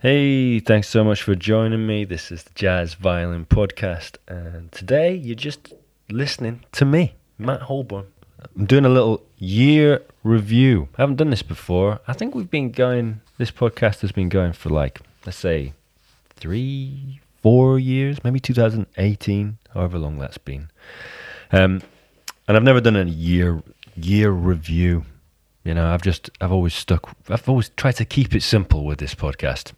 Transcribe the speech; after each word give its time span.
Hey, 0.00 0.60
thanks 0.60 0.90
so 0.90 1.02
much 1.02 1.22
for 1.22 1.34
joining 1.34 1.86
me. 1.86 2.04
This 2.04 2.30
is 2.30 2.42
the 2.42 2.50
Jazz 2.54 2.92
Violin 2.92 3.46
Podcast, 3.46 4.18
and 4.28 4.70
today 4.70 5.14
you're 5.14 5.34
just 5.34 5.72
listening 6.10 6.64
to 6.72 6.84
me, 6.84 7.14
Matt 7.38 7.62
Holborn. 7.62 8.04
I'm 8.54 8.66
doing 8.66 8.84
a 8.84 8.90
little 8.90 9.22
year 9.38 10.02
review. 10.22 10.90
I 10.98 11.00
haven't 11.00 11.16
done 11.16 11.30
this 11.30 11.42
before. 11.42 12.00
I 12.06 12.12
think 12.12 12.34
we've 12.34 12.50
been 12.50 12.72
going, 12.72 13.22
this 13.38 13.50
podcast 13.50 14.00
has 14.02 14.12
been 14.12 14.28
going 14.28 14.52
for 14.52 14.68
like, 14.68 15.00
let's 15.24 15.38
say, 15.38 15.72
three, 16.28 17.20
four 17.40 17.78
years, 17.78 18.22
maybe 18.22 18.38
2018, 18.38 19.56
however 19.72 19.98
long 19.98 20.18
that's 20.18 20.36
been. 20.36 20.68
Um, 21.50 21.80
and 22.46 22.58
I've 22.58 22.62
never 22.62 22.82
done 22.82 22.96
a 22.96 23.04
year 23.04 23.62
year 23.96 24.30
review. 24.30 25.06
You 25.64 25.72
know, 25.72 25.88
I've 25.88 26.02
just 26.02 26.28
I've 26.42 26.52
always 26.52 26.74
stuck. 26.74 27.16
I've 27.30 27.48
always 27.48 27.70
tried 27.70 27.96
to 27.96 28.04
keep 28.04 28.34
it 28.34 28.42
simple 28.42 28.84
with 28.84 28.98
this 28.98 29.14
podcast. 29.14 29.72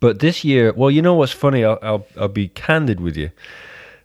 But 0.00 0.20
this 0.20 0.44
year, 0.44 0.72
well, 0.72 0.90
you 0.90 1.02
know 1.02 1.14
what's 1.14 1.32
funny? 1.32 1.64
I'll 1.64 1.78
I'll, 1.82 2.06
I'll 2.18 2.28
be 2.28 2.48
candid 2.48 3.00
with 3.00 3.16
you. 3.16 3.30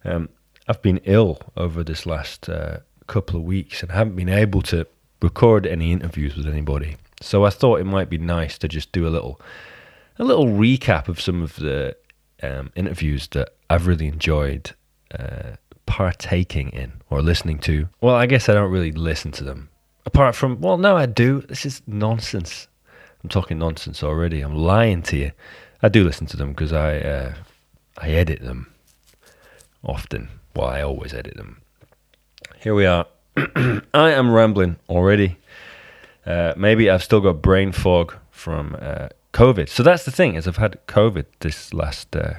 Um, 0.04 0.30
I've 0.68 0.82
been 0.82 1.02
ill 1.04 1.40
over 1.58 1.84
this 1.84 2.06
last 2.06 2.50
uh, 2.50 2.80
couple 3.08 3.38
of 3.38 3.44
weeks 3.44 3.82
and 3.82 3.92
haven't 3.92 4.16
been 4.16 4.30
able 4.30 4.62
to 4.64 4.88
record 5.22 5.66
any 5.66 5.92
interviews 5.92 6.36
with 6.36 6.48
anybody. 6.48 6.98
So 7.22 7.46
I 7.46 7.50
thought 7.50 7.80
it 7.80 7.86
might 7.86 8.10
be 8.10 8.18
nice 8.18 8.58
to 8.60 8.68
just 8.68 8.92
do 8.92 9.08
a 9.08 9.10
little 9.10 9.40
a 10.18 10.24
little 10.24 10.48
recap 10.48 11.08
of 11.08 11.20
some 11.20 11.42
of 11.42 11.56
the 11.56 11.96
um, 12.44 12.72
interviews 12.76 13.28
that 13.30 13.50
I've 13.70 13.88
really 13.88 14.08
enjoyed 14.08 14.72
uh, 15.18 15.56
partaking 15.86 16.70
in 16.70 16.94
or 17.10 17.22
listening 17.22 17.60
to. 17.60 17.88
Well, 18.02 18.16
I 18.16 18.26
guess 18.26 18.50
I 18.50 18.54
don't 18.54 18.72
really 18.72 18.92
listen 18.92 19.32
to 19.34 19.44
them. 19.44 19.70
Apart 20.06 20.36
from, 20.36 20.60
well, 20.62 20.78
no, 20.78 20.98
I 20.98 21.06
do. 21.06 21.42
This 21.42 21.66
is 21.66 21.82
nonsense. 21.86 22.68
I'm 23.24 23.30
talking 23.30 23.60
nonsense 23.60 24.04
already. 24.04 24.42
I'm 24.42 24.56
lying 24.56 25.04
to 25.04 25.18
you. 25.18 25.32
I 25.84 25.90
do 25.90 26.04
listen 26.04 26.28
to 26.28 26.38
them 26.38 26.50
because 26.50 26.74
I 26.74 26.98
uh, 27.00 27.34
I 27.98 28.10
edit 28.10 28.42
them 28.42 28.74
often. 29.84 30.30
Well, 30.56 30.68
I 30.68 30.82
always 30.82 31.14
edit 31.14 31.36
them. 31.38 31.62
Here 32.60 32.76
we 32.76 32.86
are. 32.86 33.08
I 33.38 34.12
am 34.12 34.32
rambling 34.32 34.78
already. 34.90 35.38
Uh, 36.26 36.54
maybe 36.56 36.90
I've 36.90 37.04
still 37.04 37.22
got 37.22 37.42
brain 37.42 37.72
fog 37.72 38.14
from 38.30 38.76
uh, 38.80 39.10
COVID. 39.34 39.70
So 39.70 39.82
that's 39.82 40.04
the 40.04 40.12
thing 40.12 40.36
is 40.36 40.48
I've 40.48 40.58
had 40.58 40.78
COVID 40.88 41.26
this 41.40 41.74
last 41.74 42.16
uh, 42.16 42.36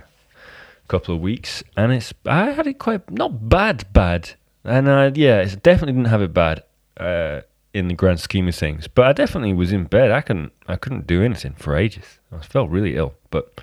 couple 0.88 1.14
of 1.14 1.20
weeks, 1.20 1.64
and 1.76 1.92
it's 1.92 2.12
I 2.26 2.50
had 2.52 2.66
it 2.66 2.78
quite 2.78 3.10
not 3.10 3.48
bad, 3.48 3.92
bad, 3.92 4.34
and 4.64 5.16
yeah, 5.16 5.40
it 5.40 5.62
definitely 5.62 5.94
didn't 5.94 6.10
have 6.10 6.22
it 6.22 6.34
bad 6.34 6.62
uh, 6.98 7.40
in 7.74 7.88
the 7.88 7.94
grand 7.94 8.20
scheme 8.20 8.48
of 8.48 8.54
things. 8.54 8.88
But 8.88 9.06
I 9.06 9.12
definitely 9.12 9.52
was 9.52 9.72
in 9.72 9.84
bed. 9.84 10.10
I 10.10 10.20
couldn't 10.20 10.52
I 10.66 10.76
couldn't 10.76 11.06
do 11.06 11.22
anything 11.22 11.54
for 11.54 11.76
ages. 11.76 12.18
I 12.30 12.40
felt 12.40 12.70
really 12.70 12.96
ill, 12.96 13.14
but 13.30 13.60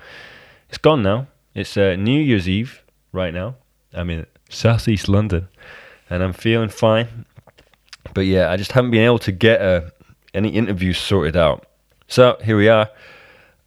it's 0.68 0.78
gone 0.78 1.02
now. 1.02 1.26
It's 1.54 1.76
uh, 1.76 1.96
New 1.96 2.20
Year's 2.20 2.48
Eve 2.48 2.82
right 3.12 3.34
now. 3.34 3.56
I'm 3.92 4.10
in 4.10 4.26
southeast 4.48 5.08
London, 5.08 5.48
and 6.08 6.22
I'm 6.22 6.32
feeling 6.32 6.68
fine. 6.68 7.26
But 8.14 8.22
yeah, 8.22 8.50
I 8.50 8.56
just 8.56 8.72
haven't 8.72 8.90
been 8.90 9.04
able 9.04 9.18
to 9.20 9.32
get 9.32 9.60
uh, 9.60 9.90
any 10.34 10.50
interviews 10.50 10.98
sorted 10.98 11.36
out. 11.36 11.66
So 12.06 12.38
here 12.42 12.56
we 12.56 12.68
are. 12.68 12.88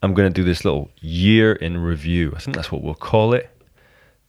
I'm 0.01 0.13
going 0.13 0.27
to 0.27 0.33
do 0.33 0.43
this 0.43 0.65
little 0.65 0.89
year 0.99 1.53
in 1.53 1.77
review. 1.77 2.33
I 2.35 2.39
think 2.39 2.55
that's 2.55 2.71
what 2.71 2.81
we'll 2.81 2.93
call 2.93 3.33
it. 3.33 3.49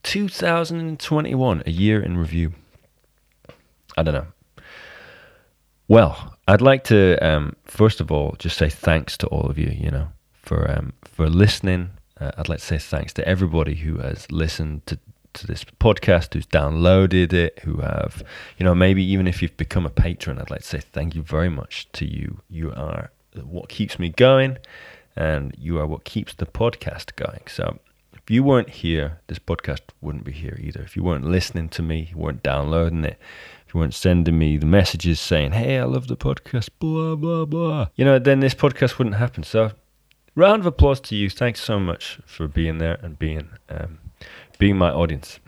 2021, 0.04 1.62
a 1.66 1.70
year 1.70 2.00
in 2.00 2.16
review. 2.16 2.52
I 3.96 4.02
don't 4.02 4.14
know. 4.14 4.26
Well, 5.88 6.34
I'd 6.48 6.62
like 6.62 6.84
to 6.84 7.18
um, 7.26 7.56
first 7.64 8.00
of 8.00 8.10
all 8.10 8.36
just 8.38 8.56
say 8.56 8.68
thanks 8.68 9.16
to 9.18 9.26
all 9.28 9.48
of 9.50 9.58
you. 9.58 9.70
You 9.70 9.90
know, 9.90 10.08
for 10.32 10.70
um, 10.70 10.92
for 11.04 11.28
listening. 11.28 11.90
Uh, 12.20 12.30
I'd 12.38 12.48
like 12.48 12.60
to 12.60 12.64
say 12.64 12.78
thanks 12.78 13.12
to 13.14 13.26
everybody 13.28 13.74
who 13.74 13.98
has 13.98 14.30
listened 14.30 14.86
to 14.86 14.98
to 15.34 15.46
this 15.46 15.64
podcast, 15.64 16.32
who's 16.34 16.46
downloaded 16.46 17.32
it, 17.32 17.58
who 17.64 17.78
have, 17.78 18.22
you 18.56 18.64
know, 18.64 18.74
maybe 18.74 19.04
even 19.04 19.26
if 19.26 19.42
you've 19.42 19.56
become 19.56 19.84
a 19.84 19.90
patron, 19.90 20.38
I'd 20.38 20.50
like 20.50 20.60
to 20.60 20.66
say 20.66 20.78
thank 20.80 21.14
you 21.14 21.22
very 21.22 21.48
much 21.48 21.88
to 21.92 22.06
you. 22.06 22.40
You 22.48 22.72
are 22.72 23.10
what 23.42 23.68
keeps 23.68 23.98
me 23.98 24.10
going, 24.10 24.58
and 25.16 25.54
you 25.58 25.78
are 25.78 25.86
what 25.86 26.04
keeps 26.04 26.34
the 26.34 26.46
podcast 26.46 27.16
going. 27.16 27.42
So 27.48 27.78
if 28.12 28.30
you 28.30 28.42
weren't 28.44 28.70
here, 28.70 29.18
this 29.26 29.38
podcast 29.40 29.80
wouldn't 30.00 30.24
be 30.24 30.32
here 30.32 30.56
either. 30.60 30.82
If 30.82 30.96
you 30.96 31.02
weren't 31.02 31.26
listening 31.26 31.68
to 31.70 31.82
me, 31.82 32.08
you 32.10 32.16
weren't 32.16 32.42
downloading 32.42 33.04
it, 33.04 33.18
weren't 33.74 33.94
sending 33.94 34.38
me 34.38 34.56
the 34.56 34.66
messages 34.66 35.20
saying, 35.20 35.52
hey, 35.52 35.78
I 35.78 35.84
love 35.84 36.06
the 36.06 36.16
podcast, 36.16 36.68
blah, 36.78 37.16
blah, 37.16 37.44
blah, 37.44 37.88
you 37.96 38.04
know, 38.04 38.18
then 38.18 38.40
this 38.40 38.54
podcast 38.54 38.98
wouldn't 38.98 39.16
happen. 39.16 39.42
So 39.42 39.72
round 40.34 40.60
of 40.60 40.66
applause 40.66 41.00
to 41.00 41.16
you. 41.16 41.30
Thanks 41.30 41.60
so 41.60 41.78
much 41.78 42.20
for 42.26 42.48
being 42.48 42.78
there 42.78 42.98
and 43.02 43.18
being 43.18 43.48
um, 43.68 43.98
being 44.58 44.76
my 44.76 44.90
audience. 44.90 45.40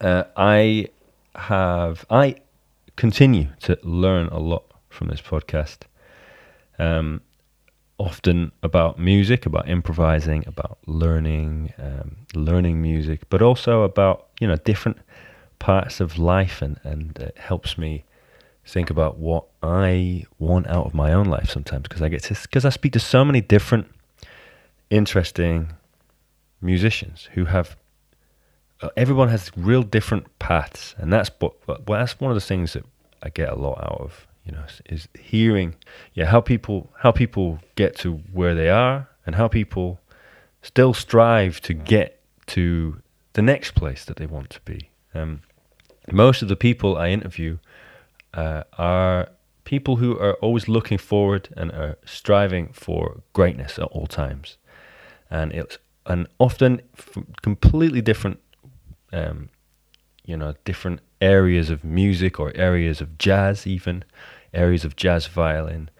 Uh, 0.00 0.24
I 0.36 0.88
have 1.34 2.04
I 2.10 2.36
continue 2.96 3.48
to 3.60 3.78
learn 3.82 4.28
a 4.28 4.38
lot 4.38 4.64
from 4.88 5.08
this 5.08 5.20
podcast. 5.20 5.78
Um, 6.78 7.20
often 7.98 8.50
about 8.62 8.98
music, 8.98 9.44
about 9.44 9.68
improvising, 9.68 10.42
about 10.46 10.78
learning, 10.86 11.72
um, 11.78 12.16
learning 12.34 12.80
music, 12.80 13.28
but 13.28 13.42
also 13.42 13.82
about 13.82 14.28
you 14.40 14.48
know 14.48 14.56
different 14.56 14.98
parts 15.60 16.00
of 16.00 16.18
life, 16.18 16.60
and 16.60 16.80
and 16.82 17.16
it 17.18 17.38
helps 17.38 17.78
me 17.78 18.04
think 18.66 18.90
about 18.90 19.18
what 19.18 19.44
I 19.62 20.24
want 20.38 20.66
out 20.66 20.86
of 20.86 20.94
my 20.94 21.12
own 21.12 21.26
life 21.26 21.50
sometimes 21.50 21.84
because 21.84 22.02
I 22.02 22.08
get 22.08 22.24
to 22.24 22.34
because 22.34 22.64
I 22.64 22.70
speak 22.70 22.92
to 22.92 23.00
so 23.00 23.24
many 23.24 23.40
different 23.40 23.86
interesting 24.90 25.72
musicians 26.60 27.28
who 27.34 27.44
have 27.46 27.76
uh, 28.82 28.90
everyone 28.96 29.28
has 29.28 29.50
real 29.56 29.82
different 29.82 30.26
paths 30.38 30.94
and 30.98 31.12
that's 31.12 31.30
what 31.38 31.54
well, 31.66 31.98
that's 32.00 32.20
one 32.20 32.30
of 32.30 32.34
the 32.34 32.40
things 32.40 32.74
that 32.74 32.84
I 33.22 33.30
get 33.30 33.48
a 33.48 33.54
lot 33.54 33.78
out 33.82 34.00
of 34.00 34.26
you 34.44 34.52
know 34.52 34.64
is 34.86 35.08
hearing 35.18 35.74
yeah 36.14 36.26
how 36.26 36.40
people 36.40 36.90
how 36.98 37.12
people 37.12 37.60
get 37.76 37.96
to 37.98 38.14
where 38.32 38.54
they 38.54 38.68
are 38.68 39.08
and 39.26 39.34
how 39.34 39.48
people 39.48 40.00
still 40.62 40.94
strive 40.94 41.60
to 41.62 41.74
get 41.74 42.20
to 42.46 43.00
the 43.34 43.42
next 43.42 43.72
place 43.74 44.04
that 44.04 44.16
they 44.16 44.26
want 44.26 44.50
to 44.50 44.60
be. 44.62 44.90
Um, 45.14 45.42
most 46.12 46.42
of 46.42 46.48
the 46.48 46.56
people 46.56 46.96
I 46.96 47.08
interview 47.08 47.58
uh, 48.34 48.64
are 48.78 49.28
people 49.64 49.96
who 49.96 50.18
are 50.18 50.34
always 50.34 50.68
looking 50.68 50.98
forward 50.98 51.48
and 51.56 51.70
are 51.72 51.98
striving 52.04 52.72
for 52.72 53.22
greatness 53.32 53.78
at 53.78 53.84
all 53.84 54.06
times 54.06 54.56
and 55.30 55.52
it's 55.52 55.78
and 56.06 56.26
often 56.38 56.80
completely 57.42 58.00
different, 58.00 58.40
um, 59.12 59.48
you 60.24 60.36
know, 60.36 60.54
different 60.64 61.00
areas 61.20 61.70
of 61.70 61.84
music 61.84 62.40
or 62.40 62.52
areas 62.56 63.00
of 63.00 63.18
jazz, 63.18 63.66
even 63.66 64.04
areas 64.52 64.84
of 64.84 64.96
jazz 64.96 65.26
violin. 65.26 65.90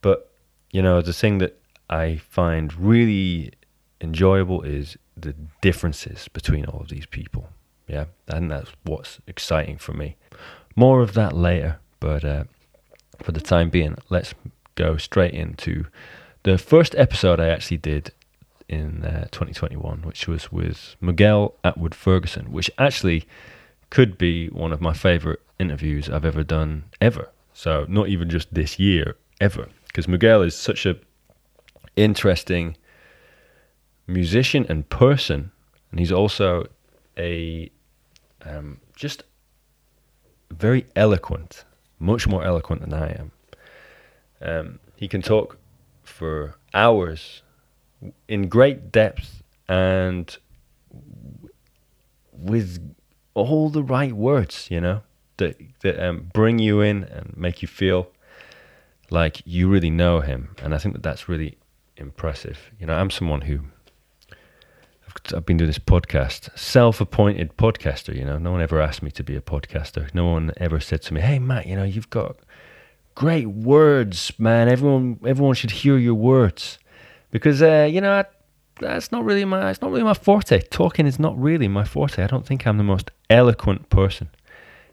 But 0.00 0.30
you 0.70 0.80
know, 0.80 1.02
the 1.02 1.12
thing 1.12 1.38
that 1.38 1.60
I 1.90 2.16
find 2.16 2.72
really 2.74 3.52
enjoyable 4.00 4.62
is 4.62 4.96
the 5.16 5.34
differences 5.60 6.28
between 6.28 6.64
all 6.64 6.80
of 6.80 6.88
these 6.88 7.06
people. 7.06 7.48
Yeah, 7.86 8.06
and 8.28 8.50
that's 8.50 8.70
what's 8.84 9.18
exciting 9.26 9.78
for 9.78 9.92
me. 9.92 10.16
More 10.76 11.02
of 11.02 11.14
that 11.14 11.34
later, 11.34 11.78
but 12.00 12.24
uh, 12.24 12.44
for 13.22 13.32
the 13.32 13.40
time 13.40 13.70
being, 13.70 13.96
let's 14.08 14.34
go 14.74 14.96
straight 14.96 15.34
into 15.34 15.86
the 16.44 16.58
first 16.58 16.94
episode 16.96 17.40
I 17.40 17.48
actually 17.48 17.76
did 17.78 18.12
in 18.68 19.04
uh, 19.04 19.28
2021, 19.30 20.02
which 20.02 20.26
was 20.26 20.50
with 20.50 20.96
Miguel 21.00 21.54
Atwood 21.62 21.94
Ferguson, 21.94 22.50
which 22.50 22.70
actually 22.78 23.26
could 23.90 24.16
be 24.16 24.48
one 24.48 24.72
of 24.72 24.80
my 24.80 24.94
favorite 24.94 25.40
interviews 25.58 26.08
I've 26.08 26.24
ever 26.24 26.42
done 26.42 26.84
ever. 27.00 27.28
So 27.52 27.84
not 27.88 28.08
even 28.08 28.30
just 28.30 28.52
this 28.54 28.78
year, 28.78 29.16
ever, 29.40 29.68
because 29.86 30.08
Miguel 30.08 30.42
is 30.42 30.56
such 30.56 30.86
a 30.86 30.96
interesting 31.96 32.76
musician 34.06 34.64
and 34.68 34.88
person, 34.88 35.52
and 35.90 36.00
he's 36.00 36.12
also 36.12 36.66
a 37.18 37.70
um, 38.44 38.80
just 38.94 39.24
very 40.50 40.86
eloquent, 40.96 41.64
much 41.98 42.26
more 42.26 42.44
eloquent 42.44 42.82
than 42.82 42.94
I 42.94 43.12
am. 43.12 43.32
Um, 44.40 44.78
he 44.96 45.08
can 45.08 45.22
talk 45.22 45.58
for 46.02 46.56
hours 46.74 47.42
in 48.28 48.48
great 48.48 48.90
depth 48.90 49.42
and 49.68 50.36
with 52.32 52.94
all 53.34 53.70
the 53.70 53.82
right 53.82 54.12
words, 54.12 54.68
you 54.70 54.80
know, 54.80 55.02
that 55.36 55.56
that 55.80 56.04
um, 56.04 56.30
bring 56.32 56.58
you 56.58 56.80
in 56.80 57.04
and 57.04 57.36
make 57.36 57.62
you 57.62 57.68
feel 57.68 58.10
like 59.10 59.42
you 59.44 59.68
really 59.68 59.90
know 59.90 60.20
him. 60.20 60.54
And 60.62 60.74
I 60.74 60.78
think 60.78 60.94
that 60.94 61.02
that's 61.02 61.28
really 61.28 61.56
impressive. 61.96 62.70
You 62.78 62.86
know, 62.86 62.94
I'm 62.94 63.10
someone 63.10 63.42
who 63.42 63.60
I've 65.34 65.46
been 65.46 65.56
doing 65.56 65.68
this 65.68 65.78
podcast, 65.78 66.56
self-appointed 66.58 67.56
podcaster. 67.56 68.14
You 68.14 68.24
know, 68.24 68.38
no 68.38 68.52
one 68.52 68.60
ever 68.62 68.80
asked 68.80 69.02
me 69.02 69.10
to 69.12 69.24
be 69.24 69.36
a 69.36 69.40
podcaster. 69.40 70.12
No 70.14 70.26
one 70.26 70.52
ever 70.56 70.80
said 70.80 71.02
to 71.02 71.14
me, 71.14 71.20
"Hey, 71.20 71.38
Matt, 71.38 71.66
you 71.66 71.76
know, 71.76 71.84
you've 71.84 72.10
got 72.10 72.36
great 73.14 73.46
words, 73.46 74.32
man. 74.38 74.68
Everyone, 74.68 75.18
everyone 75.24 75.54
should 75.54 75.70
hear 75.70 75.96
your 75.96 76.14
words." 76.14 76.78
because 77.32 77.62
uh, 77.62 77.88
you 77.90 78.00
know 78.00 78.12
I, 78.12 78.24
that's 78.78 79.10
not 79.10 79.24
really 79.24 79.44
my 79.44 79.70
it's 79.70 79.82
not 79.82 79.90
really 79.90 80.04
my 80.04 80.14
forte. 80.14 80.60
Talking 80.60 81.08
is 81.08 81.18
not 81.18 81.36
really 81.36 81.66
my 81.66 81.84
forte. 81.84 82.22
I 82.22 82.28
don't 82.28 82.46
think 82.46 82.64
I'm 82.64 82.78
the 82.78 82.84
most 82.84 83.10
eloquent 83.28 83.88
person 83.90 84.28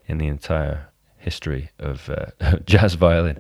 in 0.08 0.18
the 0.18 0.28
entire 0.28 0.90
history 1.18 1.70
of 1.78 2.10
uh, 2.10 2.56
jazz 2.66 2.96
violin. 2.96 3.40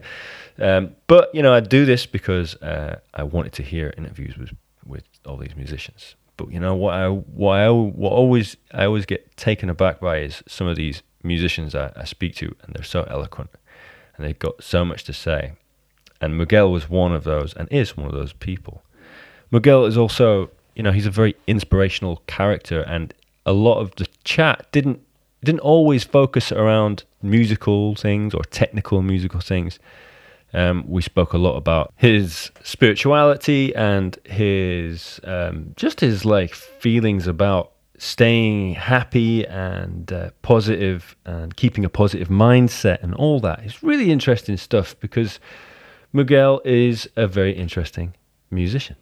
Um, 0.59 0.95
but 1.07 1.33
you 1.33 1.41
know, 1.41 1.53
I 1.53 1.61
do 1.61 1.85
this 1.85 2.05
because 2.05 2.53
uh, 2.55 2.99
I 3.15 3.23
wanted 3.23 3.53
to 3.53 3.63
hear 3.63 3.91
interviews 3.97 4.37
with 4.37 4.51
with 4.85 5.05
all 5.25 5.37
these 5.37 5.55
musicians. 5.55 6.15
But 6.39 6.53
you 6.53 6.59
know 6.61 6.73
what 6.73 6.93
I 6.93 7.09
what 7.09 7.59
I 7.59 7.69
what 7.69 8.13
always 8.13 8.55
I 8.71 8.85
always 8.85 9.05
get 9.05 9.35
taken 9.35 9.69
aback 9.69 9.99
by 9.99 10.19
is 10.19 10.41
some 10.47 10.67
of 10.67 10.77
these 10.77 11.03
musicians 11.21 11.75
I, 11.75 11.91
I 11.97 12.05
speak 12.05 12.33
to, 12.35 12.55
and 12.63 12.73
they're 12.73 12.83
so 12.83 13.03
eloquent, 13.03 13.49
and 14.15 14.25
they've 14.25 14.39
got 14.39 14.63
so 14.63 14.85
much 14.85 15.03
to 15.03 15.13
say. 15.13 15.51
And 16.21 16.37
Miguel 16.37 16.71
was 16.71 16.89
one 16.89 17.11
of 17.11 17.25
those, 17.25 17.53
and 17.55 17.67
is 17.69 17.97
one 17.97 18.05
of 18.05 18.13
those 18.13 18.31
people. 18.31 18.83
Miguel 19.51 19.83
is 19.83 19.97
also, 19.97 20.49
you 20.75 20.83
know, 20.83 20.93
he's 20.93 21.05
a 21.05 21.11
very 21.11 21.35
inspirational 21.45 22.23
character, 22.25 22.83
and 22.83 23.13
a 23.45 23.51
lot 23.51 23.79
of 23.79 23.93
the 23.95 24.07
chat 24.23 24.65
didn't 24.71 25.01
didn't 25.43 25.59
always 25.59 26.05
focus 26.05 26.53
around 26.53 27.03
musical 27.21 27.95
things 27.95 28.33
or 28.33 28.43
technical 28.43 29.01
musical 29.01 29.41
things. 29.41 29.77
Um, 30.53 30.83
we 30.87 31.01
spoke 31.01 31.33
a 31.33 31.37
lot 31.37 31.55
about 31.55 31.93
his 31.95 32.51
spirituality 32.63 33.75
and 33.75 34.17
his 34.25 35.19
um, 35.23 35.73
just 35.75 35.99
his 35.99 36.25
like 36.25 36.53
feelings 36.53 37.27
about 37.27 37.73
staying 37.99 38.73
happy 38.73 39.45
and 39.45 40.11
uh, 40.11 40.29
positive 40.41 41.15
and 41.25 41.55
keeping 41.55 41.83
a 41.85 41.89
positive 41.89 42.29
mindset 42.29 43.03
and 43.03 43.13
all 43.13 43.39
that. 43.41 43.59
It's 43.63 43.83
really 43.83 44.11
interesting 44.11 44.57
stuff 44.57 44.95
because 44.99 45.39
Miguel 46.13 46.61
is 46.65 47.09
a 47.15 47.27
very 47.27 47.51
interesting 47.51 48.15
musician. 48.49 48.95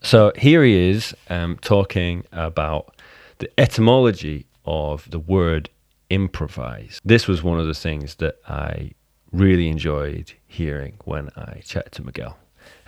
So 0.00 0.32
here 0.36 0.64
he 0.64 0.90
is 0.90 1.14
um, 1.28 1.58
talking 1.60 2.24
about 2.32 2.94
the 3.38 3.50
etymology 3.60 4.46
of 4.64 5.10
the 5.10 5.18
word 5.18 5.68
improvise. 6.08 7.00
This 7.04 7.26
was 7.26 7.42
one 7.42 7.58
of 7.58 7.66
the 7.66 7.74
things 7.74 8.14
that 8.16 8.36
I 8.48 8.92
really 9.32 9.68
enjoyed 9.68 10.32
hearing 10.46 10.98
when 11.04 11.30
I 11.36 11.60
chatted 11.64 11.92
to 11.92 12.04
Miguel 12.04 12.38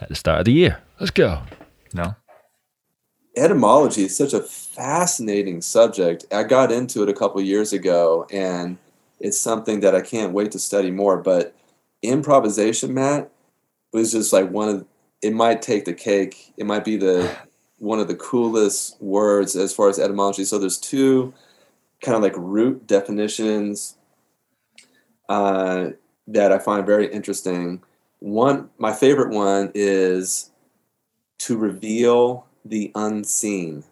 at 0.01 0.09
the 0.09 0.15
start 0.15 0.41
of 0.41 0.45
the 0.47 0.53
year. 0.53 0.81
Let's 0.99 1.11
go. 1.11 1.43
No. 1.93 2.15
Etymology 3.37 4.05
is 4.05 4.17
such 4.17 4.33
a 4.33 4.43
fascinating 4.43 5.61
subject. 5.63 6.25
I 6.33 6.43
got 6.43 6.73
into 6.73 7.03
it 7.03 7.09
a 7.09 7.15
couple 7.15 7.41
years 7.41 7.73
ago 7.73 8.27
and 8.33 8.79
it's 9.21 9.39
something 9.39 9.81
that 9.81 9.95
I 9.95 10.01
can't 10.01 10.33
wait 10.33 10.53
to 10.53 10.59
study 10.59 10.91
more. 10.91 11.17
But 11.19 11.55
improvisation, 12.03 12.95
Matt, 12.95 13.31
was 13.93 14.13
just 14.13 14.33
like 14.33 14.51
one 14.51 14.69
of 14.69 14.87
it 15.23 15.33
might 15.33 15.63
take 15.63 15.85
the 15.85 15.95
cake. 15.95 16.53
It 16.57 16.67
might 16.67 16.85
be 16.85 16.97
the 16.97 17.37
one 17.79 18.01
of 18.01 18.09
the 18.09 18.15
coolest 18.17 19.01
words 19.01 19.57
as 19.57 19.75
far 19.75 19.89
as 19.89 19.99
etymology. 19.99 20.45
So 20.45 20.59
there's 20.59 20.79
two 20.79 21.33
kind 22.01 22.17
of 22.17 22.23
like 22.23 22.35
root 22.37 22.87
definitions 22.87 23.97
uh, 25.29 25.91
that 26.29 26.53
I 26.53 26.59
find 26.59 26.87
very 26.87 27.13
interesting. 27.13 27.83
One, 28.21 28.71
my 28.79 28.93
favorite 28.93 29.31
one 29.35 29.73
is 29.75 30.51
to 31.41 31.57
reveal 31.57 32.47
the 32.65 32.93
unseen. 32.95 33.85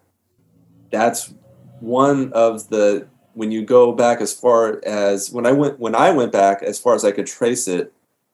That's 0.91 1.33
one 1.79 2.31
of 2.33 2.69
the 2.69 3.07
when 3.33 3.51
you 3.51 3.63
go 3.63 3.91
back 3.91 4.19
as 4.21 4.33
far 4.33 4.81
as 4.85 5.31
when 5.31 5.45
I 5.45 5.51
went 5.51 5.79
when 5.79 5.95
I 5.95 6.11
went 6.11 6.31
back 6.31 6.63
as 6.63 6.79
far 6.79 6.95
as 6.95 7.03
I 7.03 7.11
could 7.11 7.27
trace 7.27 7.67
it, 7.67 7.91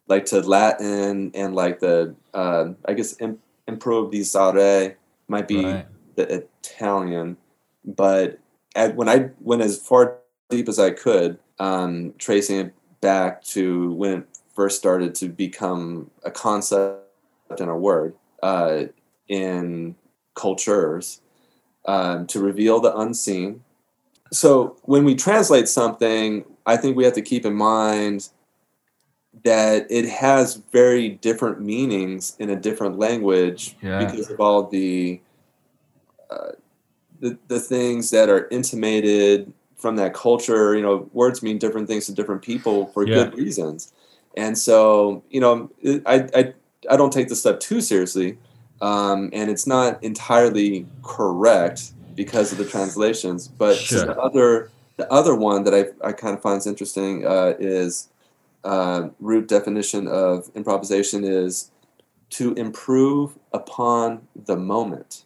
like 0.07 0.25
to 0.27 0.41
Latin 0.41 1.31
and 1.33 1.55
like 1.55 1.79
the 1.79 2.15
uh, 2.33 2.69
I 2.85 2.93
guess 2.93 3.15
improvvisare 3.67 4.95
might 5.27 5.47
be 5.47 5.63
right. 5.63 5.85
the 6.15 6.45
Italian, 6.63 7.37
but 7.85 8.39
at, 8.75 8.95
when 8.95 9.09
I 9.09 9.29
went 9.39 9.61
as 9.61 9.77
far 9.77 10.17
deep 10.49 10.67
as 10.67 10.79
I 10.79 10.91
could, 10.91 11.39
um, 11.59 12.13
tracing 12.17 12.59
it 12.59 12.73
back 13.03 13.43
to 13.43 13.91
when 13.91 14.19
it 14.19 14.27
first 14.55 14.79
started 14.79 15.13
to 15.15 15.27
become 15.27 16.09
a 16.23 16.31
concept 16.31 17.03
and 17.59 17.69
a 17.69 17.75
word 17.75 18.15
uh, 18.41 18.85
in 19.27 19.93
cultures 20.35 21.21
um, 21.85 22.25
to 22.27 22.39
reveal 22.39 22.79
the 22.79 22.95
unseen. 22.97 23.61
So 24.31 24.77
when 24.83 25.03
we 25.03 25.15
translate 25.15 25.67
something, 25.67 26.45
I 26.65 26.77
think 26.77 26.95
we 26.95 27.03
have 27.03 27.13
to 27.13 27.21
keep 27.21 27.45
in 27.45 27.53
mind 27.53 28.29
that 29.43 29.85
it 29.91 30.07
has 30.07 30.61
very 30.71 31.09
different 31.09 31.59
meanings 31.59 32.37
in 32.39 32.49
a 32.49 32.55
different 32.55 32.97
language 32.97 33.75
yeah. 33.81 33.99
because 33.99 34.29
of 34.29 34.39
all 34.39 34.67
the, 34.67 35.19
uh, 36.29 36.51
the 37.19 37.37
the 37.47 37.59
things 37.59 38.11
that 38.11 38.29
are 38.29 38.47
intimated 38.49 39.51
from 39.83 39.97
that 39.97 40.13
culture. 40.13 40.75
You 40.75 40.81
know, 40.81 41.09
words 41.11 41.43
mean 41.43 41.57
different 41.57 41.89
things 41.89 42.05
to 42.05 42.13
different 42.13 42.41
people 42.41 42.87
for 42.87 43.05
yeah. 43.05 43.15
good 43.15 43.37
reasons, 43.37 43.91
and 44.37 44.57
so 44.57 45.21
you 45.29 45.41
know, 45.41 45.69
I 46.05 46.27
I 46.33 46.53
I 46.89 46.95
don't 46.97 47.11
take 47.11 47.27
this 47.27 47.41
stuff 47.41 47.59
too 47.59 47.81
seriously, 47.81 48.37
um, 48.81 49.29
and 49.33 49.51
it's 49.51 49.67
not 49.67 50.01
entirely 50.01 50.87
correct 51.03 51.91
because 52.15 52.53
of 52.53 52.57
the 52.57 52.65
translations. 52.65 53.49
But 53.49 53.75
sure. 53.75 54.05
the 54.05 54.17
other 54.17 54.71
the 54.95 55.11
other 55.11 55.35
one 55.35 55.65
that 55.65 55.73
I 55.75 56.07
I 56.07 56.13
kind 56.13 56.35
of 56.35 56.41
find 56.41 56.65
interesting 56.65 57.27
uh, 57.27 57.55
is 57.59 58.07
uh, 58.63 59.09
root 59.19 59.49
definition 59.49 60.07
of 60.07 60.49
improvisation 60.55 61.25
is 61.25 61.71
to 62.29 62.53
improve 62.53 63.37
upon 63.51 64.27
the 64.33 64.55
moment. 64.55 65.25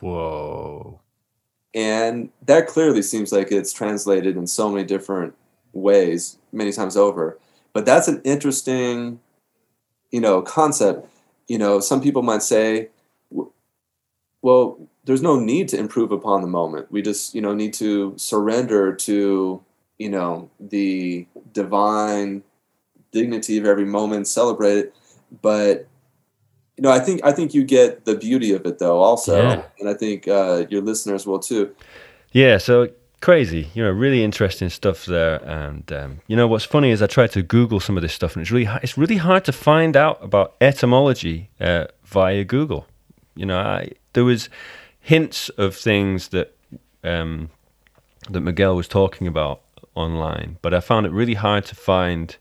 Whoa. 0.00 1.00
And 1.74 2.30
that 2.46 2.68
clearly 2.68 3.02
seems 3.02 3.32
like 3.32 3.50
it's 3.50 3.72
translated 3.72 4.36
in 4.36 4.46
so 4.46 4.70
many 4.70 4.84
different 4.84 5.34
ways, 5.72 6.38
many 6.52 6.72
times 6.72 6.96
over. 6.96 7.38
But 7.72 7.84
that's 7.84 8.06
an 8.06 8.20
interesting, 8.24 9.18
you 10.10 10.20
know, 10.20 10.40
concept. 10.40 11.08
You 11.48 11.58
know, 11.58 11.80
some 11.80 12.00
people 12.00 12.22
might 12.22 12.42
say, 12.42 12.88
well, 14.40 14.78
there's 15.04 15.22
no 15.22 15.38
need 15.38 15.68
to 15.68 15.78
improve 15.78 16.12
upon 16.12 16.42
the 16.42 16.46
moment. 16.46 16.90
We 16.92 17.02
just, 17.02 17.34
you 17.34 17.40
know, 17.40 17.54
need 17.54 17.74
to 17.74 18.14
surrender 18.16 18.94
to 18.94 19.62
you 19.98 20.08
know 20.08 20.50
the 20.60 21.26
divine 21.52 22.42
dignity 23.12 23.58
of 23.58 23.64
every 23.64 23.84
moment, 23.84 24.26
celebrate 24.26 24.78
it. 24.78 24.94
But 25.42 25.86
you 26.76 26.82
know, 26.82 26.90
I 26.90 26.98
think 26.98 27.24
I 27.24 27.32
think 27.32 27.54
you 27.54 27.64
get 27.64 28.04
the 28.04 28.16
beauty 28.16 28.52
of 28.52 28.66
it 28.66 28.78
though, 28.78 28.98
also, 28.98 29.40
yeah. 29.40 29.62
and 29.78 29.88
I 29.88 29.94
think 29.94 30.26
uh, 30.26 30.66
your 30.70 30.82
listeners 30.82 31.26
will 31.26 31.38
too. 31.38 31.74
Yeah. 32.32 32.58
So 32.58 32.88
crazy, 33.24 33.70
you 33.72 33.82
know, 33.82 33.90
really 33.90 34.22
interesting 34.22 34.68
stuff 34.68 35.06
there. 35.06 35.36
And 35.44 35.90
um, 35.92 36.20
you 36.26 36.36
know, 36.36 36.46
what's 36.46 36.64
funny 36.64 36.90
is 36.90 37.00
I 37.00 37.06
tried 37.06 37.32
to 37.32 37.42
Google 37.42 37.80
some 37.80 37.96
of 37.96 38.02
this 38.02 38.12
stuff, 38.12 38.36
and 38.36 38.42
it's 38.42 38.50
really 38.50 38.68
it's 38.82 38.98
really 38.98 39.16
hard 39.16 39.44
to 39.46 39.52
find 39.52 39.96
out 39.96 40.22
about 40.22 40.54
etymology 40.60 41.48
uh, 41.60 41.86
via 42.04 42.44
Google. 42.44 42.86
You 43.34 43.46
know, 43.46 43.58
I, 43.58 43.92
there 44.12 44.24
was 44.24 44.48
hints 45.00 45.48
of 45.50 45.76
things 45.76 46.28
that 46.28 46.56
um, 47.02 47.50
that 48.28 48.40
Miguel 48.40 48.76
was 48.76 48.88
talking 48.88 49.26
about 49.26 49.62
online, 49.94 50.58
but 50.60 50.74
I 50.74 50.80
found 50.80 51.06
it 51.06 51.12
really 51.12 51.34
hard 51.34 51.64
to 51.66 51.74
find, 51.74 52.36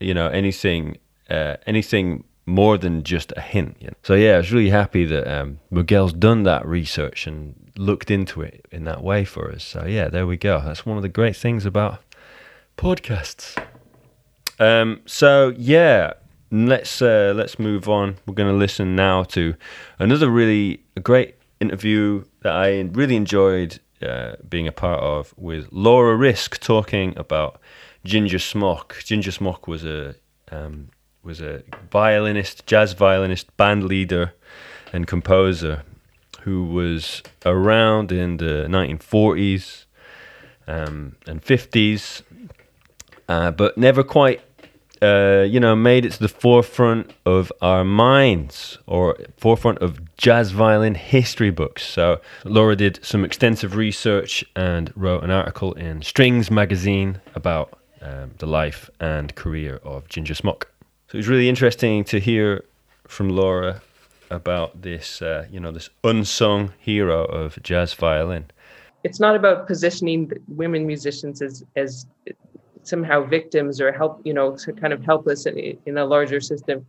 you 0.00 0.14
know, 0.14 0.28
anything 0.28 0.98
uh, 1.28 1.56
anything 1.66 2.24
more 2.48 2.78
than 2.78 3.02
just 3.02 3.32
a 3.36 3.40
hint. 3.40 3.76
You 3.80 3.88
know? 3.88 3.94
So 4.02 4.14
yeah, 4.14 4.34
I 4.34 4.36
was 4.38 4.52
really 4.52 4.70
happy 4.70 5.04
that 5.04 5.28
um, 5.28 5.60
Miguel's 5.70 6.12
done 6.12 6.42
that 6.44 6.66
research 6.66 7.26
and 7.26 7.54
looked 7.76 8.10
into 8.10 8.40
it 8.42 8.66
in 8.72 8.84
that 8.84 9.02
way 9.02 9.24
for 9.24 9.52
us. 9.52 9.62
So 9.62 9.84
yeah, 9.86 10.08
there 10.08 10.26
we 10.26 10.36
go. 10.36 10.60
That's 10.64 10.84
one 10.84 10.96
of 10.96 11.02
the 11.02 11.08
great 11.08 11.36
things 11.36 11.64
about 11.66 12.00
podcasts. 12.76 13.62
Um, 14.58 15.02
so 15.06 15.54
yeah, 15.56 16.14
let's 16.50 17.00
uh, 17.02 17.32
let's 17.36 17.58
move 17.58 17.88
on. 17.88 18.16
We're 18.26 18.34
going 18.34 18.52
to 18.52 18.58
listen 18.58 18.96
now 18.96 19.22
to 19.24 19.54
another 19.98 20.28
really 20.28 20.82
great 21.02 21.36
interview 21.60 22.24
that 22.42 22.52
I 22.52 22.80
really 22.80 23.16
enjoyed 23.16 23.78
uh, 24.02 24.36
being 24.48 24.66
a 24.66 24.72
part 24.72 25.00
of 25.00 25.34
with 25.36 25.68
Laura 25.70 26.16
Risk 26.16 26.60
talking 26.60 27.16
about 27.16 27.60
Ginger 28.04 28.38
Smock. 28.38 29.02
Ginger 29.04 29.32
Smock 29.32 29.66
was 29.68 29.84
a 29.84 30.14
um, 30.50 30.90
was 31.28 31.42
a 31.42 31.62
violinist, 31.90 32.66
jazz 32.66 32.94
violinist, 32.94 33.54
band 33.58 33.84
leader, 33.84 34.32
and 34.94 35.06
composer 35.06 35.82
who 36.40 36.64
was 36.64 37.22
around 37.44 38.10
in 38.10 38.38
the 38.38 38.66
1940s 38.68 39.84
um, 40.66 41.16
and 41.26 41.42
50s, 41.42 42.22
uh, 43.28 43.50
but 43.50 43.76
never 43.76 44.02
quite 44.02 44.40
uh, 45.02 45.44
you 45.48 45.60
know, 45.60 45.76
made 45.76 46.04
it 46.04 46.12
to 46.12 46.18
the 46.18 46.28
forefront 46.28 47.12
of 47.24 47.52
our 47.62 47.84
minds 47.84 48.78
or 48.86 49.16
forefront 49.36 49.78
of 49.78 50.00
jazz 50.16 50.50
violin 50.50 50.94
history 50.94 51.50
books. 51.50 51.86
So 51.86 52.20
Laura 52.44 52.74
did 52.74 52.98
some 53.02 53.24
extensive 53.24 53.76
research 53.76 54.44
and 54.56 54.92
wrote 54.96 55.22
an 55.22 55.30
article 55.30 55.74
in 55.74 56.02
Strings 56.02 56.50
magazine 56.50 57.20
about 57.36 57.78
um, 58.00 58.32
the 58.38 58.46
life 58.46 58.90
and 58.98 59.32
career 59.36 59.78
of 59.84 60.08
Ginger 60.08 60.34
Smock. 60.34 60.68
So 61.08 61.16
it 61.16 61.20
was 61.20 61.28
really 61.28 61.48
interesting 61.48 62.04
to 62.04 62.20
hear 62.20 62.64
from 63.06 63.30
Laura 63.30 63.80
about 64.30 64.82
this, 64.82 65.22
uh, 65.22 65.46
you 65.50 65.58
know, 65.58 65.72
this 65.72 65.88
unsung 66.04 66.74
hero 66.78 67.24
of 67.24 67.58
jazz 67.62 67.94
violin. 67.94 68.44
It's 69.04 69.18
not 69.18 69.34
about 69.34 69.66
positioning 69.66 70.30
women 70.48 70.86
musicians 70.86 71.40
as 71.40 71.64
as 71.76 72.06
somehow 72.82 73.24
victims 73.24 73.80
or 73.80 73.90
help, 73.90 74.20
you 74.24 74.34
know, 74.34 74.56
kind 74.80 74.92
of 74.92 75.02
helpless 75.02 75.46
in, 75.46 75.78
in 75.86 75.96
a 75.96 76.04
larger 76.04 76.40
system. 76.40 76.84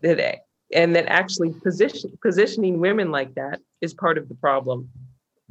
That 0.00 0.46
and 0.74 0.96
that 0.96 1.04
actually 1.06 1.52
position 1.62 2.16
positioning 2.22 2.80
women 2.80 3.10
like 3.10 3.34
that 3.34 3.60
is 3.82 3.92
part 3.92 4.16
of 4.16 4.30
the 4.30 4.34
problem. 4.34 4.88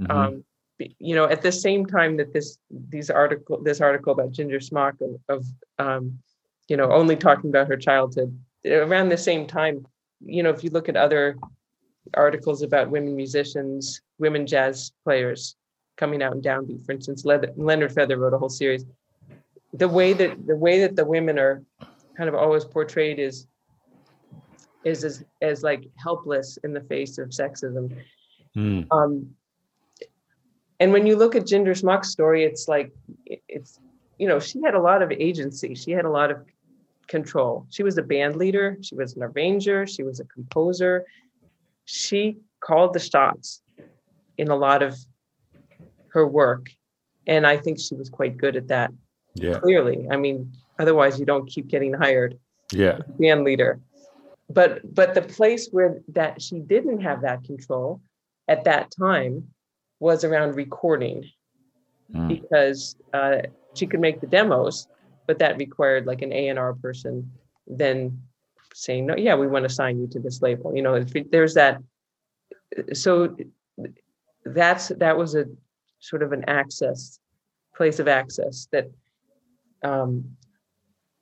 Mm-hmm. 0.02 0.12
Um, 0.12 0.44
you 0.80 1.14
know, 1.14 1.26
at 1.26 1.44
the 1.44 1.52
same 1.52 1.86
time 1.86 2.18
that 2.18 2.34
this 2.34 2.58
these 2.90 3.12
article 3.12 3.62
this 3.62 3.80
article 3.80 4.14
about 4.14 4.32
Ginger 4.32 4.60
Smock 4.60 4.96
of, 5.02 5.22
of 5.30 5.46
um, 5.78 6.18
you 6.68 6.78
know 6.78 6.92
only 6.92 7.16
talking 7.16 7.50
about 7.50 7.68
her 7.68 7.78
childhood 7.78 8.38
around 8.66 9.10
the 9.10 9.18
same 9.18 9.46
time, 9.46 9.86
you 10.26 10.44
know, 10.44 10.50
if 10.50 10.64
you 10.64 10.70
look 10.70 10.90
at 10.90 10.96
other 10.96 11.38
articles 12.14 12.62
about 12.62 12.90
women 12.90 13.16
musicians, 13.16 14.02
women 14.20 14.46
jazz 14.46 14.92
players 15.04 15.56
coming 15.98 16.22
out 16.22 16.34
in 16.34 16.42
downbeat, 16.42 16.86
for 16.86 16.92
instance, 16.92 17.26
Leonard 17.26 17.94
Feather 17.94 18.18
wrote 18.18 18.34
a 18.34 18.38
whole 18.38 18.50
series. 18.50 18.86
The 19.74 19.88
way 19.88 20.14
that 20.14 20.46
the 20.46 20.56
way 20.56 20.80
that 20.82 20.96
the 20.96 21.06
women 21.06 21.40
are 21.40 21.64
kind 22.16 22.30
of 22.30 22.36
always 22.36 22.64
portrayed 22.64 23.20
is 23.20 23.48
is 24.84 25.04
as, 25.04 25.24
as 25.42 25.64
like 25.64 25.88
helpless 25.96 26.58
in 26.64 26.74
the 26.74 26.82
face 26.82 27.18
of 27.18 27.30
sexism. 27.30 27.96
Mm. 28.56 28.86
Um, 28.92 29.32
and 30.80 30.92
when 30.92 31.08
you 31.08 31.16
look 31.16 31.36
at 31.36 31.48
Ginger 31.48 31.74
Smock's 31.74 32.10
story, 32.10 32.44
it's 32.44 32.68
like 32.68 32.92
it's 33.26 33.80
you 34.20 34.28
know 34.28 34.40
she 34.40 34.62
had 34.62 34.76
a 34.76 34.82
lot 34.82 35.02
of 35.02 35.12
agency. 35.12 35.74
She 35.74 35.92
had 35.92 36.06
a 36.06 36.10
lot 36.10 36.30
of 36.30 36.46
control. 37.16 37.68
She 37.70 37.84
was 37.84 37.98
a 37.98 38.02
band 38.02 38.36
leader. 38.36 38.78
She 38.82 38.96
was 38.96 39.16
an 39.16 39.24
arranger. 39.24 39.86
She 39.86 40.04
was 40.04 40.20
a 40.20 40.26
composer. 40.26 41.06
She 41.86 42.38
called 42.68 42.94
the 42.94 43.00
shots 43.00 43.62
in 44.38 44.48
a 44.50 44.56
lot 44.56 44.82
of 44.82 44.92
her 46.16 46.26
work, 46.28 46.66
and 47.28 47.46
I 47.46 47.56
think 47.58 47.80
she 47.80 47.96
was 47.96 48.10
quite 48.10 48.36
good 48.44 48.56
at 48.56 48.68
that. 48.70 48.92
Yeah, 49.36 49.60
clearly. 49.60 50.08
I 50.12 50.18
mean, 50.18 50.54
otherwise 50.80 51.20
you 51.20 51.26
don't 51.26 51.48
keep 51.48 51.68
getting 51.68 51.94
hired. 51.94 52.38
Yeah, 52.72 53.00
band 53.20 53.44
leader 53.44 53.80
but 54.50 54.82
but 54.94 55.14
the 55.14 55.22
place 55.22 55.70
where 55.72 56.00
that 56.10 56.42
she 56.42 56.60
didn't 56.60 57.02
have 57.02 57.22
that 57.22 57.44
control 57.44 58.02
at 58.48 58.64
that 58.66 58.92
time 58.98 59.48
was 60.00 60.24
around 60.24 60.56
recording 60.56 61.24
mm. 62.14 62.28
because 62.28 62.96
uh, 63.14 63.38
she 63.74 63.88
could 63.88 64.00
make 64.00 64.20
the 64.22 64.28
demos 64.28 64.88
but 65.28 65.40
that 65.40 65.58
required 65.58 66.06
like 66.06 66.22
an 66.22 66.34
a&r 66.34 66.74
person 66.76 67.32
then 67.68 68.22
saying 68.74 69.06
no 69.06 69.16
yeah 69.16 69.36
we 69.36 69.48
want 69.48 69.64
to 69.64 69.70
sign 69.70 70.00
you 70.00 70.08
to 70.08 70.20
this 70.20 70.42
label 70.42 70.76
you 70.76 70.82
know 70.82 70.96
if 70.96 71.14
there's 71.32 71.54
that 71.54 71.82
so 72.94 73.36
that's 74.46 74.90
that 74.98 75.18
was 75.18 75.36
a 75.36 75.46
sort 76.00 76.24
of 76.24 76.34
an 76.34 76.44
access 76.48 77.20
place 77.76 78.00
of 78.00 78.08
access 78.08 78.68
that 78.72 78.90
um, 79.84 80.36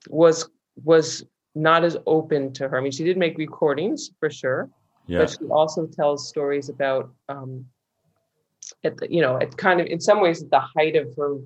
was 0.09 0.49
was 0.83 1.25
not 1.53 1.83
as 1.83 1.97
open 2.05 2.53
to 2.53 2.67
her. 2.67 2.77
I 2.77 2.81
mean, 2.81 2.91
she 2.91 3.03
did 3.03 3.17
make 3.17 3.37
recordings 3.37 4.11
for 4.19 4.29
sure, 4.29 4.69
yeah. 5.07 5.19
but 5.19 5.29
she 5.31 5.45
also 5.47 5.85
tells 5.85 6.27
stories 6.29 6.69
about, 6.69 7.11
um, 7.27 7.65
at 8.83 8.97
the, 8.97 9.11
you 9.11 9.21
know, 9.21 9.37
at 9.37 9.57
kind 9.57 9.81
of 9.81 9.87
in 9.87 9.99
some 9.99 10.21
ways 10.21 10.41
at 10.41 10.49
the 10.49 10.59
height 10.59 10.95
of 10.95 11.13
her 11.17 11.37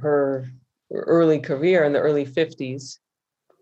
her 0.00 0.48
early 0.90 1.38
career 1.38 1.84
in 1.84 1.92
the 1.92 1.98
early 1.98 2.26
50s 2.26 2.98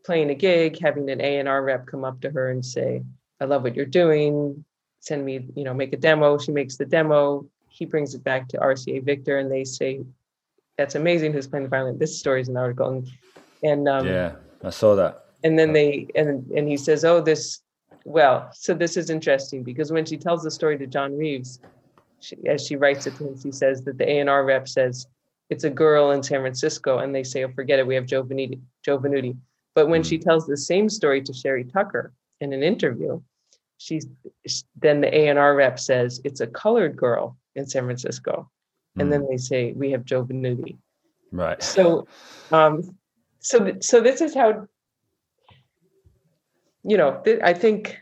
playing 0.05 0.31
a 0.31 0.35
gig 0.35 0.79
having 0.81 1.09
an 1.11 1.21
a&r 1.21 1.63
rep 1.63 1.87
come 1.87 2.05
up 2.05 2.21
to 2.21 2.31
her 2.31 2.51
and 2.51 2.65
say 2.65 3.03
i 3.41 3.45
love 3.45 3.63
what 3.63 3.77
you're 3.77 3.87
doing. 3.87 4.65
Send 5.01 5.25
me 5.25 5.47
you 5.55 5.65
know 5.65 5.73
make 5.75 5.93
a 5.93 5.97
demo. 5.97 6.39
She 6.39 6.53
makes 6.53 6.77
the 6.77 6.85
demo. 6.85 7.47
He 7.69 7.87
brings 7.87 8.15
it 8.15 8.25
back 8.25 8.49
to 8.49 8.59
rca 8.59 9.03
victor 9.03 9.39
and 9.39 9.51
they 9.51 9.65
say 9.65 10.03
that's 10.81 10.95
amazing 10.95 11.35
who's 11.35 11.47
playing 11.47 11.65
the 11.65 11.69
violin. 11.69 11.99
This 11.99 12.19
story 12.19 12.41
is 12.41 12.49
an 12.49 12.57
article. 12.57 12.89
And 12.89 13.07
and 13.63 13.89
um, 13.89 14.07
yeah, 14.07 14.33
I 14.65 14.71
saw 14.71 14.95
that. 14.97 15.27
And 15.45 15.59
then 15.59 15.73
they 15.73 16.09
and 16.15 16.51
and 16.51 16.67
he 16.67 16.77
says, 16.77 17.05
"Oh, 17.05 17.21
this 17.21 17.61
well, 18.05 18.51
so 18.55 18.73
this 18.73 18.97
is 18.97 19.11
interesting 19.11 19.63
because 19.63 19.93
when 19.93 20.07
she 20.07 20.17
tells 20.17 20.43
the 20.43 20.51
story 20.51 20.79
to 20.79 20.87
John 20.87 21.17
Reeves, 21.19 21.61
she, 22.21 22.37
as 22.47 22.67
she 22.67 22.77
writes 22.77 23.07
it 23.07 23.15
to 23.17 23.29
him, 23.29 23.39
she 23.39 23.53
says 23.53 23.83
that 23.85 23.99
the 23.99 24.09
A 24.09 24.21
and 24.21 24.31
R 24.31 24.45
rep 24.45 24.69
says 24.69 25.07
it's 25.51 25.65
a 25.65 25.71
girl 25.71 26.13
in 26.13 26.23
San 26.23 26.41
Francisco, 26.41 26.99
and 26.99 27.15
they 27.15 27.25
say, 27.25 27.45
"Oh, 27.45 27.53
forget 27.53 27.79
it, 27.79 27.87
we 27.87 27.95
have 27.95 28.07
Joe 28.07 28.23
Venuti." 28.23 28.61
Joe 28.85 28.99
Venuti. 28.99 29.37
But 29.75 29.89
when 29.89 30.03
mm. 30.03 30.09
she 30.09 30.19
tells 30.19 30.47
the 30.47 30.57
same 30.57 30.89
story 30.89 31.23
to 31.23 31.33
Sherrie 31.33 31.65
Tucker 31.65 32.13
in 32.41 32.53
an 32.53 32.63
interview, 32.63 33.21
she's 33.79 34.07
then 34.77 35.01
the 35.01 35.15
A 35.15 35.29
and 35.29 35.39
R 35.39 35.55
rep 35.55 35.79
says 35.79 36.21
it's 36.25 36.41
a 36.41 36.47
colored 36.47 36.97
girl 36.97 37.37
in 37.57 37.67
San 37.67 37.85
Francisco, 37.85 38.51
and 38.97 39.09
mm. 39.09 39.11
then 39.11 39.27
they 39.29 39.37
say 39.37 39.73
we 39.73 39.91
have 39.91 40.05
Joe 40.05 40.25
Venuti. 40.25 40.79
Right. 41.33 41.63
So, 41.63 42.09
um, 42.51 42.97
so 43.41 43.65
th- 43.65 43.83
so 43.83 44.01
this 44.01 44.21
is 44.21 44.35
how 44.35 44.67
you 46.83 46.97
know 46.97 47.21
th- 47.25 47.41
i 47.43 47.53
think 47.53 47.99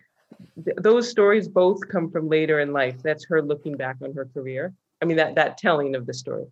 th- 0.65 0.77
those 0.77 1.09
stories 1.09 1.49
both 1.49 1.87
come 1.89 2.11
from 2.11 2.29
later 2.29 2.61
in 2.61 2.73
life 2.73 3.01
that's 3.03 3.25
her 3.25 3.41
looking 3.41 3.77
back 3.77 3.97
on 4.03 4.13
her 4.13 4.29
career 4.35 4.75
i 5.01 5.05
mean 5.05 5.17
that 5.17 5.35
that 5.35 5.57
telling 5.57 5.95
of 5.95 6.07
the 6.07 6.15
story 6.15 6.47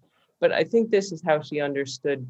but 0.46 0.54
i 0.54 0.62
think 0.62 0.90
this 0.90 1.10
is 1.10 1.20
how 1.26 1.42
she 1.42 1.60
understood 1.60 2.24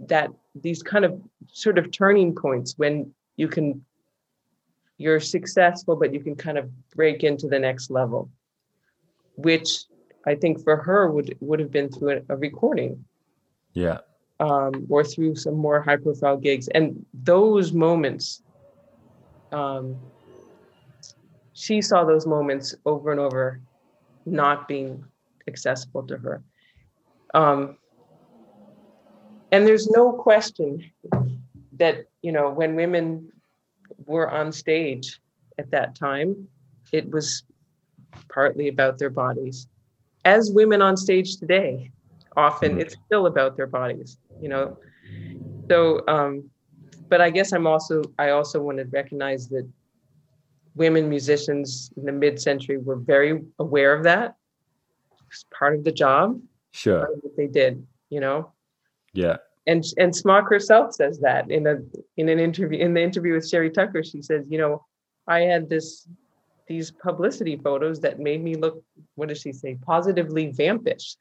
that 0.00 0.28
these 0.54 0.82
kind 0.82 1.04
of 1.04 1.20
sort 1.52 1.78
of 1.78 1.92
turning 1.92 2.34
points 2.34 2.74
when 2.78 3.12
you 3.36 3.46
can 3.46 3.84
you're 4.98 5.20
successful 5.20 5.94
but 5.94 6.12
you 6.12 6.20
can 6.20 6.34
kind 6.34 6.58
of 6.58 6.68
break 6.90 7.22
into 7.22 7.46
the 7.46 7.58
next 7.58 7.90
level 7.90 8.28
which 9.36 9.84
i 10.26 10.34
think 10.34 10.62
for 10.64 10.76
her 10.76 11.10
would 11.10 11.36
would 11.40 11.60
have 11.60 11.70
been 11.70 11.88
through 11.88 12.20
a, 12.28 12.36
recording 12.36 13.04
yeah 13.72 13.98
um, 14.40 14.86
or 14.88 15.04
through 15.04 15.36
some 15.36 15.54
more 15.54 15.82
high 15.82 15.98
profile 15.98 16.36
gigs. 16.36 16.66
And 16.68 17.04
those 17.12 17.72
moments, 17.72 18.42
um, 19.52 19.96
she 21.52 21.82
saw 21.82 22.04
those 22.04 22.26
moments 22.26 22.74
over 22.86 23.10
and 23.12 23.20
over 23.20 23.60
not 24.24 24.66
being 24.66 25.04
accessible 25.46 26.06
to 26.06 26.16
her. 26.16 26.42
Um, 27.34 27.76
and 29.52 29.66
there's 29.66 29.88
no 29.88 30.12
question 30.12 30.90
that, 31.72 32.06
you 32.22 32.32
know, 32.32 32.50
when 32.50 32.76
women 32.76 33.32
were 34.06 34.30
on 34.30 34.52
stage 34.52 35.20
at 35.58 35.70
that 35.70 35.94
time, 35.94 36.48
it 36.92 37.10
was 37.10 37.44
partly 38.28 38.68
about 38.68 38.98
their 38.98 39.10
bodies. 39.10 39.66
As 40.24 40.50
women 40.50 40.82
on 40.82 40.96
stage 40.96 41.36
today, 41.36 41.90
often 42.36 42.80
it's 42.80 42.96
still 43.06 43.26
about 43.26 43.56
their 43.56 43.66
bodies 43.66 44.18
you 44.40 44.48
know? 44.48 44.76
So 45.68 46.02
um 46.08 46.50
but 47.08 47.20
i 47.20 47.30
guess 47.30 47.52
i'm 47.52 47.66
also 47.66 48.02
i 48.18 48.30
also 48.30 48.60
want 48.60 48.78
to 48.78 48.84
recognize 48.84 49.48
that 49.48 49.68
women 50.74 51.08
musicians 51.08 51.90
in 51.96 52.04
the 52.04 52.12
mid-century 52.12 52.78
were 52.78 52.96
very 52.96 53.42
aware 53.58 53.92
of 53.92 54.04
that. 54.04 54.36
It's 55.28 55.44
part 55.52 55.74
of 55.74 55.82
the 55.82 55.90
job 55.90 56.40
sure 56.72 57.08
what 57.20 57.36
they 57.36 57.46
did 57.46 57.86
you 58.08 58.20
know 58.20 58.52
yeah 59.12 59.36
and 59.66 59.84
and 59.98 60.14
smock 60.14 60.48
herself 60.48 60.94
says 60.94 61.18
that 61.20 61.50
in 61.50 61.66
a 61.66 61.76
in 62.16 62.28
an 62.28 62.38
interview 62.38 62.78
in 62.78 62.94
the 62.94 63.02
interview 63.02 63.34
with 63.34 63.48
sherrie 63.48 63.70
tucker 63.70 64.02
she 64.02 64.22
says 64.22 64.46
you 64.48 64.58
know 64.58 64.84
i 65.26 65.40
had 65.40 65.68
this 65.68 66.08
these 66.66 66.90
publicity 66.90 67.56
photos 67.56 68.00
that 68.00 68.20
made 68.20 68.42
me 68.42 68.54
look 68.54 68.82
what 69.16 69.28
does 69.28 69.40
she 69.40 69.52
say 69.52 69.76
positively 69.82 70.52
vampish 70.52 71.16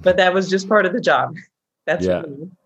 but 0.00 0.16
that 0.16 0.32
was 0.32 0.48
just 0.48 0.68
part 0.68 0.86
of 0.86 0.92
the 0.92 1.00
job 1.00 1.34
that's 1.86 2.04
yeah. 2.04 2.22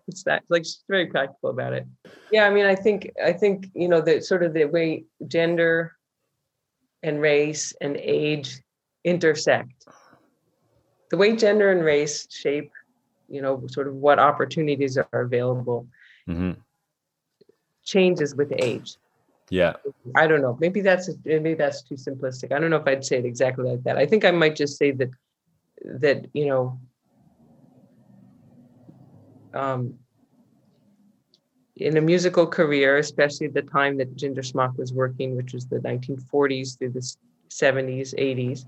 it's 0.07 0.23
that 0.23 0.43
like 0.49 0.63
she's 0.63 0.83
very 0.89 1.05
practical 1.05 1.51
about 1.51 1.73
it. 1.73 1.85
Yeah, 2.31 2.45
I 2.45 2.49
mean, 2.49 2.65
I 2.65 2.75
think 2.75 3.11
I 3.23 3.31
think 3.31 3.67
you 3.73 3.87
know 3.87 4.01
the 4.01 4.19
sort 4.19 4.43
of 4.43 4.53
the 4.53 4.65
way 4.65 5.05
gender 5.27 5.95
and 7.03 7.21
race 7.21 7.73
and 7.79 7.95
age 7.97 8.61
intersect. 9.03 9.85
The 11.11 11.17
way 11.17 11.35
gender 11.35 11.71
and 11.71 11.83
race 11.83 12.25
shape, 12.31 12.71
you 13.27 13.41
know, 13.41 13.67
sort 13.67 13.87
of 13.87 13.95
what 13.95 14.17
opportunities 14.17 14.97
are 14.97 15.21
available 15.21 15.85
mm-hmm. 16.27 16.53
changes 17.83 18.33
with 18.33 18.53
age. 18.57 18.95
Yeah. 19.49 19.73
I 20.15 20.27
don't 20.27 20.41
know. 20.41 20.57
Maybe 20.61 20.79
that's 20.79 21.09
maybe 21.25 21.53
that's 21.53 21.81
too 21.83 21.95
simplistic. 21.95 22.55
I 22.55 22.59
don't 22.59 22.69
know 22.69 22.77
if 22.77 22.87
I'd 22.87 23.03
say 23.03 23.17
it 23.17 23.25
exactly 23.25 23.69
like 23.69 23.83
that. 23.83 23.97
I 23.97 24.05
think 24.05 24.23
I 24.23 24.31
might 24.31 24.55
just 24.55 24.77
say 24.77 24.91
that 24.91 25.09
that 25.83 26.27
you 26.31 26.45
know 26.45 26.79
um, 29.53 29.95
in 31.75 31.97
a 31.97 32.01
musical 32.01 32.47
career, 32.47 32.99
especially 32.99 33.47
at 33.47 33.53
the 33.53 33.63
time 33.63 33.97
that 33.97 34.15
Ginger 34.15 34.43
Smock 34.43 34.77
was 34.77 34.93
working, 34.93 35.35
which 35.35 35.51
was 35.51 35.65
the 35.67 35.79
1940s 35.79 36.77
through 36.77 36.91
the 36.91 37.15
70s, 37.49 38.15
80s, 38.15 38.65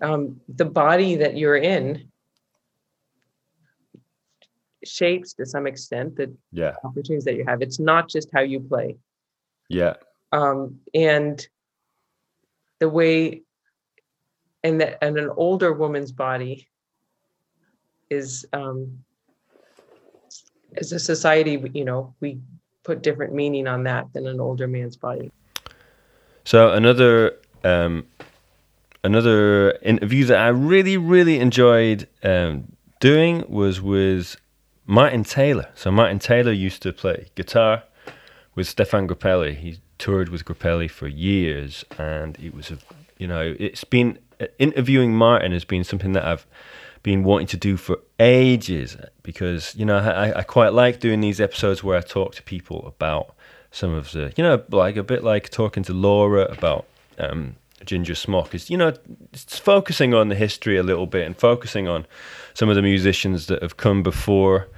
um, 0.00 0.40
the 0.48 0.64
body 0.64 1.16
that 1.16 1.36
you're 1.36 1.56
in 1.56 2.08
shapes 4.84 5.32
to 5.34 5.46
some 5.46 5.66
extent 5.66 6.16
the 6.16 6.32
yeah. 6.52 6.74
opportunities 6.84 7.24
that 7.24 7.34
you 7.34 7.44
have. 7.44 7.62
It's 7.62 7.78
not 7.78 8.08
just 8.08 8.28
how 8.32 8.40
you 8.40 8.60
play. 8.60 8.96
Yeah. 9.68 9.94
Um, 10.32 10.80
and 10.94 11.46
the 12.78 12.88
way, 12.88 13.42
and 14.62 14.80
that, 14.80 14.98
and 15.02 15.16
an 15.18 15.30
older 15.36 15.72
woman's 15.72 16.12
body 16.12 16.68
is, 18.10 18.46
um, 18.52 19.04
as 20.76 20.92
a 20.92 20.98
society, 20.98 21.62
you 21.74 21.84
know, 21.84 22.14
we 22.20 22.38
put 22.84 23.02
different 23.02 23.34
meaning 23.34 23.66
on 23.66 23.84
that 23.84 24.12
than 24.12 24.26
an 24.26 24.40
older 24.40 24.66
man's 24.66 24.96
body. 24.96 25.32
So 26.44 26.72
another 26.72 27.38
um, 27.64 28.06
another 29.06 29.70
interview 29.82 30.24
that 30.26 30.38
I 30.38 30.48
really 30.48 30.96
really 30.96 31.38
enjoyed 31.38 32.08
um, 32.22 32.76
doing 33.00 33.44
was 33.48 33.80
with 33.80 34.36
Martin 34.84 35.24
Taylor. 35.24 35.68
So 35.74 35.90
Martin 35.90 36.18
Taylor 36.18 36.52
used 36.52 36.82
to 36.82 36.92
play 36.92 37.28
guitar 37.34 37.84
with 38.54 38.66
Stefan 38.66 39.06
Grappelli. 39.08 39.54
He 39.54 39.78
toured 39.98 40.28
with 40.28 40.44
Grappelli 40.44 40.90
for 40.90 41.06
years, 41.06 41.84
and 41.98 42.38
it 42.38 42.54
was 42.54 42.70
a 42.70 42.78
you 43.18 43.26
know 43.26 43.54
it's 43.58 43.84
been 43.84 44.18
interviewing 44.58 45.14
Martin 45.14 45.52
has 45.52 45.64
been 45.64 45.84
something 45.84 46.12
that 46.12 46.24
I've 46.24 46.46
been 47.02 47.22
wanting 47.22 47.46
to 47.46 47.56
do 47.56 47.76
for 47.76 48.00
ages 48.18 48.96
because 49.22 49.74
you 49.76 49.84
know 49.84 49.98
I, 49.98 50.40
I 50.40 50.42
quite 50.42 50.72
like 50.72 51.00
doing 51.00 51.20
these 51.20 51.40
episodes 51.40 51.84
where 51.84 51.96
I 51.96 52.00
talk 52.00 52.34
to 52.34 52.42
people 52.42 52.86
about 52.86 53.34
some 53.70 53.92
of 53.92 54.12
the 54.12 54.32
you 54.36 54.42
know 54.42 54.62
like 54.70 54.96
a 54.96 55.02
bit 55.02 55.22
like 55.22 55.48
talking 55.50 55.82
to 55.84 55.92
Laura 55.92 56.44
about 56.46 56.86
um, 57.18 57.56
Ginger 57.84 58.14
Smock 58.14 58.54
is 58.54 58.70
you 58.70 58.76
know 58.76 58.92
it's 59.32 59.58
focusing 59.58 60.14
on 60.14 60.28
the 60.28 60.34
history 60.34 60.76
a 60.76 60.82
little 60.82 61.06
bit 61.06 61.26
and 61.26 61.36
focusing 61.36 61.88
on 61.88 62.06
some 62.54 62.68
of 62.68 62.76
the 62.76 62.82
musicians 62.82 63.46
that 63.46 63.62
have 63.62 63.76
come 63.76 64.02
before 64.02 64.68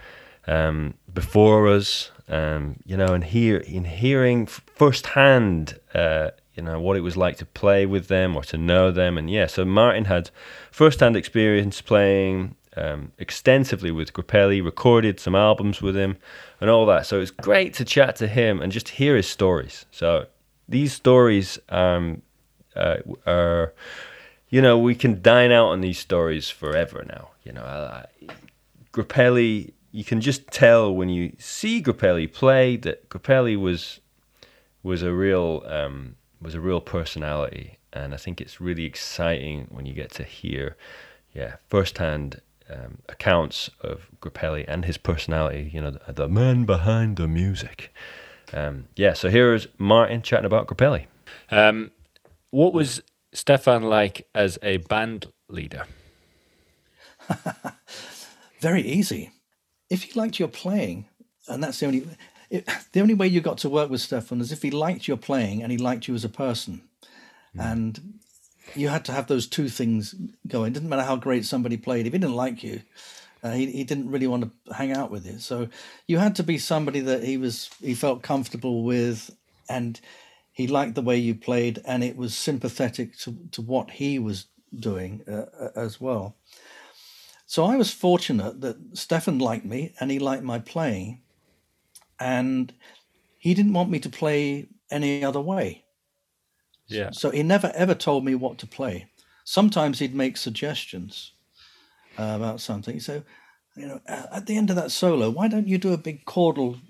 um, 0.47 0.95
before 1.13 1.69
us 1.69 2.11
um, 2.29 2.77
you 2.85 2.97
know 2.97 3.15
and 3.15 3.25
hear 3.25 3.59
in 3.59 3.85
hearing 3.85 4.47
firsthand 4.47 5.79
uh, 5.95 6.31
you 6.55 6.63
know 6.63 6.81
what 6.81 6.97
it 6.97 7.01
was 7.01 7.17
like 7.17 7.37
to 7.37 7.47
play 7.47 7.87
with 7.87 8.09
them 8.09 8.35
or 8.35 8.43
to 8.43 8.59
know 8.59 8.91
them. 8.91 9.17
And 9.17 9.31
yeah 9.31 9.47
so 9.47 9.65
martin 9.65 10.07
had 10.07 10.31
first-hand 10.73 11.17
experience 11.17 11.81
playing 11.81 12.57
um, 12.77 13.13
extensively 13.19 13.91
with 13.91 14.13
Grappelli, 14.13 14.65
recorded 14.65 15.19
some 15.19 15.35
albums 15.35 15.83
with 15.83 15.97
him 15.97 16.17
and 16.61 16.71
all 16.71 16.87
that. 16.87 17.07
So 17.07 17.21
it's 17.21 17.33
great 17.33 17.75
to 17.75 17.85
chat 17.85 18.15
to 18.17 18.29
him 18.29 18.63
and 18.63 18.71
just 18.71 18.89
hear 18.91 19.17
his 19.17 19.29
stories. 19.29 19.85
So 19.91 20.27
these 20.69 20.93
stories 20.93 21.59
um, 21.71 22.23
uh, 22.77 22.97
are 23.27 23.73
you 24.51 24.63
know 24.63 24.79
we 24.79 24.95
can 24.95 25.21
dine 25.23 25.53
out 25.53 25.69
on 25.69 25.81
these 25.81 25.99
stories 25.99 26.49
forever 26.51 27.05
now 27.09 27.31
you 27.45 27.53
know 27.53 27.63
uh, 27.63 28.05
Grappelli 28.93 29.73
you 29.93 30.05
can 30.05 30.21
just 30.21 30.47
tell 30.49 30.95
when 30.95 31.09
you 31.09 31.33
see 31.39 31.83
Grappelli 31.83 32.33
play 32.33 32.77
that 32.77 33.09
Grappelli 33.09 33.59
was 33.59 34.01
was 34.83 35.03
a 35.03 35.13
real 35.13 35.63
um, 35.67 36.17
was 36.41 36.55
a 36.55 36.61
real 36.61 36.81
personality, 36.81 37.79
and 37.93 38.15
I 38.15 38.17
think 38.17 38.41
it's 38.41 38.61
really 38.61 38.85
exciting 38.85 39.67
when 39.71 39.87
you 39.87 39.95
get 39.95 40.11
to 40.13 40.25
hear, 40.25 40.77
yeah, 41.35 41.57
firsthand 41.69 42.41
um, 42.71 42.99
accounts 43.09 43.71
of 43.81 44.09
Grappelli 44.21 44.65
and 44.69 44.85
his 44.85 44.99
personality. 44.99 45.71
You 45.73 45.81
know, 45.81 45.91
the, 45.91 46.13
the 46.13 46.29
man 46.29 46.65
behind 46.65 47.17
the 47.17 47.29
music. 47.29 47.93
Um, 48.53 48.89
yeah, 48.97 49.13
so 49.13 49.29
here's 49.29 49.69
Martin 49.77 50.23
chatting 50.23 50.47
about 50.47 50.69
Grappelli. 50.69 51.07
Um, 51.51 51.91
what 52.51 52.73
was 52.73 53.03
Stefan 53.33 53.83
like 53.83 54.27
as 54.35 54.59
a 54.63 54.79
band 54.79 55.27
leader? 55.49 55.85
Very 58.61 58.83
easy. 58.83 59.31
If 59.91 60.05
he 60.05 60.19
liked 60.19 60.39
your 60.39 60.49
playing, 60.49 61.07
and 61.47 61.63
that's 61.63 61.81
the 61.81 61.87
only 61.87 62.07
it, 62.51 62.69
the 62.93 63.01
only 63.01 63.15
way 63.15 63.27
you 63.27 63.41
got 63.41 63.59
to 63.59 63.69
work 63.69 63.91
with 63.91 64.01
Stefan 64.01 64.41
is 64.41 64.53
if 64.53 64.63
he 64.63 64.71
liked 64.71 65.07
your 65.07 65.17
playing 65.17 65.63
and 65.63 65.71
he 65.71 65.79
liked 65.79 66.09
you 66.09 66.15
as 66.15 66.25
a 66.25 66.29
person. 66.29 66.83
Mm. 67.57 67.73
And 67.73 68.19
you 68.75 68.89
had 68.89 69.05
to 69.07 69.13
have 69.13 69.27
those 69.27 69.47
two 69.47 69.69
things 69.69 70.15
going. 70.47 70.69
It 70.69 70.75
didn't 70.75 70.89
matter 70.89 71.03
how 71.03 71.17
great 71.17 71.45
somebody 71.45 71.77
played. 71.77 72.07
If 72.07 72.13
he 72.13 72.19
didn't 72.19 72.37
like 72.37 72.63
you, 72.63 72.83
uh, 73.43 73.53
he, 73.53 73.67
he 73.71 73.85
didn't 73.85 74.11
really 74.11 74.27
want 74.27 74.45
to 74.45 74.75
hang 74.75 74.93
out 74.93 75.11
with 75.11 75.27
you. 75.27 75.39
So 75.39 75.69
you 76.07 76.19
had 76.19 76.37
to 76.37 76.43
be 76.43 76.59
somebody 76.59 77.01
that 77.01 77.23
he 77.23 77.37
was 77.37 77.71
he 77.81 77.95
felt 77.95 78.23
comfortable 78.23 78.83
with 78.83 79.31
and 79.69 80.01
he 80.59 80.67
liked 80.67 80.97
the 80.97 81.03
way 81.03 81.17
you 81.17 81.37
played 81.37 81.81
and 81.85 82.03
it 82.03 82.17
was 82.17 82.37
sympathetic 82.37 83.17
to, 83.17 83.39
to 83.53 83.63
what 83.63 83.93
he 83.93 84.19
was 84.19 84.47
doing 84.77 85.23
uh, 85.29 85.47
uh 85.65 85.71
as 85.77 86.01
well. 86.01 86.35
So 87.47 87.65
I 87.65 87.77
was 87.77 87.93
fortunate 87.93 88.61
that 88.61 88.77
Stefan 88.93 89.39
liked 89.39 89.65
me 89.65 89.95
and 90.01 90.11
he 90.11 90.19
liked 90.19 90.43
my 90.43 90.59
playing 90.59 91.23
and 92.19 92.75
he 93.39 93.55
didn't 93.55 93.73
want 93.73 93.89
me 93.89 94.01
to 94.01 94.11
play 94.11 94.67
any 94.91 95.25
other 95.25 95.41
way. 95.41 95.85
Yeah. 96.89 97.11
So 97.13 97.31
he 97.31 97.45
never 97.45 97.71
ever 97.77 97.95
told 97.95 98.25
me 98.25 98.35
what 98.35 98.59
to 98.59 98.67
play. 98.67 99.07
Sometimes 99.45 100.01
he'd 100.01 100.15
make 100.15 100.37
suggestions 100.37 101.35
uh, 102.19 102.33
about 102.35 102.61
something. 102.61 102.99
So, 102.99 103.23
you 103.77 103.87
know, 103.87 104.01
at 104.09 104.47
the 104.47 104.57
end 104.57 104.71
of 104.71 104.77
that 104.77 104.91
solo, 104.91 105.31
why 105.31 105.47
don't 105.47 105.69
you 105.69 105.79
do 105.79 105.93
a 105.93 106.05
big 106.09 106.25
chordal, 106.25 106.81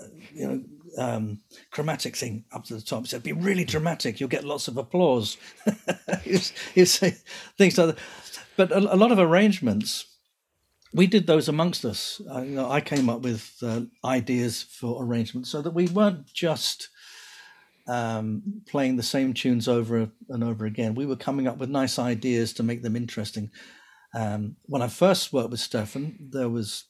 uh, 0.00 0.06
you 0.34 0.48
know, 0.48 0.64
um, 0.98 1.40
chromatic 1.70 2.16
thing 2.16 2.44
up 2.52 2.64
to 2.64 2.74
the 2.74 2.80
top? 2.80 3.02
He 3.02 3.08
said, 3.08 3.22
"Be 3.22 3.32
really 3.32 3.64
dramatic. 3.64 4.20
You'll 4.20 4.28
get 4.28 4.44
lots 4.44 4.68
of 4.68 4.76
applause." 4.76 5.36
you 6.24 6.86
say 6.86 7.16
things 7.58 7.78
like 7.78 7.94
that. 7.94 7.98
But 8.56 8.72
a, 8.72 8.94
a 8.94 8.96
lot 8.96 9.12
of 9.12 9.18
arrangements 9.18 10.06
we 10.94 11.06
did 11.06 11.26
those 11.26 11.48
amongst 11.48 11.84
us. 11.84 12.20
I, 12.30 12.42
you 12.42 12.54
know, 12.54 12.70
I 12.70 12.80
came 12.80 13.08
up 13.08 13.22
with 13.22 13.54
uh, 13.62 13.82
ideas 14.04 14.62
for 14.62 15.02
arrangements 15.02 15.50
so 15.50 15.62
that 15.62 15.74
we 15.74 15.86
weren't 15.86 16.26
just 16.32 16.90
um, 17.88 18.62
playing 18.68 18.96
the 18.96 19.02
same 19.02 19.34
tunes 19.34 19.68
over 19.68 20.10
and 20.28 20.44
over 20.44 20.66
again. 20.66 20.94
We 20.94 21.06
were 21.06 21.16
coming 21.16 21.46
up 21.46 21.58
with 21.58 21.70
nice 21.70 21.98
ideas 21.98 22.52
to 22.54 22.62
make 22.62 22.82
them 22.82 22.96
interesting. 22.96 23.50
Um, 24.14 24.56
when 24.64 24.82
I 24.82 24.88
first 24.88 25.32
worked 25.32 25.50
with 25.50 25.60
Stefan, 25.60 26.16
there 26.20 26.48
was 26.48 26.84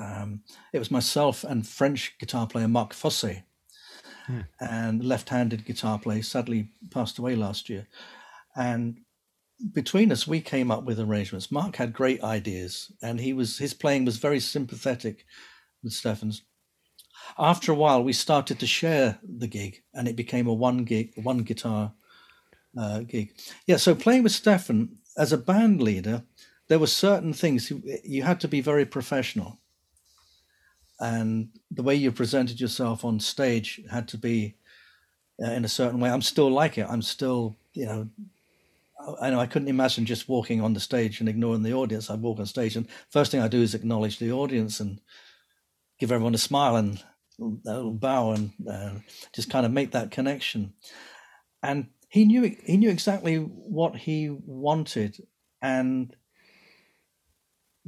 um, 0.00 0.42
it 0.72 0.78
was 0.78 0.90
myself 0.90 1.44
and 1.44 1.66
French 1.66 2.16
guitar 2.18 2.46
player 2.46 2.68
Marc 2.68 2.92
Fossé, 2.92 3.42
hmm. 4.26 4.40
and 4.60 5.04
left-handed 5.04 5.64
guitar 5.64 5.98
player, 5.98 6.22
sadly 6.22 6.70
passed 6.90 7.18
away 7.18 7.36
last 7.36 7.68
year, 7.68 7.86
and 8.56 9.00
between 9.72 10.10
us, 10.10 10.26
we 10.26 10.40
came 10.40 10.70
up 10.70 10.84
with 10.84 10.98
arrangements. 10.98 11.52
Marc 11.52 11.76
had 11.76 11.92
great 11.92 12.22
ideas, 12.22 12.92
and 13.02 13.20
he 13.20 13.32
was 13.32 13.58
his 13.58 13.74
playing 13.74 14.04
was 14.04 14.16
very 14.16 14.40
sympathetic 14.40 15.26
with 15.82 15.92
Stefan's. 15.92 16.42
After 17.38 17.72
a 17.72 17.76
while, 17.76 18.02
we 18.02 18.12
started 18.12 18.58
to 18.58 18.66
share 18.66 19.18
the 19.22 19.46
gig, 19.46 19.82
and 19.94 20.08
it 20.08 20.16
became 20.16 20.46
a 20.46 20.54
one 20.54 20.84
gig, 20.84 21.12
one 21.16 21.42
guitar 21.42 21.92
uh, 22.78 23.00
gig. 23.00 23.32
Yeah, 23.66 23.76
so 23.76 23.94
playing 23.94 24.22
with 24.22 24.32
Stefan 24.32 24.96
as 25.16 25.32
a 25.32 25.38
band 25.38 25.82
leader, 25.82 26.24
there 26.68 26.78
were 26.78 26.86
certain 26.86 27.32
things 27.32 27.70
you, 27.70 27.82
you 28.04 28.22
had 28.22 28.40
to 28.40 28.48
be 28.48 28.60
very 28.60 28.86
professional, 28.86 29.58
and 31.00 31.48
the 31.70 31.82
way 31.82 31.94
you 31.94 32.12
presented 32.12 32.60
yourself 32.60 33.04
on 33.04 33.18
stage 33.18 33.80
had 33.90 34.06
to 34.08 34.18
be 34.18 34.54
uh, 35.42 35.50
in 35.50 35.64
a 35.64 35.68
certain 35.68 35.98
way. 35.98 36.10
I'm 36.10 36.22
still 36.22 36.50
like 36.50 36.76
it. 36.78 36.86
I'm 36.88 37.02
still, 37.02 37.56
you 37.72 37.86
know, 37.86 38.08
I 39.20 39.30
know 39.30 39.40
I 39.40 39.46
couldn't 39.46 39.68
imagine 39.68 40.04
just 40.04 40.28
walking 40.28 40.60
on 40.60 40.74
the 40.74 40.80
stage 40.80 41.20
and 41.20 41.28
ignoring 41.28 41.62
the 41.62 41.72
audience. 41.72 42.10
I 42.10 42.14
walk 42.16 42.38
on 42.38 42.46
stage, 42.46 42.76
and 42.76 42.86
first 43.08 43.30
thing 43.30 43.40
I 43.40 43.48
do 43.48 43.62
is 43.62 43.74
acknowledge 43.74 44.18
the 44.18 44.32
audience 44.32 44.78
and 44.78 45.00
give 45.98 46.12
everyone 46.12 46.34
a 46.34 46.38
smile 46.38 46.76
and 46.76 47.02
a 47.40 47.44
little 47.64 47.92
bow 47.92 48.32
and 48.32 48.52
uh, 48.70 48.90
just 49.32 49.50
kind 49.50 49.64
of 49.64 49.72
make 49.72 49.92
that 49.92 50.10
connection. 50.10 50.74
And 51.62 51.88
he 52.08 52.26
knew 52.26 52.54
he 52.64 52.76
knew 52.76 52.90
exactly 52.90 53.36
what 53.36 53.96
he 53.96 54.28
wanted, 54.28 55.26
and 55.62 56.14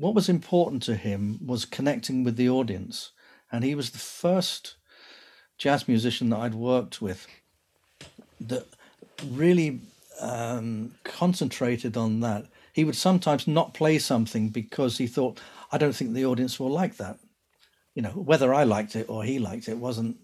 what 0.03 0.17
was 0.17 0.29
important 0.29 0.83
to 0.83 0.97
him 0.97 1.39
was 1.47 1.65
connecting 1.65 2.25
with 2.25 2.35
the 2.35 2.49
audience. 2.49 3.13
And 3.53 3.63
he 3.63 3.77
was 3.77 3.91
the 3.91 4.01
first 4.01 4.75
jazz 5.59 5.87
musician 5.87 6.31
that 6.31 6.41
I'd 6.41 6.55
worked 6.55 7.01
with 7.01 7.29
that 8.41 8.67
really 9.31 9.81
um, 10.21 10.97
concentrated 11.05 11.97
on 11.97 12.19
that. 12.19 12.47
He 12.73 12.83
would 12.83 12.97
sometimes 12.97 13.47
not 13.47 13.75
play 13.75 14.01
something 14.01 14.49
because 14.49 14.99
he 14.99 15.07
thought, 15.07 15.39
I 15.71 15.79
don't 15.79 15.95
think 15.95 16.15
the 16.15 16.27
audience 16.27 16.59
will 16.59 16.71
like 16.71 16.97
that. 16.97 17.21
You 17.95 18.03
know, 18.03 18.11
whether 18.11 18.53
I 18.53 18.65
liked 18.65 18.97
it 18.97 19.09
or 19.09 19.23
he 19.23 19.39
liked 19.39 19.69
it 19.69 19.79
wasn't 19.79 20.17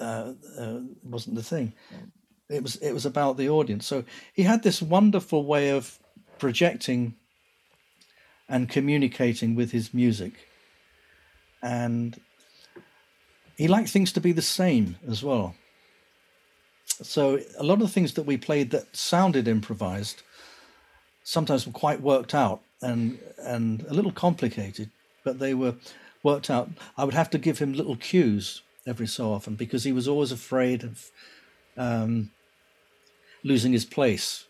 uh, 0.00 0.32
uh, 0.58 0.80
wasn't 1.02 1.36
the 1.36 1.42
thing. 1.42 1.74
It 2.48 2.62
was 2.62 2.76
it 2.76 2.92
was 2.92 3.04
about 3.04 3.36
the 3.36 3.50
audience. 3.50 3.84
So 3.84 4.04
he 4.32 4.44
had 4.44 4.62
this 4.62 4.80
wonderful 4.80 5.44
way 5.44 5.68
of 5.68 5.98
projecting 6.38 7.17
and 8.48 8.68
communicating 8.68 9.54
with 9.54 9.72
his 9.72 9.92
music, 9.92 10.48
and 11.62 12.20
he 13.56 13.68
liked 13.68 13.90
things 13.90 14.12
to 14.12 14.20
be 14.20 14.32
the 14.32 14.42
same 14.42 14.96
as 15.08 15.22
well. 15.22 15.54
So 17.02 17.40
a 17.58 17.62
lot 17.62 17.74
of 17.74 17.80
the 17.80 17.88
things 17.88 18.14
that 18.14 18.24
we 18.24 18.36
played 18.36 18.70
that 18.70 18.96
sounded 18.96 19.46
improvised 19.46 20.22
sometimes 21.22 21.66
were 21.66 21.72
quite 21.72 22.00
worked 22.00 22.34
out 22.34 22.60
and 22.80 23.18
and 23.38 23.84
a 23.88 23.94
little 23.94 24.12
complicated, 24.12 24.90
but 25.24 25.38
they 25.38 25.54
were 25.54 25.74
worked 26.22 26.50
out. 26.50 26.70
I 26.96 27.04
would 27.04 27.14
have 27.14 27.30
to 27.30 27.38
give 27.38 27.58
him 27.58 27.72
little 27.72 27.96
cues 27.96 28.62
every 28.86 29.06
so 29.06 29.32
often 29.32 29.54
because 29.54 29.84
he 29.84 29.92
was 29.92 30.08
always 30.08 30.32
afraid 30.32 30.82
of 30.82 31.10
um, 31.76 32.30
losing 33.44 33.72
his 33.72 33.84
place. 33.84 34.46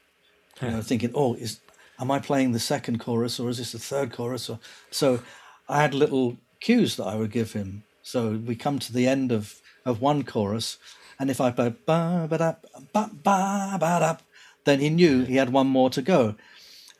You 0.62 0.70
know, 0.70 0.82
thinking, 0.82 1.12
"Oh, 1.14 1.34
is 1.34 1.60
am 1.98 2.10
I 2.10 2.18
playing 2.18 2.52
the 2.52 2.60
second 2.60 3.00
chorus 3.00 3.40
or 3.40 3.48
is 3.48 3.58
this 3.58 3.72
the 3.72 3.78
third 3.78 4.12
chorus?" 4.12 4.48
Or 4.48 4.58
so 4.90 5.20
I 5.68 5.82
had 5.82 5.94
little 5.94 6.36
cues 6.60 6.96
that 6.96 7.06
I 7.06 7.16
would 7.16 7.30
give 7.30 7.52
him. 7.52 7.84
So 8.02 8.30
we 8.30 8.56
come 8.56 8.78
to 8.78 8.92
the 8.92 9.06
end 9.06 9.32
of 9.32 9.60
of 9.84 10.00
one 10.00 10.22
chorus, 10.24 10.78
and 11.18 11.30
if 11.30 11.40
I 11.40 11.50
play 11.50 11.74
ba 11.86 12.26
ba 12.28 12.38
da 12.38 12.54
ba 12.92 13.10
ba 13.12 13.76
ba 13.80 13.98
da, 14.00 14.16
then 14.64 14.80
he 14.80 14.90
knew 14.90 15.24
he 15.24 15.36
had 15.36 15.50
one 15.50 15.66
more 15.66 15.90
to 15.90 16.02
go. 16.02 16.34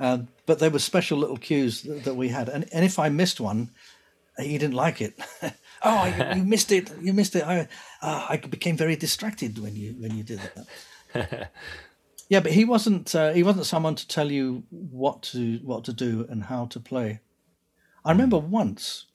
Uh, 0.00 0.18
but 0.46 0.58
there 0.58 0.70
were 0.70 0.78
special 0.78 1.18
little 1.18 1.36
cues 1.36 1.82
that, 1.82 2.04
that 2.04 2.14
we 2.14 2.28
had, 2.28 2.48
and 2.48 2.66
and 2.72 2.84
if 2.84 2.98
I 2.98 3.08
missed 3.08 3.40
one, 3.40 3.70
he 4.38 4.58
didn't 4.58 4.74
like 4.74 5.00
it. 5.00 5.18
oh, 5.82 6.06
you, 6.06 6.40
you, 6.40 6.44
missed 6.44 6.72
it! 6.72 6.90
You 7.00 7.12
missed 7.12 7.34
it! 7.36 7.44
I 7.44 7.68
uh, 8.02 8.26
I 8.28 8.36
became 8.36 8.76
very 8.76 8.96
distracted 8.96 9.58
when 9.58 9.76
you 9.76 9.94
when 9.98 10.16
you 10.16 10.22
did 10.22 10.40
that. 10.54 11.50
yeah, 12.28 12.40
but 12.40 12.52
he 12.52 12.64
wasn't 12.64 13.14
uh, 13.14 13.32
he 13.32 13.42
wasn't 13.42 13.66
someone 13.66 13.94
to 13.94 14.06
tell 14.06 14.30
you 14.30 14.62
what 14.70 15.22
to 15.22 15.58
what 15.64 15.84
to 15.84 15.92
do 15.92 16.26
and 16.28 16.44
how 16.44 16.66
to 16.66 16.80
play. 16.80 17.20
I 18.04 18.12
remember 18.12 18.38
once, 18.38 19.06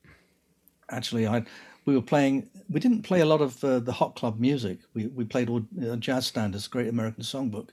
actually, 0.90 1.28
I 1.28 1.46
we 1.86 1.96
were 1.96 2.02
playing. 2.02 2.50
We 2.70 2.80
didn't 2.80 3.04
play 3.04 3.22
a 3.22 3.26
lot 3.26 3.42
of 3.42 3.64
uh, 3.64 3.80
the 3.80 3.92
hot 3.92 4.16
club 4.16 4.40
music. 4.40 4.80
We 4.96 5.08
we 5.08 5.26
played 5.26 5.50
all 5.50 5.64
uh, 5.82 5.96
jazz 5.98 6.26
standards, 6.26 6.68
Great 6.68 6.88
American 6.88 7.24
Songbook. 7.24 7.70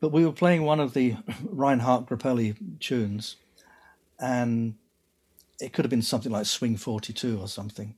But 0.00 0.12
we 0.12 0.26
were 0.26 0.32
playing 0.32 0.64
one 0.64 0.80
of 0.80 0.94
the 0.94 1.16
Reinhardt 1.44 2.06
Grappelli 2.06 2.56
tunes, 2.80 3.36
and 4.18 4.74
it 5.60 5.72
could 5.72 5.84
have 5.84 5.90
been 5.90 6.02
something 6.02 6.32
like 6.32 6.44
Swing 6.44 6.76
42 6.76 7.40
or 7.40 7.48
something. 7.48 7.94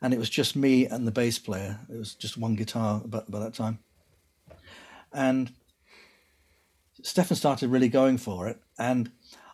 And 0.00 0.12
it 0.12 0.18
was 0.18 0.30
just 0.30 0.56
me 0.56 0.86
and 0.86 1.06
the 1.06 1.12
bass 1.12 1.38
player. 1.38 1.78
It 1.88 1.96
was 1.96 2.14
just 2.14 2.36
one 2.36 2.56
guitar 2.56 3.00
by 3.06 3.38
that 3.38 3.54
time. 3.54 3.78
And 5.12 5.52
Stefan 7.02 7.36
started 7.36 7.68
really 7.68 7.88
going 7.88 8.18
for 8.18 8.48
it. 8.48 8.60
And 8.78 9.10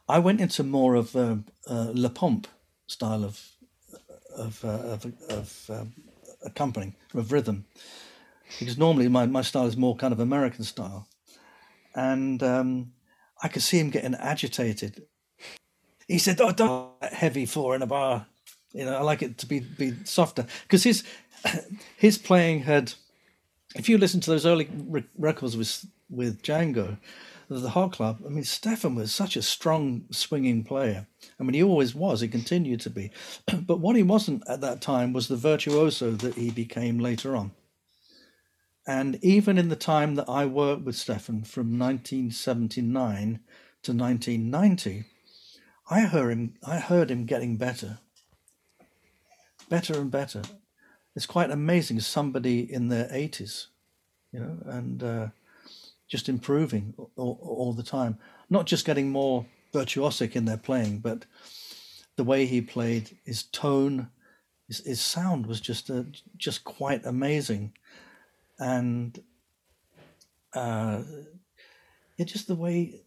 I 0.09 0.19
went 0.19 0.41
into 0.41 0.63
more 0.63 0.95
of 0.95 1.15
a, 1.15 1.41
a 1.67 1.93
La 1.95 2.09
Pompe 2.09 2.49
style 2.87 3.25
of 3.25 3.45
of, 4.37 4.65
uh, 4.65 4.69
of, 4.69 5.13
of 5.31 5.71
um, 5.71 5.93
accompanying, 6.45 6.95
of 7.13 7.33
rhythm. 7.33 7.65
Because 8.61 8.79
normally 8.79 9.09
my, 9.09 9.27
my 9.27 9.43
style 9.43 9.67
is 9.67 9.77
more 9.77 9.97
kind 9.97 10.13
of 10.13 10.21
American 10.21 10.63
style. 10.63 11.09
And 11.93 12.41
um, 12.41 12.93
I 13.43 13.49
could 13.49 13.63
see 13.63 13.81
him 13.81 13.91
getting 13.91 14.15
agitated 14.15 15.03
he 16.09 16.19
said, 16.19 16.41
"Oh, 16.41 16.51
don't 16.51 16.91
heavy 17.03 17.47
for 17.47 17.77
in 17.77 17.83
a 17.83 17.87
bar. 17.87 18.27
You 18.73 18.87
know, 18.87 18.97
I 18.97 19.03
like 19.03 19.23
it 19.23 19.39
to 19.39 19.47
be 19.47 19.61
be 19.61 19.95
softer 20.05 20.47
because 20.63 20.83
his 20.83 21.05
his 21.97 22.19
playing 22.19 22.63
had. 22.63 22.95
If 23.75 23.89
you 23.89 23.99
listen 23.99 24.21
to 24.21 24.31
those 24.31 24.47
early 24.47 24.69
records 25.17 25.57
with 25.57 25.87
with 26.11 26.43
Django, 26.43 26.99
the 27.49 27.71
Hot 27.71 27.93
Club. 27.93 28.21
I 28.25 28.29
mean, 28.29 28.45
Stefan 28.45 28.95
was 28.95 29.15
such 29.15 29.37
a 29.37 29.43
strong 29.43 30.05
swinging 30.11 30.65
player. 30.65 31.07
I 31.41 31.43
mean, 31.43 31.55
he 31.55 31.63
always 31.63 31.95
was. 31.95 32.21
He 32.21 32.29
continued 32.29 32.81
to 32.81 32.91
be, 32.91 33.11
but 33.67 33.81
what 33.81 33.97
he 33.97 34.03
wasn't 34.03 34.47
at 34.49 34.61
that 34.61 34.83
time 34.83 35.13
was 35.13 35.29
the 35.29 35.37
virtuoso 35.37 36.11
that 36.13 36.35
he 36.35 36.51
became 36.51 36.99
later 36.99 37.37
on. 37.37 37.53
And 38.87 39.19
even 39.23 39.59
in 39.59 39.69
the 39.69 39.77
time 39.77 40.15
that 40.15 40.29
I 40.29 40.47
worked 40.47 40.85
with 40.85 40.97
Stefan 40.97 41.43
from 41.45 41.79
1979 41.79 43.41
to 43.83 43.93
1990, 43.93 45.05
I 45.91 46.01
heard 46.01 46.31
him. 46.31 46.55
I 46.67 46.79
heard 46.79 47.11
him 47.11 47.25
getting 47.25 47.57
better, 47.57 47.99
better 49.69 49.95
and 50.01 50.11
better. 50.11 50.43
It's 51.19 51.27
quite 51.27 51.51
amazing. 51.51 51.99
Somebody 51.99 52.73
in 52.73 52.91
their 52.91 53.09
eighties, 53.11 53.67
you 54.31 54.39
know, 54.39 54.57
and 54.67 55.03
uh, 55.03 55.27
just 56.07 56.29
improving 56.29 56.95
all, 57.17 57.41
all, 57.43 57.73
the 57.73 57.83
time. 57.83 58.19
Not 58.49 58.67
just 58.67 58.87
getting 58.87 59.11
more 59.11 59.45
virtuosic 59.75 60.37
in 60.37 60.45
their 60.45 60.57
playing, 60.57 60.99
but 61.01 61.27
the 62.15 62.23
way 62.23 62.47
he 62.47 62.61
played, 62.61 63.19
his 63.25 63.43
tone, 63.43 64.11
his, 64.69 64.87
his 64.87 65.01
sound 65.01 65.49
was 65.49 65.61
just 65.61 65.91
uh, 65.91 66.05
just 66.37 66.63
quite 66.63 67.05
amazing, 67.05 67.73
and 68.61 69.21
uh, 70.55 71.03
it 72.17 72.27
just 72.27 72.47
the 72.47 72.55
way 72.55 73.01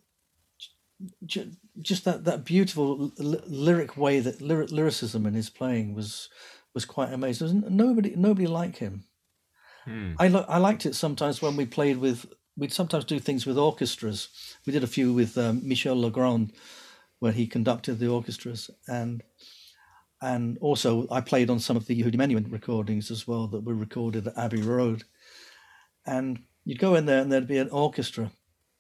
just 1.82 2.04
that 2.04 2.26
that 2.26 2.44
beautiful 2.44 3.14
lyric 3.18 3.96
way 3.96 4.20
that 4.20 4.42
lyric, 4.42 4.70
lyricism 4.70 5.26
in 5.26 5.34
his 5.34 5.50
playing 5.50 5.96
was 5.96 6.28
was 6.74 6.86
quite 6.86 7.12
amazing. 7.12 7.64
Nobody 7.70 8.14
nobody 8.16 8.48
like 8.48 8.78
him. 8.78 9.04
Hmm. 9.86 10.14
I 10.20 10.28
lo- 10.28 10.46
I 10.48 10.58
liked 10.58 10.86
it 10.86 10.96
sometimes 10.96 11.42
when 11.42 11.56
we 11.56 11.66
played 11.66 11.98
with. 11.98 12.26
We'd 12.58 12.74
sometimes 12.74 13.06
do 13.06 13.20
things 13.20 13.46
with 13.46 13.58
orchestras. 13.58 14.28
We 14.66 14.74
did 14.74 14.84
a 14.84 14.88
few 14.88 15.14
with 15.14 15.38
um, 15.38 15.62
Michel 15.64 16.00
Legrand, 16.00 16.54
where 17.20 17.32
he 17.32 17.48
conducted 17.48 17.98
the 17.98 18.10
orchestras, 18.10 18.70
and 18.88 19.24
and 20.22 20.58
also 20.60 21.08
I 21.10 21.22
played 21.22 21.50
on 21.50 21.60
some 21.60 21.78
of 21.78 21.88
the 21.88 22.00
Yehudi 22.00 22.16
Menuhin 22.16 22.52
recordings 22.52 23.10
as 23.10 23.28
well 23.28 23.48
that 23.48 23.64
were 23.64 23.74
recorded 23.74 24.28
at 24.28 24.38
Abbey 24.38 24.62
Road. 24.62 25.04
And 26.06 26.44
you'd 26.66 26.80
go 26.80 26.96
in 26.96 27.06
there, 27.06 27.22
and 27.22 27.32
there'd 27.32 27.48
be 27.48 27.58
an 27.58 27.70
orchestra, 27.70 28.32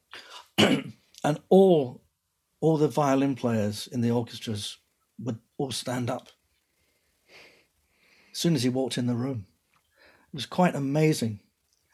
and 0.57 1.39
all 1.49 2.03
all 2.59 2.77
the 2.77 2.87
violin 2.87 3.35
players 3.35 3.87
in 3.87 4.01
the 4.01 4.11
orchestras 4.11 4.77
would 5.17 5.39
all 5.57 5.71
stand 5.71 6.09
up 6.09 6.29
as 8.31 8.37
soon 8.37 8.55
as 8.55 8.63
he 8.63 8.69
walked 8.69 8.97
in 8.97 9.07
the 9.07 9.15
room. 9.15 9.45
It 10.33 10.35
was 10.35 10.45
quite 10.45 10.75
amazing. 10.75 11.39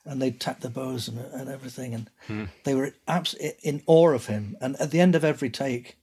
And 0.06 0.22
they 0.22 0.32
tapped 0.32 0.42
tap 0.42 0.60
their 0.62 0.72
bows 0.72 1.08
and, 1.08 1.20
and 1.20 1.50
everything. 1.50 1.94
And 1.94 2.10
hmm. 2.28 2.46
they 2.64 2.76
were 2.76 2.94
abs- 3.08 3.34
in 3.34 3.84
awe 3.88 4.12
of 4.12 4.28
him. 4.28 4.56
And 4.62 4.76
at 4.78 4.92
the 4.92 5.02
end 5.02 5.16
of 5.16 5.26
every 5.26 5.50
take, 5.50 5.98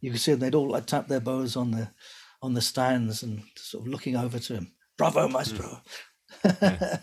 you 0.00 0.10
could 0.10 0.20
see 0.20 0.32
them, 0.32 0.40
they'd 0.40 0.54
all 0.54 0.70
like 0.70 0.86
tap 0.86 1.08
their 1.08 1.20
bows 1.20 1.56
on 1.56 1.70
the 1.70 1.90
on 2.42 2.54
the 2.54 2.60
stands 2.60 3.22
and 3.22 3.42
sort 3.56 3.86
of 3.86 3.88
looking 3.88 4.14
over 4.14 4.38
to 4.38 4.54
him. 4.54 4.72
Bravo, 4.96 5.28
maestro. 5.28 5.80
Hmm. 6.42 6.96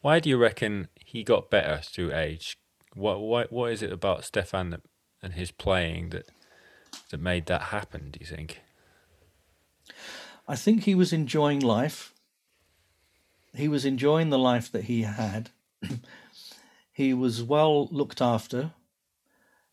Why 0.00 0.20
do 0.20 0.28
you 0.28 0.36
reckon 0.36 0.88
he 0.94 1.24
got 1.24 1.50
better 1.50 1.80
through 1.82 2.14
age? 2.14 2.56
What 2.94 3.20
what 3.20 3.50
what 3.52 3.72
is 3.72 3.82
it 3.82 3.92
about 3.92 4.24
Stefan 4.24 4.70
that 4.70 4.82
and 5.22 5.32
his 5.32 5.50
playing 5.50 6.10
that 6.10 6.28
that 7.10 7.20
made 7.20 7.46
that 7.46 7.62
happen? 7.62 8.10
Do 8.10 8.18
you 8.20 8.26
think? 8.26 8.60
I 10.48 10.56
think 10.56 10.84
he 10.84 10.94
was 10.94 11.12
enjoying 11.12 11.60
life. 11.60 12.14
He 13.54 13.68
was 13.68 13.84
enjoying 13.84 14.30
the 14.30 14.38
life 14.38 14.70
that 14.70 14.84
he 14.84 15.02
had. 15.02 15.50
he 16.92 17.12
was 17.14 17.42
well 17.42 17.88
looked 17.88 18.20
after. 18.20 18.72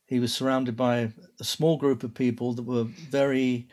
He 0.06 0.20
was 0.20 0.34
surrounded 0.34 0.76
by 0.76 1.12
a 1.40 1.44
small 1.44 1.78
group 1.78 2.04
of 2.04 2.14
people 2.14 2.54
that 2.54 2.64
were 2.64 2.84
very 2.84 3.68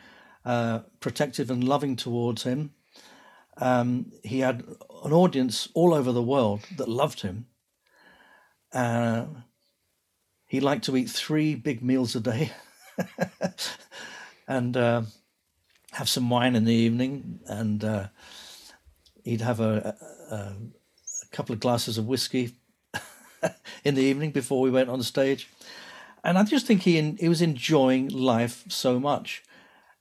uh, 0.44 0.80
protective 1.00 1.50
and 1.50 1.64
loving 1.64 1.96
towards 1.96 2.42
him. 2.42 2.72
Um, 3.56 4.12
he 4.22 4.40
had 4.40 4.64
an 5.04 5.12
audience 5.12 5.68
all 5.74 5.94
over 5.94 6.12
the 6.12 6.22
world 6.22 6.60
that 6.76 6.88
loved 6.88 7.20
him. 7.20 7.46
Uh, 8.72 9.26
he 10.46 10.60
liked 10.60 10.84
to 10.84 10.96
eat 10.96 11.10
three 11.10 11.54
big 11.54 11.82
meals 11.82 12.14
a 12.14 12.20
day 12.20 12.52
and 14.48 14.76
uh, 14.76 15.02
have 15.92 16.08
some 16.08 16.30
wine 16.30 16.56
in 16.56 16.64
the 16.64 16.74
evening. 16.74 17.40
And 17.46 17.84
uh, 17.84 18.08
he'd 19.24 19.40
have 19.40 19.60
a, 19.60 19.96
a, 20.30 20.34
a, 20.34 20.56
couple 21.32 21.52
of 21.52 21.60
glasses 21.60 21.98
of 21.98 22.06
whiskey 22.06 22.54
in 23.84 23.94
the 23.94 24.02
evening 24.02 24.30
before 24.30 24.60
we 24.60 24.70
went 24.70 24.88
on 24.88 25.02
stage. 25.02 25.48
And 26.24 26.36
I 26.36 26.44
just 26.44 26.66
think 26.66 26.82
he, 26.82 27.00
he 27.12 27.28
was 27.28 27.40
enjoying 27.40 28.08
life 28.08 28.64
so 28.68 29.00
much. 29.00 29.42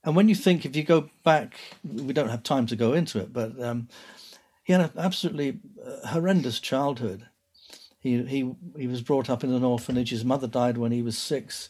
And 0.03 0.15
when 0.15 0.29
you 0.29 0.35
think, 0.35 0.65
if 0.65 0.75
you 0.75 0.83
go 0.83 1.09
back, 1.23 1.59
we 1.83 2.13
don't 2.13 2.29
have 2.29 2.43
time 2.43 2.65
to 2.67 2.75
go 2.75 2.93
into 2.93 3.19
it, 3.19 3.33
but 3.33 3.61
um, 3.61 3.89
he 4.63 4.73
had 4.73 4.81
an 4.81 4.91
absolutely 4.97 5.59
uh, 5.85 6.07
horrendous 6.07 6.59
childhood. 6.59 7.27
He, 7.99 8.23
he, 8.23 8.55
he 8.77 8.87
was 8.87 9.01
brought 9.01 9.29
up 9.29 9.43
in 9.43 9.53
an 9.53 9.63
orphanage. 9.63 10.09
His 10.09 10.23
mother 10.23 10.47
died 10.47 10.77
when 10.77 10.91
he 10.91 11.01
was 11.01 11.17
six. 11.17 11.69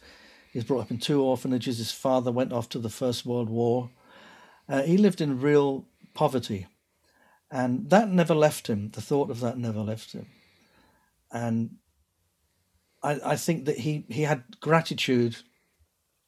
He 0.51 0.59
was 0.59 0.65
brought 0.65 0.81
up 0.81 0.91
in 0.91 0.99
two 0.99 1.23
orphanages. 1.23 1.79
His 1.79 1.91
father 1.91 2.31
went 2.31 2.53
off 2.53 2.69
to 2.69 2.79
the 2.79 2.89
First 2.89 3.25
World 3.25 3.49
War. 3.49 3.89
Uh, 4.69 4.83
he 4.83 4.97
lived 4.97 5.21
in 5.21 5.41
real 5.41 5.85
poverty. 6.13 6.67
And 7.51 7.89
that 7.89 8.09
never 8.09 8.35
left 8.35 8.67
him. 8.67 8.91
The 8.91 9.01
thought 9.01 9.29
of 9.29 9.39
that 9.39 9.57
never 9.57 9.79
left 9.79 10.13
him. 10.13 10.27
And 11.31 11.77
I, 13.01 13.19
I 13.25 13.35
think 13.35 13.65
that 13.65 13.79
he, 13.79 14.05
he 14.09 14.23
had 14.23 14.43
gratitude 14.59 15.37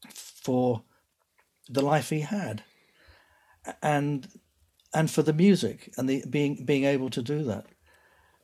for 0.09 0.83
the 1.69 1.81
life 1.81 2.09
he 2.09 2.21
had 2.21 2.63
and 3.83 4.27
and 4.93 5.09
for 5.09 5.21
the 5.21 5.31
music 5.31 5.93
and 5.95 6.09
the 6.09 6.23
being 6.27 6.65
being 6.65 6.83
able 6.83 7.09
to 7.11 7.21
do 7.21 7.43
that 7.43 7.67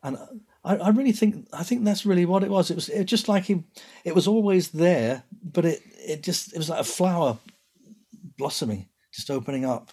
and 0.04 0.18
I, 0.64 0.76
I 0.76 0.90
really 0.90 1.14
think 1.14 1.48
I 1.54 1.64
think 1.64 1.84
that's 1.84 2.06
really 2.06 2.26
what 2.26 2.44
it 2.44 2.50
was. 2.50 2.70
It 2.70 2.76
was 2.76 2.90
it 2.90 3.06
just 3.06 3.28
like 3.28 3.46
he, 3.46 3.64
it 4.04 4.14
was 4.14 4.28
always 4.28 4.70
there, 4.70 5.24
but 5.42 5.66
it 5.66 5.82
it 5.98 6.24
just 6.24 6.54
it 6.54 6.58
was 6.58 6.70
like 6.70 6.82
a 6.82 6.84
flower 6.84 7.38
blossoming, 8.38 8.88
just 9.18 9.32
opening 9.32 9.66
up. 9.66 9.92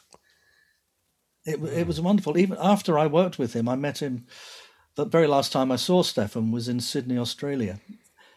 it, 1.47 1.63
it 1.63 1.87
was 1.87 2.01
wonderful. 2.01 2.37
Even 2.37 2.59
after 2.61 2.99
I 2.99 3.07
worked 3.07 3.39
with 3.39 3.55
him, 3.55 3.69
I 3.69 3.75
met 3.75 3.99
him. 3.99 4.27
The 4.97 5.07
very 5.07 5.27
last 5.27 5.51
time 5.51 5.73
I 5.73 5.77
saw 5.77 6.03
Stefan 6.03 6.53
was 6.53 6.69
in 6.69 6.79
Sydney, 6.79 7.19
Australia. 7.19 7.81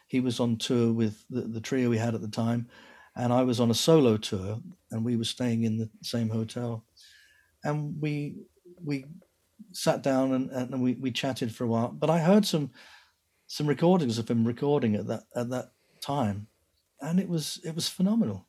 He 0.08 0.22
was 0.22 0.40
on 0.40 0.56
tour 0.56 0.94
with 0.94 1.26
the, 1.30 1.42
the 1.42 1.62
trio 1.62 1.90
we 1.90 1.98
had 1.98 2.16
at 2.16 2.22
the 2.22 2.30
time, 2.30 2.70
and 3.16 3.34
I 3.34 3.44
was 3.44 3.60
on 3.60 3.70
a 3.70 3.76
solo 3.76 4.16
tour, 4.16 4.62
and 4.90 5.04
we 5.04 5.18
were 5.18 5.26
staying 5.26 5.64
in 5.64 5.78
the 5.78 5.90
same 6.02 6.30
hotel, 6.30 6.86
and 7.64 8.02
we 8.02 8.38
we 8.82 9.06
sat 9.74 10.02
down 10.02 10.34
and, 10.34 10.50
and 10.52 10.82
we, 10.82 10.94
we 10.94 11.12
chatted 11.12 11.54
for 11.54 11.66
a 11.66 11.68
while. 11.68 11.90
But 11.90 12.10
I 12.10 12.20
heard 12.20 12.46
some 12.46 12.72
some 13.48 13.68
recordings 13.68 14.18
of 14.18 14.30
him 14.30 14.48
recording 14.48 14.96
at 14.96 15.08
that 15.08 15.24
at 15.36 15.50
that 15.50 15.72
time, 16.02 16.48
and 17.02 17.20
it 17.20 17.28
was 17.28 17.60
it 17.66 17.76
was 17.76 17.90
phenomenal. 17.90 18.48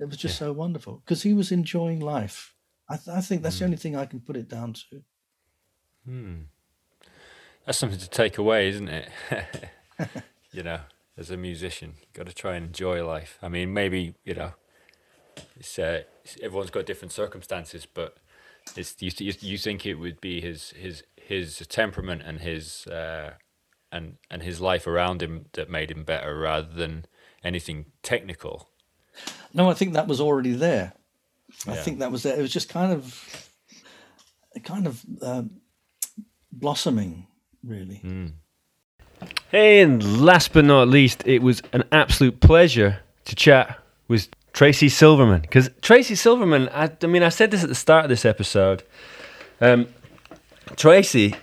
It 0.00 0.06
was 0.06 0.16
just 0.16 0.40
yeah. 0.40 0.46
so 0.48 0.52
wonderful 0.52 1.02
because 1.04 1.22
he 1.22 1.34
was 1.34 1.52
enjoying 1.52 2.00
life. 2.00 2.54
I, 2.88 2.96
th- 2.96 3.16
I 3.16 3.20
think 3.20 3.42
that's 3.42 3.56
mm. 3.56 3.60
the 3.60 3.64
only 3.66 3.76
thing 3.76 3.96
I 3.96 4.06
can 4.06 4.20
put 4.20 4.36
it 4.36 4.48
down 4.48 4.74
to. 4.74 5.02
Hmm. 6.04 6.34
That's 7.64 7.78
something 7.78 7.98
to 7.98 8.10
take 8.10 8.36
away, 8.36 8.68
isn't 8.68 8.88
it? 8.88 9.08
you 10.52 10.62
know, 10.62 10.80
as 11.16 11.30
a 11.30 11.36
musician, 11.36 11.94
you've 12.00 12.12
got 12.12 12.26
to 12.26 12.34
try 12.34 12.56
and 12.56 12.66
enjoy 12.66 13.04
life. 13.06 13.38
I 13.42 13.48
mean, 13.48 13.72
maybe 13.72 14.14
you 14.24 14.34
know, 14.34 14.52
it's, 15.56 15.78
uh, 15.78 16.02
everyone's 16.42 16.70
got 16.70 16.86
different 16.86 17.12
circumstances, 17.12 17.86
but 17.86 18.16
it's 18.76 18.96
you, 19.00 19.32
you 19.40 19.58
think 19.58 19.86
it 19.86 19.94
would 19.94 20.20
be 20.20 20.40
his 20.40 20.70
his 20.70 21.04
his 21.16 21.58
temperament 21.68 22.22
and 22.24 22.40
his 22.40 22.86
uh, 22.86 23.34
and 23.92 24.16
and 24.30 24.42
his 24.42 24.60
life 24.60 24.86
around 24.86 25.22
him 25.22 25.46
that 25.52 25.70
made 25.70 25.90
him 25.90 26.04
better 26.04 26.38
rather 26.38 26.68
than 26.68 27.06
anything 27.42 27.86
technical. 28.02 28.70
No, 29.52 29.70
I 29.70 29.74
think 29.74 29.94
that 29.94 30.08
was 30.08 30.20
already 30.20 30.52
there. 30.52 30.92
Yeah. 31.66 31.72
I 31.72 31.76
think 31.76 32.00
that 32.00 32.10
was 32.10 32.22
there. 32.24 32.36
It 32.36 32.42
was 32.42 32.52
just 32.52 32.68
kind 32.68 32.92
of, 32.92 33.48
kind 34.64 34.86
of 34.86 35.04
uh, 35.22 35.42
blossoming, 36.52 37.26
really. 37.62 38.00
Mm. 38.04 38.32
And 39.52 40.20
last 40.20 40.52
but 40.52 40.64
not 40.64 40.88
least, 40.88 41.22
it 41.26 41.42
was 41.42 41.62
an 41.72 41.84
absolute 41.92 42.40
pleasure 42.40 42.98
to 43.24 43.34
chat 43.34 43.78
with 44.08 44.28
Tracy 44.52 44.88
Silverman. 44.88 45.40
Because 45.40 45.70
Tracy 45.82 46.14
Silverman, 46.14 46.68
I, 46.70 46.90
I, 47.02 47.06
mean, 47.06 47.22
I 47.22 47.28
said 47.28 47.50
this 47.50 47.62
at 47.62 47.68
the 47.68 47.74
start 47.74 48.04
of 48.04 48.08
this 48.08 48.24
episode. 48.24 48.82
Um, 49.60 49.86
Tracy, 50.76 51.36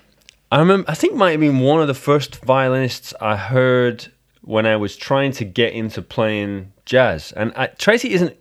I 0.52 0.60
remember, 0.60 0.90
I 0.90 0.96
think 0.96 1.16
might 1.16 1.32
have 1.32 1.40
been 1.40 1.60
one 1.60 1.82
of 1.82 1.88
the 1.88 1.94
first 1.94 2.44
violinists 2.44 3.14
I 3.22 3.38
heard 3.38 4.12
when 4.42 4.66
I 4.66 4.76
was 4.76 4.96
trying 4.96 5.32
to 5.34 5.46
get 5.46 5.74
into 5.74 6.02
playing 6.02 6.74
jazz. 6.86 7.32
And 7.34 7.54
I, 7.56 7.68
Tracy 7.68 8.14
isn't 8.14 8.36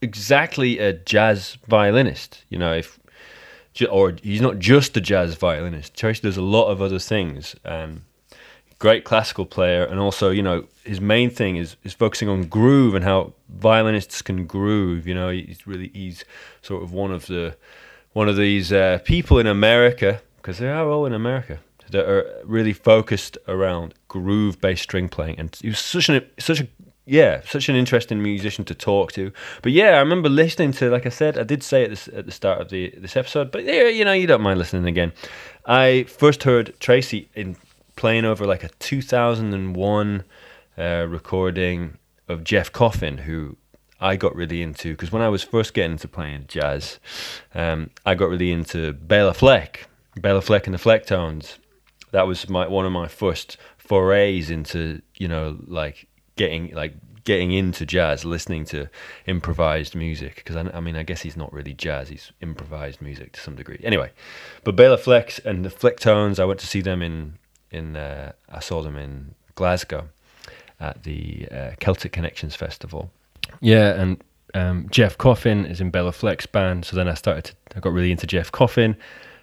exactly 0.00 0.78
a 0.78 0.92
jazz 0.92 1.58
violinist, 1.66 2.44
you 2.48 2.58
know, 2.58 2.74
if 2.74 2.98
or 3.90 4.16
he's 4.22 4.40
not 4.40 4.58
just 4.58 4.96
a 4.96 5.00
jazz 5.00 5.34
violinist. 5.36 5.94
Tracy 5.94 6.22
does 6.22 6.36
a 6.36 6.42
lot 6.42 6.68
of 6.68 6.82
other 6.82 6.98
things. 6.98 7.54
Um, 7.64 8.02
great 8.78 9.04
classical 9.04 9.46
player, 9.46 9.84
and 9.84 10.00
also, 10.00 10.30
you 10.30 10.42
know, 10.42 10.66
his 10.84 11.00
main 11.00 11.30
thing 11.30 11.56
is 11.56 11.76
is 11.84 11.94
focusing 11.94 12.28
on 12.28 12.44
groove 12.44 12.94
and 12.94 13.04
how 13.04 13.34
violinists 13.48 14.22
can 14.22 14.46
groove. 14.46 15.06
You 15.06 15.14
know, 15.14 15.30
he's 15.30 15.66
really 15.66 15.90
he's 15.94 16.24
sort 16.62 16.82
of 16.82 16.92
one 16.92 17.12
of 17.12 17.26
the 17.26 17.56
one 18.12 18.28
of 18.28 18.36
these 18.36 18.72
uh, 18.72 18.98
people 19.04 19.38
in 19.38 19.46
America 19.46 20.20
because 20.36 20.58
they 20.58 20.68
are 20.68 20.88
all 20.88 21.06
in 21.06 21.12
America 21.12 21.60
that 21.90 22.08
are 22.08 22.42
really 22.44 22.72
focused 22.72 23.38
around 23.46 23.94
groove-based 24.08 24.82
string 24.82 25.08
playing, 25.08 25.38
and 25.38 25.56
he 25.60 25.68
was 25.68 25.78
such 25.78 26.08
an 26.08 26.24
such 26.38 26.60
a 26.60 26.68
yeah, 27.08 27.40
such 27.46 27.70
an 27.70 27.74
interesting 27.74 28.22
musician 28.22 28.66
to 28.66 28.74
talk 28.74 29.12
to. 29.12 29.32
But 29.62 29.72
yeah, 29.72 29.92
I 29.92 30.00
remember 30.00 30.28
listening 30.28 30.72
to, 30.72 30.90
like 30.90 31.06
I 31.06 31.08
said, 31.08 31.38
I 31.38 31.42
did 31.42 31.62
say 31.62 31.84
it 31.84 31.88
this, 31.88 32.06
at 32.08 32.26
the 32.26 32.32
start 32.32 32.60
of 32.60 32.68
the 32.68 32.92
this 32.98 33.16
episode, 33.16 33.50
but 33.50 33.64
yeah, 33.64 33.88
you 33.88 34.04
know, 34.04 34.12
you 34.12 34.26
don't 34.26 34.42
mind 34.42 34.58
listening 34.58 34.86
again. 34.86 35.12
I 35.64 36.04
first 36.04 36.42
heard 36.42 36.78
Tracy 36.80 37.30
in 37.34 37.56
playing 37.96 38.26
over 38.26 38.46
like 38.46 38.62
a 38.62 38.68
2001 38.68 40.24
uh, 40.76 41.06
recording 41.08 41.96
of 42.28 42.44
Jeff 42.44 42.70
Coffin, 42.72 43.18
who 43.18 43.56
I 44.00 44.16
got 44.16 44.36
really 44.36 44.62
into 44.62 44.92
because 44.92 45.10
when 45.10 45.22
I 45.22 45.28
was 45.28 45.42
first 45.42 45.74
getting 45.74 45.92
into 45.92 46.08
playing 46.08 46.44
jazz, 46.46 47.00
um, 47.54 47.90
I 48.04 48.14
got 48.14 48.28
really 48.28 48.52
into 48.52 48.92
Bela 48.92 49.32
Fleck, 49.34 49.88
Bela 50.16 50.42
Fleck 50.42 50.66
and 50.66 50.74
the 50.74 50.78
Flecktones. 50.78 51.56
That 52.12 52.26
was 52.26 52.48
my 52.48 52.68
one 52.68 52.86
of 52.86 52.92
my 52.92 53.08
first 53.08 53.56
forays 53.88 54.50
into 54.50 55.00
you 55.16 55.26
know 55.26 55.58
like 55.66 56.06
getting 56.36 56.74
like 56.74 56.94
getting 57.24 57.52
into 57.52 57.84
jazz, 57.84 58.24
listening 58.24 58.64
to 58.64 58.88
improvised 59.26 59.94
music. 59.94 60.36
Because 60.36 60.56
I, 60.56 60.62
I, 60.74 60.80
mean, 60.80 60.96
I 60.96 61.02
guess 61.02 61.20
he's 61.20 61.36
not 61.36 61.52
really 61.52 61.74
jazz; 61.74 62.08
he's 62.08 62.32
improvised 62.40 63.02
music 63.02 63.32
to 63.32 63.40
some 63.40 63.56
degree. 63.56 63.80
Anyway, 63.82 64.10
but 64.64 64.76
Bela 64.76 64.96
Fleck 64.96 65.38
and 65.44 65.64
the 65.64 65.70
Flecktones, 65.70 66.38
I 66.38 66.44
went 66.44 66.60
to 66.60 66.66
see 66.66 66.80
them 66.80 67.02
in 67.02 67.38
in 67.70 67.96
uh, 67.96 68.32
I 68.48 68.60
saw 68.60 68.82
them 68.82 68.96
in 68.96 69.34
Glasgow 69.54 70.08
at 70.80 71.02
the 71.02 71.48
uh, 71.50 71.70
Celtic 71.80 72.12
Connections 72.12 72.54
Festival. 72.54 73.10
Yeah, 73.60 74.00
and 74.00 74.22
um, 74.54 74.86
Jeff 74.90 75.18
Coffin 75.18 75.66
is 75.66 75.80
in 75.80 75.90
Bela 75.90 76.12
Fleck's 76.12 76.46
band. 76.46 76.84
So 76.84 76.96
then 76.96 77.08
I 77.08 77.14
started 77.14 77.44
to, 77.44 77.54
I 77.76 77.80
got 77.80 77.92
really 77.92 78.12
into 78.12 78.26
Jeff 78.26 78.52
Coffin 78.52 78.96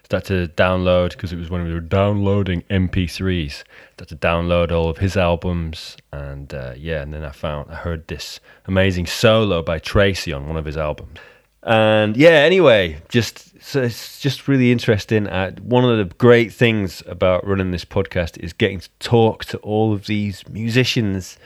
started 0.06 0.56
to 0.56 0.62
download 0.62 1.10
because 1.10 1.32
it 1.32 1.36
was 1.36 1.50
when 1.50 1.64
we 1.64 1.74
were 1.74 1.80
downloading 1.80 2.62
MP3s. 2.70 3.64
Started 3.94 4.08
to 4.08 4.16
download 4.16 4.70
all 4.70 4.88
of 4.88 4.98
his 4.98 5.16
albums, 5.16 5.96
and 6.12 6.54
uh, 6.54 6.74
yeah, 6.76 7.02
and 7.02 7.12
then 7.12 7.24
I 7.24 7.30
found 7.30 7.70
I 7.70 7.74
heard 7.74 8.06
this 8.06 8.38
amazing 8.66 9.06
solo 9.06 9.62
by 9.62 9.80
Tracy 9.80 10.32
on 10.32 10.46
one 10.46 10.56
of 10.56 10.64
his 10.64 10.76
albums. 10.76 11.18
And 11.64 12.16
yeah, 12.16 12.30
anyway, 12.30 13.02
just 13.08 13.60
so 13.60 13.82
it's 13.82 14.20
just 14.20 14.46
really 14.46 14.70
interesting. 14.70 15.26
Uh, 15.26 15.50
one 15.60 15.84
of 15.84 15.98
the 15.98 16.14
great 16.14 16.52
things 16.52 17.02
about 17.08 17.44
running 17.44 17.72
this 17.72 17.84
podcast 17.84 18.38
is 18.38 18.52
getting 18.52 18.78
to 18.78 18.90
talk 19.00 19.44
to 19.46 19.58
all 19.58 19.92
of 19.92 20.06
these 20.06 20.48
musicians 20.48 21.36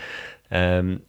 um, 0.51 1.01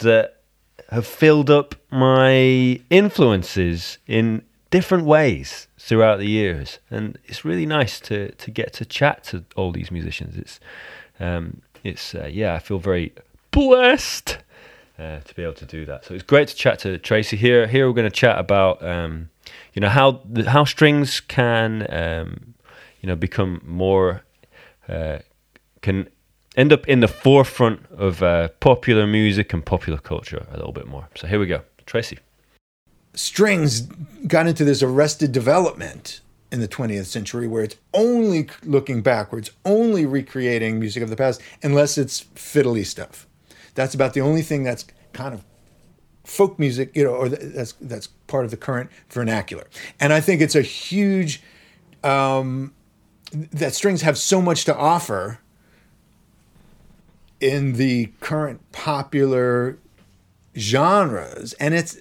that 0.00 0.40
have 0.88 1.06
filled 1.06 1.50
up 1.50 1.74
my 1.90 2.80
influences 2.88 3.98
in 4.06 4.42
different 4.70 5.04
ways 5.04 5.68
throughout 5.78 6.18
the 6.18 6.28
years, 6.28 6.78
and 6.90 7.18
it's 7.24 7.44
really 7.44 7.66
nice 7.66 8.00
to 8.00 8.32
to 8.32 8.50
get 8.50 8.72
to 8.74 8.84
chat 8.84 9.24
to 9.24 9.44
all 9.56 9.72
these 9.72 9.90
musicians. 9.90 10.36
It's 10.36 10.60
um, 11.20 11.62
it's 11.84 12.14
uh, 12.14 12.28
yeah, 12.30 12.54
I 12.54 12.58
feel 12.58 12.78
very 12.78 13.12
blessed 13.50 14.38
uh, 14.98 15.20
to 15.20 15.34
be 15.34 15.42
able 15.42 15.54
to 15.54 15.66
do 15.66 15.84
that. 15.86 16.04
So 16.04 16.14
it's 16.14 16.22
great 16.22 16.48
to 16.48 16.54
chat 16.54 16.80
to 16.80 16.98
Tracy 16.98 17.36
here. 17.36 17.66
Here 17.66 17.86
we're 17.86 17.94
going 17.94 18.10
to 18.10 18.16
chat 18.16 18.38
about 18.38 18.82
um, 18.82 19.30
you 19.74 19.80
know 19.80 19.88
how 19.88 20.20
the, 20.24 20.50
how 20.50 20.64
strings 20.64 21.20
can 21.20 21.86
um, 21.90 22.54
you 23.00 23.06
know 23.06 23.16
become 23.16 23.62
more 23.64 24.22
uh, 24.88 25.18
can 25.82 26.08
end 26.56 26.72
up 26.72 26.88
in 26.88 27.00
the 27.00 27.08
forefront 27.08 27.80
of 27.92 28.22
uh, 28.22 28.48
popular 28.60 29.06
music 29.06 29.52
and 29.52 29.64
popular 29.64 29.98
culture 29.98 30.46
a 30.50 30.56
little 30.56 30.72
bit 30.72 30.86
more. 30.86 31.08
So 31.14 31.26
here 31.26 31.38
we 31.38 31.46
go, 31.46 31.62
Tracy 31.86 32.18
strings 33.18 33.82
got 34.26 34.46
into 34.46 34.64
this 34.64 34.82
arrested 34.82 35.32
development 35.32 36.20
in 36.50 36.60
the 36.60 36.68
20th 36.68 37.06
century 37.06 37.46
where 37.46 37.64
it's 37.64 37.76
only 37.92 38.48
looking 38.62 39.02
backwards, 39.02 39.50
only 39.64 40.06
recreating 40.06 40.78
music 40.78 41.02
of 41.02 41.10
the 41.10 41.16
past, 41.16 41.42
unless 41.62 41.98
it's 41.98 42.24
fiddly 42.34 42.86
stuff. 42.86 43.26
That's 43.74 43.94
about 43.94 44.14
the 44.14 44.20
only 44.20 44.42
thing 44.42 44.62
that's 44.62 44.86
kind 45.12 45.34
of 45.34 45.44
folk 46.24 46.58
music, 46.58 46.94
you 46.94 47.04
know, 47.04 47.10
or 47.10 47.28
that's 47.28 47.72
that's 47.80 48.06
part 48.26 48.44
of 48.44 48.50
the 48.50 48.56
current 48.56 48.90
vernacular. 49.10 49.66
And 49.98 50.12
I 50.12 50.20
think 50.20 50.40
it's 50.40 50.54
a 50.54 50.62
huge 50.62 51.42
um, 52.04 52.72
that 53.32 53.74
strings 53.74 54.02
have 54.02 54.16
so 54.16 54.40
much 54.40 54.64
to 54.66 54.76
offer 54.76 55.40
in 57.40 57.74
the 57.74 58.10
current 58.20 58.60
popular 58.72 59.78
genres, 60.56 61.52
and 61.54 61.74
it's 61.74 61.98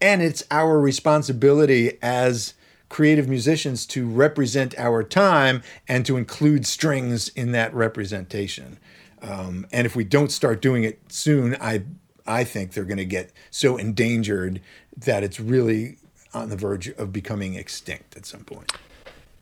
and 0.00 0.22
it's 0.22 0.42
our 0.50 0.78
responsibility 0.78 1.98
as 2.02 2.54
creative 2.88 3.28
musicians 3.28 3.84
to 3.86 4.08
represent 4.08 4.78
our 4.78 5.02
time 5.02 5.62
and 5.88 6.06
to 6.06 6.16
include 6.16 6.66
strings 6.66 7.28
in 7.30 7.52
that 7.52 7.74
representation. 7.74 8.78
Um, 9.22 9.66
and 9.72 9.86
if 9.86 9.96
we 9.96 10.04
don't 10.04 10.30
start 10.30 10.62
doing 10.62 10.84
it 10.84 11.00
soon, 11.08 11.56
I 11.60 11.82
I 12.26 12.44
think 12.44 12.72
they're 12.72 12.84
going 12.84 12.96
to 12.98 13.04
get 13.04 13.32
so 13.50 13.76
endangered 13.76 14.60
that 14.96 15.22
it's 15.22 15.38
really 15.38 15.96
on 16.34 16.48
the 16.48 16.56
verge 16.56 16.88
of 16.88 17.12
becoming 17.12 17.54
extinct 17.54 18.16
at 18.16 18.26
some 18.26 18.42
point. 18.42 18.72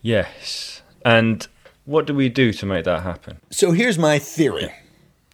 Yes. 0.02 0.82
And 1.04 1.46
what 1.86 2.06
do 2.06 2.14
we 2.14 2.28
do 2.28 2.52
to 2.52 2.66
make 2.66 2.84
that 2.84 3.02
happen? 3.02 3.40
So 3.50 3.72
here's 3.72 3.98
my 3.98 4.18
theory. 4.18 4.70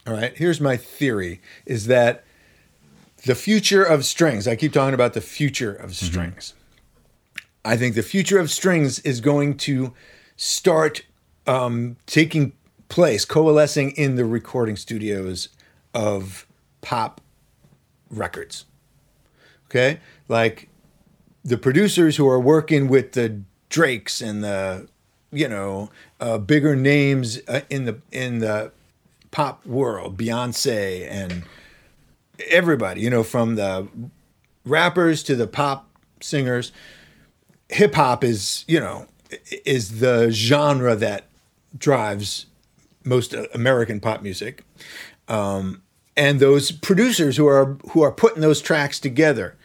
All 0.06 0.14
right. 0.14 0.36
Here's 0.36 0.60
my 0.60 0.76
theory 0.76 1.40
is 1.66 1.86
that 1.86 2.24
the 3.24 3.34
future 3.34 3.84
of 3.84 4.04
strings. 4.04 4.48
I 4.48 4.56
keep 4.56 4.72
talking 4.72 4.94
about 4.94 5.14
the 5.14 5.20
future 5.20 5.72
of 5.72 5.90
mm-hmm. 5.90 6.06
strings. 6.06 6.54
Mm-hmm. 6.54 7.46
I 7.64 7.76
think 7.76 7.94
the 7.94 8.02
future 8.02 8.38
of 8.38 8.50
strings 8.50 9.00
is 9.00 9.20
going 9.20 9.56
to 9.58 9.92
start 10.36 11.02
um, 11.46 11.96
taking 12.06 12.52
place, 12.88 13.24
coalescing 13.24 13.90
in 13.92 14.16
the 14.16 14.24
recording 14.24 14.76
studios 14.76 15.48
of 15.92 16.46
pop 16.80 17.20
records. 18.10 18.64
Okay, 19.66 20.00
like 20.28 20.68
the 21.44 21.58
producers 21.58 22.16
who 22.16 22.26
are 22.28 22.40
working 22.40 22.88
with 22.88 23.12
the 23.12 23.42
Drakes 23.68 24.20
and 24.20 24.42
the 24.42 24.88
you 25.30 25.46
know 25.46 25.90
uh, 26.18 26.38
bigger 26.38 26.74
names 26.74 27.40
uh, 27.46 27.60
in 27.70 27.84
the 27.84 28.00
in 28.10 28.40
the 28.40 28.72
pop 29.30 29.64
world, 29.64 30.16
Beyonce 30.16 31.08
and 31.08 31.44
everybody, 32.48 33.00
you 33.00 33.10
know, 33.10 33.22
from 33.22 33.54
the 33.56 33.88
rappers 34.64 35.22
to 35.24 35.34
the 35.34 35.46
pop 35.46 35.88
singers. 36.20 36.72
Hip 37.68 37.94
hop 37.94 38.24
is, 38.24 38.64
you 38.66 38.80
know, 38.80 39.06
is 39.64 40.00
the 40.00 40.30
genre 40.30 40.96
that 40.96 41.26
drives 41.76 42.46
most 43.04 43.34
American 43.54 44.00
pop 44.00 44.22
music. 44.22 44.64
Um, 45.28 45.82
and 46.16 46.40
those 46.40 46.72
producers 46.72 47.36
who 47.36 47.46
are 47.46 47.78
who 47.90 48.02
are 48.02 48.12
putting 48.12 48.42
those 48.42 48.60
tracks 48.60 48.98
together 48.98 49.56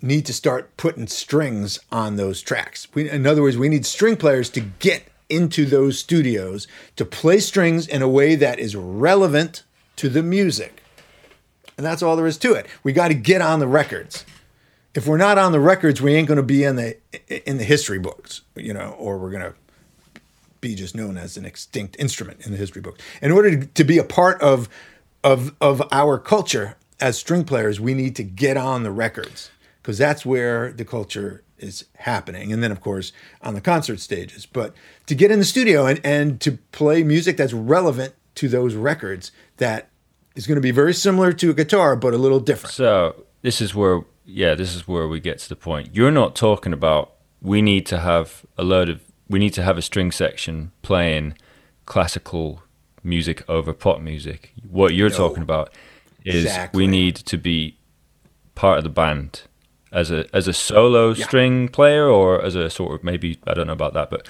need 0.00 0.26
to 0.26 0.32
start 0.32 0.76
putting 0.76 1.06
strings 1.06 1.78
on 1.90 2.16
those 2.16 2.40
tracks. 2.42 2.88
We, 2.94 3.08
in 3.08 3.26
other 3.26 3.42
words, 3.42 3.56
we 3.56 3.68
need 3.68 3.86
string 3.86 4.16
players 4.16 4.50
to 4.50 4.60
get 4.60 5.04
into 5.28 5.64
those 5.64 5.98
studios 5.98 6.66
to 6.96 7.04
play 7.04 7.38
strings 7.38 7.86
in 7.86 8.02
a 8.02 8.08
way 8.08 8.34
that 8.34 8.58
is 8.58 8.76
relevant 8.76 9.62
to 9.96 10.08
the 10.08 10.22
music. 10.22 10.81
And 11.82 11.90
that's 11.90 12.00
all 12.00 12.14
there 12.14 12.28
is 12.28 12.38
to 12.38 12.54
it. 12.54 12.66
We 12.84 12.92
got 12.92 13.08
to 13.08 13.14
get 13.14 13.42
on 13.42 13.58
the 13.58 13.66
records. 13.66 14.24
If 14.94 15.08
we're 15.08 15.16
not 15.16 15.36
on 15.36 15.50
the 15.50 15.58
records, 15.58 16.00
we 16.00 16.14
ain't 16.14 16.28
going 16.28 16.36
to 16.36 16.42
be 16.44 16.62
in 16.62 16.76
the 16.76 16.96
in 17.48 17.58
the 17.58 17.64
history 17.64 17.98
books, 17.98 18.42
you 18.54 18.72
know, 18.72 18.94
or 19.00 19.18
we're 19.18 19.32
going 19.32 19.42
to 19.42 19.54
be 20.60 20.76
just 20.76 20.94
known 20.94 21.18
as 21.18 21.36
an 21.36 21.44
extinct 21.44 21.96
instrument 21.98 22.46
in 22.46 22.52
the 22.52 22.56
history 22.56 22.80
books. 22.80 23.02
In 23.20 23.32
order 23.32 23.56
to, 23.56 23.66
to 23.66 23.82
be 23.82 23.98
a 23.98 24.04
part 24.04 24.40
of 24.40 24.68
of 25.24 25.56
of 25.60 25.82
our 25.90 26.18
culture 26.18 26.76
as 27.00 27.18
string 27.18 27.42
players, 27.42 27.80
we 27.80 27.94
need 27.94 28.14
to 28.14 28.22
get 28.22 28.56
on 28.56 28.84
the 28.84 28.92
records 28.92 29.50
because 29.82 29.98
that's 29.98 30.24
where 30.24 30.72
the 30.72 30.84
culture 30.84 31.42
is 31.58 31.86
happening. 31.96 32.52
And 32.52 32.62
then, 32.62 32.70
of 32.70 32.80
course, 32.80 33.12
on 33.40 33.54
the 33.54 33.60
concert 33.60 33.98
stages. 33.98 34.46
But 34.46 34.72
to 35.06 35.16
get 35.16 35.32
in 35.32 35.40
the 35.40 35.44
studio 35.44 35.86
and, 35.86 36.00
and 36.04 36.40
to 36.42 36.58
play 36.70 37.02
music 37.02 37.36
that's 37.36 37.52
relevant 37.52 38.14
to 38.36 38.48
those 38.48 38.76
records 38.76 39.32
that 39.56 39.88
is 40.34 40.46
going 40.46 40.56
to 40.56 40.60
be 40.62 40.70
very 40.70 40.94
similar 40.94 41.32
to 41.32 41.50
a 41.50 41.54
guitar, 41.54 41.96
but 41.96 42.14
a 42.14 42.18
little 42.18 42.40
different. 42.40 42.74
So, 42.74 43.24
this 43.42 43.60
is 43.60 43.74
where, 43.74 44.02
yeah, 44.24 44.54
this 44.54 44.74
is 44.74 44.86
where 44.88 45.06
we 45.08 45.20
get 45.20 45.38
to 45.40 45.48
the 45.48 45.56
point. 45.56 45.90
You're 45.94 46.10
not 46.10 46.34
talking 46.36 46.72
about 46.72 47.12
we 47.40 47.60
need 47.60 47.86
to 47.86 47.98
have 47.98 48.44
a 48.56 48.62
load 48.64 48.88
of, 48.88 49.00
we 49.28 49.38
need 49.38 49.52
to 49.54 49.62
have 49.62 49.76
a 49.78 49.82
string 49.82 50.10
section 50.12 50.72
playing 50.82 51.34
classical 51.86 52.62
music 53.02 53.42
over 53.48 53.72
pop 53.72 54.00
music. 54.00 54.52
What 54.68 54.94
you're 54.94 55.10
No. 55.10 55.16
talking 55.16 55.42
about 55.42 55.72
is 56.24 56.44
Exactly. 56.44 56.78
we 56.82 56.86
need 56.86 57.16
to 57.16 57.36
be 57.36 57.76
part 58.54 58.78
of 58.78 58.84
the 58.84 58.90
band 58.90 59.42
as 59.90 60.10
a 60.10 60.24
as 60.32 60.46
a 60.46 60.52
solo 60.52 61.12
string 61.14 61.68
player 61.68 62.06
or 62.08 62.40
as 62.40 62.54
a 62.54 62.70
sort 62.70 62.94
of 62.94 63.02
maybe 63.02 63.38
I 63.46 63.54
don't 63.54 63.66
know 63.66 63.72
about 63.72 63.92
that, 63.94 64.08
but 64.10 64.28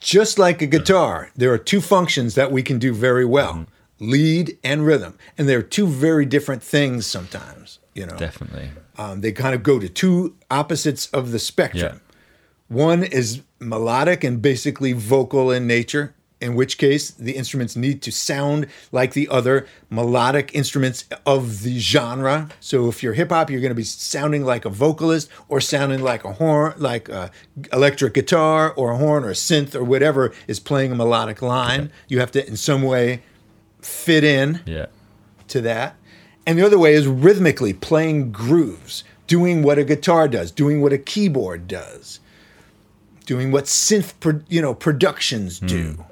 Just 0.00 0.38
like 0.38 0.60
a 0.62 0.66
guitar, 0.66 1.30
there 1.36 1.52
are 1.52 1.58
two 1.58 1.80
functions 1.80 2.34
that 2.34 2.50
we 2.50 2.62
can 2.62 2.78
do 2.78 2.92
very 2.94 3.24
well 3.24 3.52
mm-hmm. 3.52 3.72
Lead 3.98 4.58
and 4.62 4.86
rhythm. 4.86 5.16
And 5.36 5.48
they're 5.48 5.62
two 5.62 5.86
very 5.86 6.26
different 6.26 6.62
things 6.62 7.06
sometimes, 7.06 7.78
you 7.94 8.06
know. 8.06 8.16
definitely. 8.16 8.70
Um, 8.96 9.20
they 9.20 9.32
kind 9.32 9.54
of 9.54 9.62
go 9.62 9.78
to 9.78 9.88
two 9.88 10.36
opposites 10.50 11.06
of 11.10 11.30
the 11.30 11.38
spectrum. 11.38 12.00
Yeah. 12.04 12.14
One 12.68 13.02
is 13.02 13.42
melodic 13.60 14.24
and 14.24 14.42
basically 14.42 14.92
vocal 14.92 15.50
in 15.50 15.66
nature, 15.66 16.14
in 16.40 16.54
which 16.54 16.78
case 16.78 17.10
the 17.10 17.32
instruments 17.32 17.74
need 17.76 18.02
to 18.02 18.12
sound 18.12 18.66
like 18.92 19.12
the 19.12 19.28
other 19.28 19.66
melodic 19.88 20.54
instruments 20.54 21.04
of 21.24 21.62
the 21.62 21.78
genre. 21.78 22.48
So 22.60 22.88
if 22.88 23.02
you're 23.02 23.14
hip 23.14 23.30
hop, 23.30 23.50
you're 23.50 23.60
going 23.60 23.70
to 23.70 23.74
be 23.74 23.84
sounding 23.84 24.44
like 24.44 24.64
a 24.64 24.68
vocalist 24.70 25.30
or 25.48 25.60
sounding 25.60 26.02
like 26.02 26.24
a 26.24 26.34
horn, 26.34 26.74
like 26.76 27.08
a 27.08 27.30
electric 27.72 28.14
guitar 28.14 28.72
or 28.74 28.92
a 28.92 28.96
horn 28.96 29.24
or 29.24 29.30
a 29.30 29.34
synth 29.34 29.74
or 29.74 29.82
whatever 29.82 30.32
is 30.46 30.60
playing 30.60 30.92
a 30.92 30.94
melodic 30.94 31.40
line. 31.40 31.90
You 32.08 32.20
have 32.20 32.30
to 32.32 32.46
in 32.46 32.56
some 32.56 32.82
way 32.82 33.22
fit 33.80 34.24
in 34.24 34.60
Yeah. 34.66 34.86
to 35.48 35.60
that. 35.62 35.96
And 36.46 36.58
the 36.58 36.64
other 36.64 36.78
way 36.78 36.94
is 36.94 37.06
rhythmically 37.06 37.72
playing 37.74 38.32
grooves, 38.32 39.04
doing 39.26 39.62
what 39.62 39.78
a 39.78 39.84
guitar 39.84 40.28
does, 40.28 40.50
doing 40.50 40.80
what 40.80 40.92
a 40.92 40.98
keyboard 40.98 41.68
does, 41.68 42.20
doing 43.26 43.52
what 43.52 43.64
synth, 43.64 44.14
pro- 44.20 44.40
you 44.48 44.62
know, 44.62 44.74
productions 44.74 45.58
do. 45.60 46.04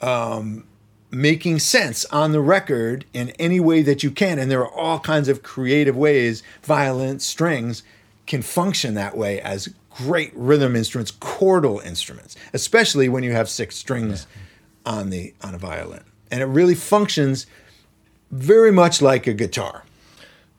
Um, 0.00 0.64
making 1.10 1.60
sense 1.60 2.04
on 2.06 2.32
the 2.32 2.40
record 2.40 3.04
in 3.12 3.30
any 3.38 3.60
way 3.60 3.82
that 3.82 4.02
you 4.02 4.10
can. 4.10 4.38
And 4.38 4.50
there 4.50 4.60
are 4.60 4.72
all 4.72 4.98
kinds 4.98 5.28
of 5.28 5.42
creative 5.42 5.96
ways 5.96 6.42
violin, 6.62 7.20
strings 7.20 7.82
can 8.26 8.42
function 8.42 8.94
that 8.94 9.16
way 9.16 9.40
as 9.40 9.68
great 9.90 10.32
rhythm 10.34 10.74
instruments, 10.74 11.12
chordal 11.12 11.84
instruments, 11.84 12.34
especially 12.52 13.08
when 13.08 13.22
you 13.22 13.30
have 13.32 13.48
six 13.48 13.76
strings 13.76 14.26
on 14.84 15.10
the 15.10 15.32
on 15.42 15.54
a 15.54 15.58
violin. 15.58 16.02
And 16.34 16.42
it 16.42 16.46
really 16.46 16.74
functions 16.74 17.46
very 18.32 18.72
much 18.72 19.00
like 19.00 19.28
a 19.28 19.32
guitar. 19.32 19.84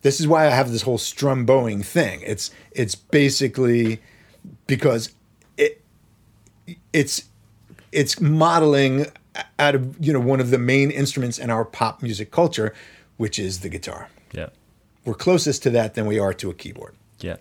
This 0.04 0.22
is 0.22 0.26
why 0.26 0.48
I 0.48 0.52
have 0.52 0.72
this 0.72 0.84
whole 0.84 0.98
strum 0.98 1.46
bowing 1.46 1.84
thing. 1.84 2.22
It's 2.26 2.50
it's 2.72 2.96
basically 2.96 4.02
because 4.68 5.14
it 5.58 5.82
it's 6.94 7.26
it's 7.92 8.22
modeling 8.22 9.08
out 9.60 9.76
of 9.76 9.98
you 10.00 10.14
know 10.14 10.22
one 10.22 10.40
of 10.40 10.50
the 10.50 10.58
main 10.58 10.92
instruments 10.92 11.38
in 11.38 11.50
our 11.50 11.66
pop 11.66 12.02
music 12.02 12.32
culture, 12.32 12.74
which 13.18 13.38
is 13.38 13.60
the 13.60 13.68
guitar. 13.68 14.08
Yeah. 14.32 14.52
We're 15.04 15.14
closest 15.14 15.62
to 15.64 15.70
that 15.72 15.96
than 15.96 16.06
we 16.06 16.18
are 16.18 16.34
to 16.36 16.50
a 16.50 16.54
keyboard. 16.54 16.96
Yeah. 17.20 17.36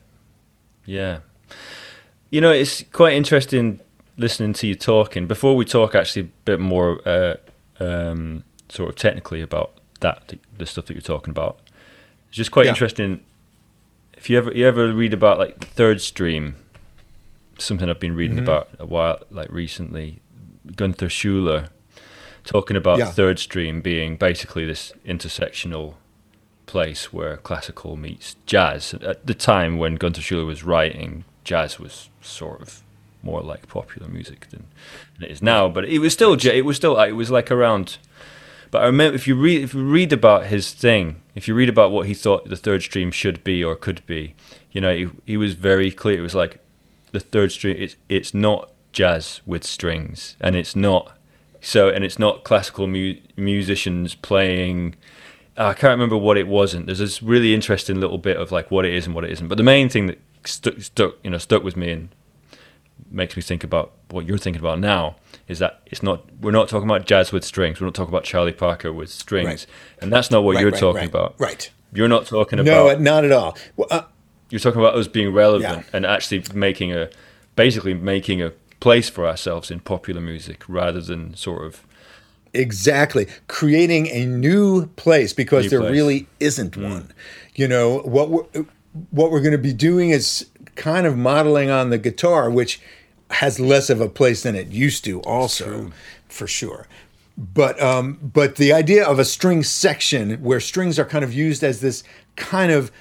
Yeah. 0.84 1.20
You 2.30 2.40
know, 2.40 2.50
it's 2.50 2.82
quite 2.90 3.14
interesting 3.14 3.78
listening 4.16 4.54
to 4.54 4.66
you 4.66 4.74
talking. 4.74 5.28
Before 5.28 5.54
we 5.54 5.64
talk 5.64 5.94
actually 5.94 6.22
a 6.22 6.30
bit 6.44 6.58
more 6.58 7.00
uh, 7.06 7.36
um, 7.80 8.44
sort 8.68 8.88
of 8.90 8.96
technically 8.96 9.40
about 9.42 9.72
that, 10.00 10.34
the 10.56 10.66
stuff 10.66 10.86
that 10.86 10.94
you're 10.94 11.00
talking 11.02 11.30
about, 11.30 11.58
it's 12.28 12.36
just 12.36 12.50
quite 12.50 12.66
Yeah. 12.66 12.70
interesting. 12.72 13.20
If 14.16 14.30
you 14.30 14.38
ever 14.38 14.52
you 14.52 14.66
ever 14.66 14.92
read 14.92 15.12
about 15.12 15.38
like 15.38 15.64
third 15.64 16.00
stream, 16.00 16.56
something 17.58 17.88
I've 17.88 18.00
been 18.00 18.14
reading 18.16 18.36
Mm-hmm. 18.36 18.44
about 18.44 18.68
a 18.78 18.86
while, 18.86 19.20
like 19.30 19.50
recently, 19.50 20.20
Gunther 20.76 21.08
Schuller 21.08 21.68
talking 22.44 22.76
about 22.76 22.98
Yeah. 22.98 23.06
third 23.10 23.38
stream 23.38 23.80
being 23.80 24.16
basically 24.16 24.64
this 24.64 24.92
intersectional 25.06 25.94
place 26.66 27.12
where 27.12 27.36
classical 27.36 27.96
meets 27.96 28.36
jazz. 28.46 28.94
At 28.94 29.26
the 29.26 29.34
time 29.34 29.76
when 29.78 29.96
Gunther 29.96 30.20
Schuller 30.22 30.46
was 30.46 30.62
writing, 30.64 31.24
jazz 31.44 31.78
was 31.78 32.08
sort 32.22 32.60
of 32.62 32.82
more 33.24 33.40
like 33.40 33.68
popular 33.68 34.08
music 34.08 34.48
than, 34.50 34.66
than 35.14 35.28
it 35.28 35.32
is 35.32 35.42
now. 35.42 35.68
But 35.68 35.86
it 35.86 35.98
was 35.98 36.12
still 36.12 36.34
it 36.34 36.62
was 36.62 36.76
still 36.76 37.00
it 37.00 37.12
was 37.12 37.30
like 37.30 37.50
around. 37.50 37.98
But 38.70 38.82
I 38.82 38.86
remember 38.86 39.14
if 39.14 39.26
you 39.26 39.34
read 39.36 39.62
if 39.62 39.74
you 39.74 39.84
read 39.84 40.12
about 40.12 40.46
his 40.46 40.72
thing, 40.72 41.22
if 41.34 41.48
you 41.48 41.54
read 41.54 41.68
about 41.68 41.92
what 41.92 42.06
he 42.06 42.14
thought 42.14 42.48
the 42.48 42.56
third 42.56 42.82
stream 42.82 43.10
should 43.10 43.44
be 43.44 43.62
or 43.62 43.76
could 43.76 44.04
be, 44.06 44.34
you 44.72 44.80
know, 44.80 44.94
he, 44.94 45.08
he 45.24 45.36
was 45.36 45.54
very 45.54 45.90
clear. 45.90 46.18
It 46.18 46.22
was 46.22 46.34
like 46.34 46.58
the 47.12 47.20
third 47.20 47.52
stream. 47.52 47.76
It's 47.78 47.96
it's 48.08 48.34
not 48.34 48.72
jazz 48.92 49.40
with 49.46 49.64
strings, 49.64 50.36
and 50.40 50.56
it's 50.56 50.74
not 50.74 51.16
so, 51.60 51.88
and 51.88 52.04
it's 52.04 52.18
not 52.18 52.44
classical 52.44 52.86
mu- 52.86 53.16
musicians 53.36 54.14
playing. 54.14 54.96
I 55.56 55.72
can't 55.72 55.92
remember 55.92 56.16
what 56.16 56.36
it 56.36 56.48
wasn't. 56.48 56.86
There's 56.86 56.98
this 56.98 57.22
really 57.22 57.54
interesting 57.54 58.00
little 58.00 58.18
bit 58.18 58.36
of 58.36 58.50
like 58.52 58.70
what 58.70 58.84
it 58.84 58.92
is 58.92 59.06
and 59.06 59.14
what 59.14 59.24
it 59.24 59.30
isn't. 59.30 59.48
But 59.48 59.56
the 59.56 59.64
main 59.64 59.88
thing 59.88 60.06
that 60.08 60.20
stuck, 60.44 60.80
stuck 60.80 61.14
you 61.22 61.30
know, 61.30 61.38
stuck 61.38 61.62
with 61.62 61.76
me 61.76 61.90
and 61.90 62.08
makes 63.10 63.36
me 63.36 63.42
think 63.42 63.64
about 63.64 63.92
what 64.10 64.26
you're 64.26 64.38
thinking 64.38 64.60
about 64.60 64.78
now 64.80 65.16
is 65.48 65.58
that 65.58 65.82
it's 65.86 66.02
not. 66.02 66.24
We're 66.40 66.50
not 66.52 66.68
talking 66.68 66.88
about 66.88 67.06
jazz 67.06 67.32
with 67.32 67.44
strings. 67.44 67.80
We're 67.80 67.86
not 67.86 67.94
talking 67.94 68.12
about 68.12 68.24
Charlie 68.24 68.52
Parker 68.52 68.92
with 68.92 69.10
strings, 69.10 69.46
Right. 69.46 69.66
and 70.00 70.12
that's 70.12 70.30
not 70.30 70.42
what 70.44 70.54
Right, 70.56 70.62
you're 70.62 70.70
right, 70.70 70.80
talking 70.80 71.04
about. 71.08 71.34
Right. 71.38 71.70
You're 71.92 72.08
not 72.08 72.26
talking 72.26 72.58
about 72.58 73.00
No, 73.00 73.12
not 73.12 73.24
at 73.24 73.32
all. 73.32 73.56
Well, 73.76 73.88
uh, 73.90 74.02
You're 74.50 74.58
talking 74.60 74.80
about 74.80 74.94
us 74.96 75.06
being 75.08 75.32
relevant 75.32 75.84
Yeah. 75.84 75.96
and 75.96 76.04
actually 76.06 76.44
making 76.54 76.92
a, 76.92 77.08
basically 77.56 77.94
making 77.94 78.42
a 78.42 78.50
place 78.80 79.08
for 79.08 79.26
ourselves 79.26 79.70
in 79.70 79.80
popular 79.80 80.20
music 80.20 80.62
rather 80.68 81.00
than 81.00 81.34
sort 81.34 81.64
of 81.66 81.82
Exactly. 82.52 83.26
Creating 83.48 84.06
a 84.08 84.26
new 84.26 84.86
place 84.96 85.32
because 85.32 85.64
New 85.64 85.70
there 85.70 85.80
place. 85.80 85.92
really 85.92 86.26
isn't 86.40 86.76
one. 86.76 87.12
You 87.54 87.66
know, 87.68 87.98
what 88.00 88.28
we're, 88.30 88.64
what 89.10 89.30
we're 89.32 89.40
going 89.40 89.52
to 89.52 89.58
be 89.58 89.72
doing 89.72 90.10
is 90.10 90.46
kind 90.76 91.06
of 91.06 91.16
modeling 91.16 91.70
on 91.70 91.90
the 91.90 91.98
guitar, 91.98 92.50
which 92.50 92.80
has 93.30 93.58
less 93.58 93.90
of 93.90 94.00
a 94.00 94.08
place 94.08 94.42
than 94.42 94.54
it 94.54 94.68
used 94.68 95.04
to 95.04 95.20
also, 95.22 95.90
for 96.28 96.46
sure. 96.46 96.86
But 97.36 97.80
um, 97.82 98.18
but 98.22 98.56
the 98.56 98.72
idea 98.72 99.04
of 99.04 99.18
a 99.18 99.24
string 99.24 99.62
section 99.64 100.42
where 100.42 100.60
strings 100.60 100.98
are 100.98 101.04
kind 101.04 101.24
of 101.24 101.32
used 101.32 101.64
as 101.64 101.80
this 101.80 102.04
kind 102.36 102.70
of 102.70 102.92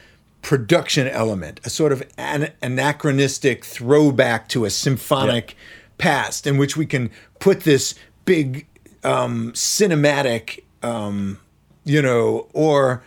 production 0.41 1.07
element, 1.07 1.59
a 1.63 1.69
sort 1.69 1.91
of 1.91 2.03
an 2.17 2.51
anachronistic 2.61 3.63
throwback 3.63 4.49
to 4.49 4.65
a 4.65 4.69
symphonic 4.69 5.55
past, 5.97 6.47
in 6.47 6.57
which 6.57 6.76
we 6.76 6.86
can 6.86 7.11
put 7.39 7.61
this 7.61 7.95
big 8.26 8.65
um, 9.03 9.51
cinematic, 9.53 10.63
um, 10.82 11.39
you 11.86 12.01
know, 12.01 12.47
or 12.53 13.03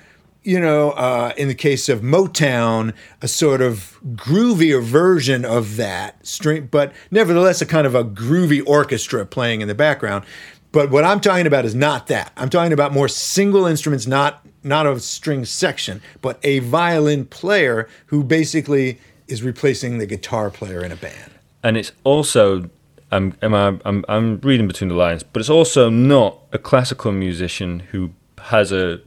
you 0.46 0.60
know, 0.60 0.92
uh, 0.92 1.32
in 1.36 1.48
the 1.48 1.54
case 1.54 1.88
of 1.88 2.02
Motown, 2.02 2.94
a 3.20 3.26
sort 3.26 3.60
of 3.60 3.98
groovier 4.14 4.80
version 4.80 5.44
of 5.44 5.76
that 5.76 6.24
string, 6.24 6.68
but 6.70 6.92
nevertheless 7.10 7.60
a 7.60 7.66
kind 7.66 7.84
of 7.84 7.96
a 7.96 8.04
groovy 8.04 8.62
orchestra 8.64 9.26
playing 9.26 9.60
in 9.60 9.66
the 9.66 9.74
background. 9.74 10.24
But 10.70 10.90
what 10.90 11.04
I'm 11.04 11.20
talking 11.20 11.48
about 11.48 11.64
is 11.64 11.74
not 11.74 12.06
that. 12.06 12.32
I'm 12.36 12.48
talking 12.48 12.72
about 12.72 12.92
more 12.92 13.08
single 13.08 13.66
instruments, 13.66 14.06
not 14.06 14.46
not 14.62 14.86
a 14.86 14.98
string 15.00 15.44
section, 15.44 16.00
but 16.22 16.38
a 16.44 16.60
violin 16.60 17.24
player 17.24 17.88
who 18.06 18.22
basically 18.22 18.98
is 19.28 19.42
replacing 19.42 19.98
the 19.98 20.06
guitar 20.06 20.50
player 20.50 20.84
in 20.84 20.92
a 20.92 20.96
band. 20.96 21.32
And 21.62 21.76
it's 21.76 21.92
also 22.04 22.70
I'm, 23.10 23.34
am 23.42 23.54
I, 23.54 23.78
I'm, 23.84 24.04
I'm 24.08 24.40
reading 24.40 24.68
between 24.68 24.88
the 24.88 24.94
lines, 24.94 25.22
but 25.22 25.40
it's 25.40 25.50
also 25.50 25.88
not 25.88 26.40
a 26.52 26.58
classical 26.58 27.10
musician 27.10 27.80
who 27.90 28.10
has 28.38 28.72
a 28.72 29.00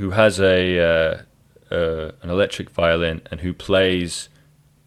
who 0.00 0.12
has 0.12 0.40
a 0.40 0.78
uh, 0.78 1.22
uh, 1.70 2.12
an 2.22 2.30
electric 2.30 2.70
violin 2.70 3.20
and 3.30 3.42
who 3.42 3.52
plays 3.52 4.30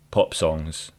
pop 0.09 0.33
songs 0.33 0.91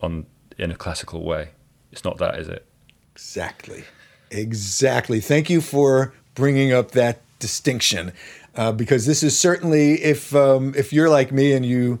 on 0.00 0.24
in 0.56 0.70
a 0.70 0.74
classical 0.74 1.22
way. 1.22 1.50
It's 1.92 2.02
not 2.02 2.16
that, 2.16 2.38
is 2.38 2.48
it? 2.48 2.64
Exactly, 3.12 3.84
exactly. 4.30 5.20
Thank 5.20 5.50
you 5.50 5.60
for 5.60 6.14
bringing 6.34 6.72
up 6.72 6.92
that 6.92 7.20
distinction, 7.38 8.12
uh, 8.54 8.72
because 8.72 9.04
this 9.04 9.22
is 9.22 9.38
certainly 9.38 10.02
if 10.02 10.34
um, 10.34 10.72
if 10.74 10.90
you're 10.90 11.10
like 11.10 11.30
me 11.30 11.52
and 11.52 11.66
you 11.66 12.00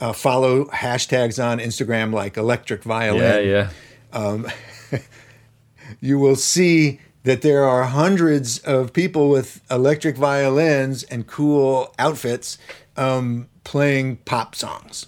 uh, 0.00 0.12
follow 0.12 0.64
hashtags 0.64 1.42
on 1.42 1.60
Instagram 1.60 2.12
like 2.12 2.36
electric 2.36 2.82
violin. 2.82 3.22
Yeah, 3.22 3.38
yeah 3.38 3.70
um, 4.12 4.48
you 6.00 6.18
will 6.18 6.36
see 6.36 6.98
that 7.24 7.42
there 7.42 7.64
are 7.64 7.84
hundreds 7.84 8.58
of 8.60 8.92
people 8.92 9.28
with 9.28 9.60
electric 9.70 10.16
violins 10.16 11.02
and 11.04 11.26
cool 11.26 11.94
outfits 11.98 12.58
um, 12.96 13.48
playing 13.64 14.16
pop 14.18 14.54
songs 14.54 15.06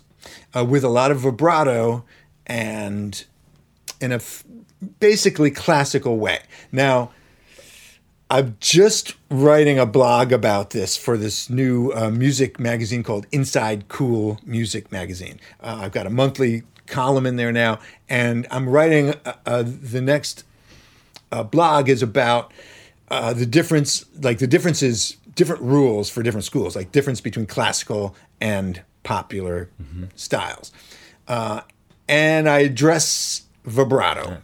uh, 0.54 0.64
with 0.64 0.84
a 0.84 0.88
lot 0.88 1.10
of 1.10 1.20
vibrato 1.20 2.04
and 2.46 3.24
in 4.00 4.12
a 4.12 4.16
f- 4.16 4.44
basically 5.00 5.50
classical 5.50 6.18
way. 6.18 6.40
Now, 6.70 7.10
I'm 8.30 8.56
just 8.58 9.14
writing 9.30 9.78
a 9.78 9.86
blog 9.86 10.32
about 10.32 10.70
this 10.70 10.96
for 10.96 11.16
this 11.16 11.50
new 11.50 11.92
uh, 11.92 12.10
music 12.10 12.58
magazine 12.58 13.02
called 13.02 13.26
Inside 13.32 13.88
Cool 13.88 14.40
Music 14.44 14.90
Magazine. 14.90 15.38
Uh, 15.60 15.80
I've 15.82 15.92
got 15.92 16.06
a 16.06 16.10
monthly 16.10 16.62
column 16.86 17.26
in 17.26 17.36
there 17.36 17.52
now, 17.52 17.80
and 18.08 18.46
I'm 18.50 18.68
writing 18.68 19.10
uh, 19.10 19.34
uh, 19.46 19.64
the 19.64 20.00
next 20.00 20.44
uh, 21.34 21.42
blog 21.42 21.88
is 21.88 22.02
about 22.02 22.52
uh, 23.08 23.32
the 23.32 23.46
difference, 23.46 24.04
like 24.22 24.38
the 24.38 24.46
differences, 24.46 25.16
different 25.34 25.62
rules 25.62 26.08
for 26.08 26.22
different 26.22 26.44
schools, 26.44 26.76
like 26.76 26.92
difference 26.92 27.20
between 27.20 27.44
classical 27.44 28.14
and 28.40 28.82
popular 29.02 29.68
mm-hmm. 29.82 30.04
styles, 30.14 30.70
uh, 31.26 31.62
and 32.08 32.48
I 32.48 32.60
address 32.60 33.42
vibrato. 33.64 34.40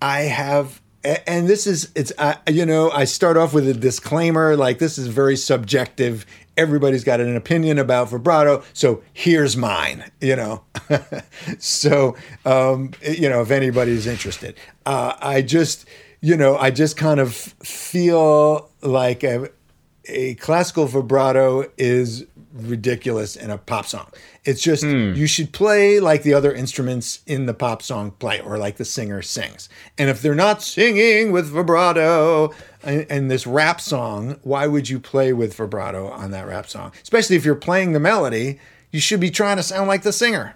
I 0.00 0.20
have 0.22 0.80
and 1.04 1.48
this 1.48 1.66
is 1.66 1.90
it's 1.96 2.12
you 2.48 2.64
know 2.64 2.90
i 2.92 3.04
start 3.04 3.36
off 3.36 3.52
with 3.52 3.68
a 3.68 3.74
disclaimer 3.74 4.56
like 4.56 4.78
this 4.78 4.98
is 4.98 5.08
very 5.08 5.36
subjective 5.36 6.24
everybody's 6.56 7.04
got 7.04 7.20
an 7.20 7.36
opinion 7.36 7.78
about 7.78 8.08
vibrato 8.10 8.62
so 8.72 9.02
here's 9.12 9.56
mine 9.56 10.10
you 10.20 10.36
know 10.36 10.62
so 11.58 12.16
um, 12.44 12.90
you 13.02 13.28
know 13.28 13.42
if 13.42 13.50
anybody's 13.50 14.06
interested 14.06 14.56
uh, 14.86 15.14
i 15.20 15.42
just 15.42 15.86
you 16.20 16.36
know 16.36 16.56
i 16.58 16.70
just 16.70 16.96
kind 16.96 17.20
of 17.20 17.34
feel 17.34 18.70
like 18.82 19.22
a, 19.24 19.48
a 20.06 20.34
classical 20.34 20.86
vibrato 20.86 21.70
is 21.78 22.26
ridiculous 22.52 23.36
in 23.36 23.50
a 23.50 23.58
pop 23.58 23.86
song. 23.86 24.06
It's 24.44 24.60
just 24.60 24.84
mm. 24.84 25.16
you 25.16 25.26
should 25.26 25.52
play 25.52 26.00
like 26.00 26.22
the 26.22 26.34
other 26.34 26.52
instruments 26.52 27.20
in 27.26 27.46
the 27.46 27.54
pop 27.54 27.82
song 27.82 28.10
play 28.12 28.40
or 28.40 28.58
like 28.58 28.76
the 28.76 28.84
singer 28.84 29.22
sings. 29.22 29.68
And 29.98 30.10
if 30.10 30.22
they're 30.22 30.34
not 30.34 30.62
singing 30.62 31.32
with 31.32 31.46
vibrato 31.46 32.52
in, 32.84 33.28
this 33.28 33.46
rap 33.46 33.80
song, 33.80 34.38
why 34.42 34.66
would 34.66 34.88
you 34.88 34.98
play 34.98 35.32
with 35.32 35.54
vibrato 35.54 36.08
on 36.08 36.30
that 36.32 36.46
rap 36.46 36.68
song? 36.68 36.92
Especially 37.02 37.36
if 37.36 37.44
you're 37.44 37.54
playing 37.54 37.92
the 37.92 38.00
melody, 38.00 38.58
you 38.90 39.00
should 39.00 39.20
be 39.20 39.30
trying 39.30 39.56
to 39.56 39.62
sound 39.62 39.88
like 39.88 40.02
the 40.02 40.12
singer. 40.12 40.54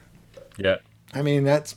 Yeah. 0.59 0.77
I 1.15 1.23
mean, 1.23 1.45
that's 1.45 1.77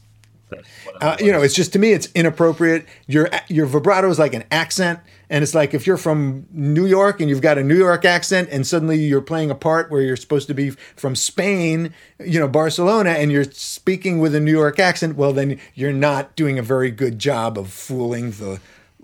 uh, 1.02 1.16
you 1.20 1.32
know, 1.32 1.42
it's 1.42 1.54
just 1.54 1.74
to 1.74 1.80
me, 1.80 1.94
it's 1.94 2.10
inappropriate. 2.14 2.86
Your 3.08 3.30
your 3.48 3.66
vibrato 3.66 4.10
is 4.10 4.20
like 4.20 4.34
an 4.34 4.44
accent, 4.52 5.00
and 5.30 5.44
it's 5.44 5.54
like 5.54 5.74
if 5.74 5.86
you're 5.86 5.98
from 5.98 6.48
New 6.52 6.86
York 6.86 7.22
and 7.22 7.30
you've 7.30 7.42
got 7.42 7.58
a 7.58 7.64
New 7.64 7.78
York 7.78 8.04
accent, 8.04 8.50
and 8.52 8.66
suddenly 8.66 8.98
you're 8.98 9.22
playing 9.22 9.52
a 9.52 9.56
part 9.56 9.92
where 9.92 10.02
you're 10.02 10.18
supposed 10.18 10.48
to 10.48 10.54
be 10.54 10.72
from 10.72 11.16
Spain, 11.16 11.94
you 12.20 12.40
know, 12.40 12.48
Barcelona, 12.48 13.12
and 13.12 13.32
you're 13.32 13.46
speaking 13.46 14.20
with 14.20 14.34
a 14.36 14.40
New 14.40 14.52
York 14.52 14.80
accent. 14.80 15.16
Well, 15.16 15.34
then 15.34 15.60
you're 15.76 15.94
not 15.94 16.36
doing 16.36 16.58
a 16.58 16.64
very 16.64 16.92
good 16.92 17.20
job 17.20 17.58
of 17.58 17.72
fooling 17.72 18.32
the 18.32 18.60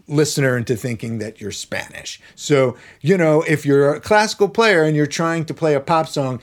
listener 0.08 0.58
into 0.58 0.76
thinking 0.76 1.18
that 1.20 1.42
you're 1.42 1.52
Spanish. 1.52 2.20
So, 2.36 2.78
you 3.02 3.18
know, 3.18 3.42
if 3.44 3.66
you're 3.66 3.94
a 3.96 4.00
classical 4.00 4.50
player 4.50 4.84
and 4.84 4.96
you're 4.96 5.06
trying 5.06 5.46
to 5.46 5.54
play 5.54 5.74
a 5.74 5.80
pop 5.80 6.08
song 6.08 6.42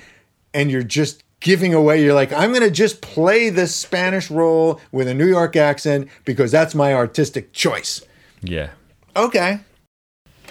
and 0.53 0.71
you're 0.71 0.83
just 0.83 1.23
giving 1.43 1.75
away. 1.75 2.03
You're 2.03 2.15
like, 2.15 2.33
I'm 2.33 2.51
going 2.51 2.63
to 2.63 2.71
just 2.71 3.01
play 3.01 3.51
this 3.51 3.75
Spanish 3.75 4.31
role 4.31 4.81
with 4.91 5.09
a 5.09 5.15
New 5.15 5.27
York 5.27 5.57
accent 5.57 6.09
because 6.25 6.51
that's 6.51 6.75
my 6.75 6.95
artistic 6.95 7.53
choice. 7.53 8.03
Yeah. 8.41 8.71
Okay. 9.15 9.61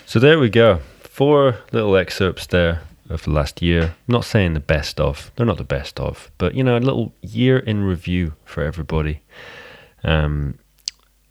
So 0.05 0.19
there 0.19 0.39
we 0.39 0.49
go. 0.49 0.79
Four 0.99 1.57
little 1.71 1.95
excerpts 1.95 2.47
there 2.47 2.81
of 3.09 3.23
the 3.23 3.31
last 3.31 3.61
year. 3.61 3.83
I'm 3.83 4.13
not 4.13 4.25
saying 4.25 4.53
the 4.53 4.59
best 4.59 4.99
of, 4.99 5.31
they're 5.35 5.45
not 5.45 5.57
the 5.57 5.63
best 5.63 5.99
of, 5.99 6.31
but 6.37 6.55
you 6.55 6.63
know, 6.63 6.77
a 6.77 6.79
little 6.79 7.13
year 7.21 7.59
in 7.59 7.83
review 7.83 8.33
for 8.45 8.63
everybody. 8.63 9.21
Um, 10.03 10.57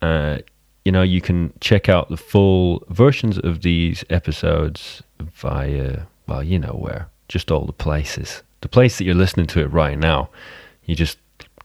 uh, 0.03 0.39
you 0.85 0.93
know, 0.93 1.03
you 1.03 1.21
can 1.21 1.53
check 1.61 1.89
out 1.89 2.09
the 2.09 2.17
full 2.17 2.85
versions 2.89 3.39
of 3.39 3.63
these 3.63 4.05
episodes 4.11 5.03
via, 5.21 6.07
well, 6.27 6.43
you 6.43 6.59
know 6.59 6.73
where, 6.73 7.09
just 7.29 7.51
all 7.51 7.67
the 7.67 7.73
places 7.73 8.43
the 8.61 8.69
place 8.69 8.99
that 8.99 9.05
you're 9.05 9.15
listening 9.15 9.47
to 9.47 9.61
it 9.61 9.67
right 9.67 9.99
now, 9.99 10.31
you 10.85 10.95
just 10.95 11.19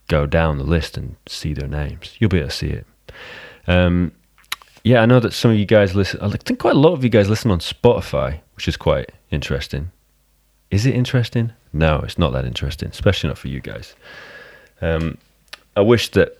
go 0.07 0.25
down 0.25 0.57
the 0.57 0.63
list 0.63 0.97
and 0.97 1.15
see 1.27 1.53
their 1.53 1.67
names. 1.67 2.15
You'll 2.19 2.29
be 2.29 2.37
able 2.37 2.49
to 2.49 2.55
see 2.55 2.67
it. 2.67 2.85
Um, 3.67 4.11
yeah, 4.83 5.01
I 5.01 5.05
know 5.05 5.19
that 5.19 5.33
some 5.33 5.51
of 5.51 5.57
you 5.57 5.65
guys 5.65 5.95
listen. 5.95 6.21
I 6.21 6.29
think 6.29 6.59
quite 6.59 6.75
a 6.75 6.79
lot 6.79 6.93
of 6.93 7.03
you 7.03 7.09
guys 7.09 7.27
listen 7.27 7.51
on 7.51 7.59
Spotify, 7.59 8.39
which 8.55 8.67
is 8.67 8.77
quite 8.77 9.11
interesting. 9.31 9.91
Is 10.71 10.85
it 10.85 10.95
interesting? 10.95 11.51
No, 11.73 11.99
it's 11.99 12.17
not 12.17 12.33
that 12.33 12.45
interesting, 12.45 12.89
especially 12.89 13.29
not 13.29 13.37
for 13.37 13.47
you 13.47 13.59
guys. 13.59 13.95
Um, 14.81 15.17
I 15.75 15.81
wish 15.81 16.09
that 16.11 16.37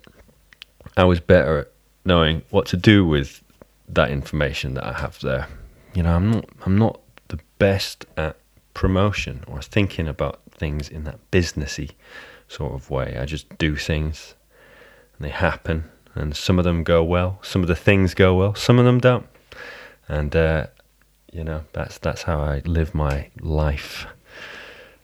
I 0.96 1.04
was 1.04 1.20
better 1.20 1.60
at 1.60 1.72
knowing 2.06 2.44
what 2.52 2.68
to 2.68 2.78
do 2.78 3.06
with 3.06 3.44
that 3.90 4.12
information 4.12 4.76
that 4.76 4.86
I 4.86 4.94
have 4.94 5.20
there. 5.20 5.48
You 5.94 6.04
know, 6.04 6.16
I'm 6.16 6.32
not. 6.32 6.46
I'm 6.66 6.78
not 6.78 7.00
the 7.28 7.40
best 7.60 8.06
at 8.18 8.38
promotion 8.74 9.44
or 9.48 9.62
thinking 9.62 10.08
about 10.08 10.40
things 10.52 10.90
in 10.90 11.04
that 11.06 11.20
businessy 11.32 11.92
sort 12.48 12.74
of 12.74 12.90
way. 12.90 13.18
I 13.20 13.26
just 13.26 13.58
do 13.58 13.76
things 13.76 14.36
and 15.18 15.26
they 15.26 15.32
happen, 15.32 15.86
and 16.14 16.36
some 16.36 16.60
of 16.60 16.66
them 16.66 16.84
go 16.84 17.04
well, 17.04 17.40
some 17.42 17.62
of 17.62 17.68
the 17.68 17.76
things 17.76 18.14
go 18.14 18.36
well, 18.36 18.56
some 18.56 18.80
of 18.80 18.86
them 18.86 19.00
don't. 19.00 19.28
And 20.08 20.36
uh, 20.36 20.68
you 21.32 21.44
know, 21.44 21.64
that's 21.74 21.98
that's 21.98 22.24
how 22.24 22.40
I 22.42 22.62
live 22.66 22.94
my 22.94 23.30
life. 23.40 24.08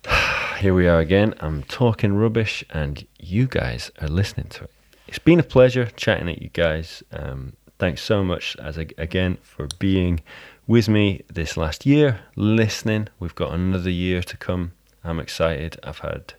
Here 0.60 0.74
we 0.74 0.88
are 0.88 1.00
again. 1.00 1.34
I'm 1.40 1.64
talking 1.64 2.14
rubbish, 2.14 2.64
and 2.70 3.06
you 3.20 3.48
guys 3.48 3.92
are 4.02 4.08
listening 4.08 4.48
to 4.50 4.66
it. 4.66 4.72
It's 5.12 5.20
been 5.20 5.42
a 5.42 5.44
pleasure 5.44 5.88
chatting 5.98 6.30
at 6.30 6.42
you 6.42 6.48
guys. 6.48 7.04
Um, 7.12 7.58
thanks 7.78 8.02
so 8.02 8.24
much, 8.24 8.56
as 8.56 8.78
a, 8.78 8.88
again, 8.98 9.40
for 9.42 9.68
being 9.78 10.22
with 10.68 10.88
me 10.88 11.24
this 11.28 11.58
last 11.58 11.86
year, 11.86 12.22
listening. 12.38 13.10
We've 13.20 13.36
got 13.36 13.52
another 13.52 13.90
year 13.90 14.22
to 14.24 14.38
come 14.38 14.72
I'm 15.04 15.20
excited. 15.20 15.78
I've 15.84 16.00
had 16.00 16.36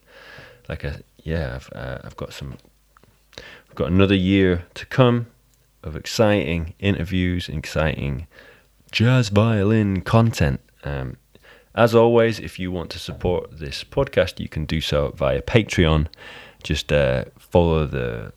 like 0.70 0.84
a 0.84 1.02
yeah, 1.22 1.56
I've 1.56 1.68
uh, 1.74 1.98
I've 2.02 2.16
got 2.16 2.32
some. 2.32 2.56
I've 3.36 3.74
got 3.74 3.90
another 3.90 4.14
year 4.14 4.64
to 4.72 4.86
come 4.86 5.26
of 5.82 5.94
exciting 5.94 6.72
interviews, 6.78 7.50
exciting 7.50 8.26
jazz 8.90 9.28
violin 9.28 10.00
content. 10.00 10.60
Um, 10.82 11.18
as 11.74 11.94
always, 11.94 12.40
if 12.40 12.58
you 12.58 12.72
want 12.72 12.88
to 12.92 12.98
support 12.98 13.58
this 13.58 13.84
podcast, 13.84 14.40
you 14.40 14.48
can 14.48 14.64
do 14.64 14.80
so 14.80 15.12
via 15.14 15.42
Patreon. 15.42 16.06
Just 16.62 16.90
uh, 16.90 17.26
follow 17.38 17.86
the 17.86 18.32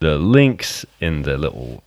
the 0.00 0.18
links 0.18 0.84
in 1.00 1.22
the 1.22 1.36
little 1.36 1.82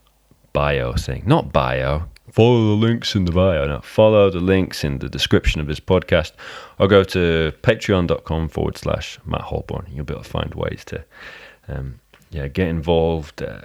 bio 0.54 0.94
thing. 0.94 1.24
Not 1.26 1.52
bio, 1.52 2.04
follow 2.32 2.70
the 2.70 2.86
links 2.88 3.16
in 3.16 3.26
the 3.26 3.32
bio. 3.32 3.68
No, 3.68 3.82
follow 3.82 4.30
the 4.30 4.40
links 4.40 4.84
in 4.84 5.00
the 5.00 5.10
description 5.10 5.62
of 5.62 5.68
this 5.68 5.80
podcast 5.80 6.32
or 6.80 6.88
go 6.88 7.04
to 7.04 7.54
patreon.com 7.62 8.50
forward 8.50 8.78
slash 8.78 9.20
Matt 9.26 9.42
Holborn. 9.42 9.88
You'll 9.92 10.06
be 10.06 10.14
able 10.14 10.24
to 10.24 10.30
find 10.30 10.54
ways 10.56 10.84
to 10.86 11.04
um, 11.68 12.00
yeah, 12.32 12.48
get 12.48 12.68
involved, 12.68 13.42
uh, 13.42 13.62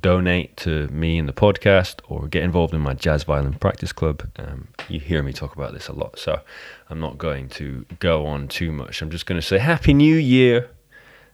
donate 0.00 0.56
to 0.58 0.86
me 0.88 1.18
in 1.18 1.26
the 1.26 1.32
podcast 1.32 2.00
or 2.08 2.28
get 2.28 2.42
involved 2.42 2.74
in 2.74 2.80
my 2.80 2.94
jazz 2.94 3.24
violin 3.24 3.54
practice 3.54 3.92
club, 3.92 4.28
um, 4.36 4.68
you 4.88 5.00
hear 5.00 5.22
me 5.22 5.32
talk 5.32 5.54
about 5.56 5.72
this 5.72 5.88
a 5.88 5.92
lot. 5.92 6.18
So 6.18 6.40
I'm 6.88 7.00
not 7.00 7.18
going 7.18 7.48
to 7.50 7.84
go 7.98 8.26
on 8.26 8.48
too 8.48 8.72
much. 8.72 9.02
I'm 9.02 9.10
just 9.10 9.26
going 9.26 9.40
to 9.40 9.46
say 9.46 9.58
Happy 9.58 9.94
New 9.94 10.16
Year 10.16 10.70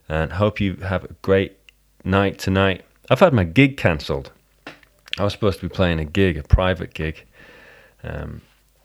and 0.08 0.32
hope 0.32 0.60
you 0.60 0.76
have 0.76 1.04
a 1.04 1.12
great 1.22 1.58
night 2.06 2.38
tonight. 2.38 2.84
I've 3.10 3.20
had 3.20 3.32
my 3.32 3.44
gig 3.44 3.76
cancelled. 3.76 4.30
I 5.18 5.24
was 5.24 5.32
supposed 5.32 5.60
to 5.60 5.68
be 5.68 5.74
playing 5.74 5.98
a 5.98 6.04
gig, 6.04 6.36
a 6.36 6.42
private 6.42 6.94
gig, 6.94 7.24
um, 8.02 8.42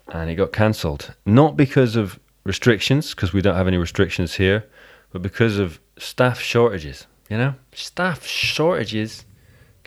and 0.10 0.30
it 0.30 0.36
got 0.36 0.52
cancelled. 0.52 1.14
Not 1.26 1.56
because 1.56 1.96
of 1.96 2.20
restrictions, 2.44 3.14
because 3.14 3.34
we 3.34 3.42
don't 3.42 3.56
have 3.56 3.68
any 3.68 3.78
restrictions 3.78 4.36
here, 4.36 4.66
but 5.12 5.22
because 5.22 5.58
of 5.58 5.80
staff 5.98 6.40
shortages. 6.40 7.08
You 7.30 7.38
know, 7.38 7.56
staff 7.74 8.26
shortages. 8.26 9.26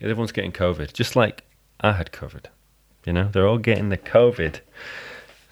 Everyone's 0.01 0.33
getting 0.33 0.53
COVID, 0.53 0.93
just 0.93 1.15
like 1.15 1.45
I 1.81 1.93
had 1.93 2.11
COVID. 2.13 2.47
You 3.05 3.13
know, 3.13 3.29
they're 3.31 3.47
all 3.47 3.59
getting 3.59 3.91
the 3.91 3.99
COVID. 3.99 4.61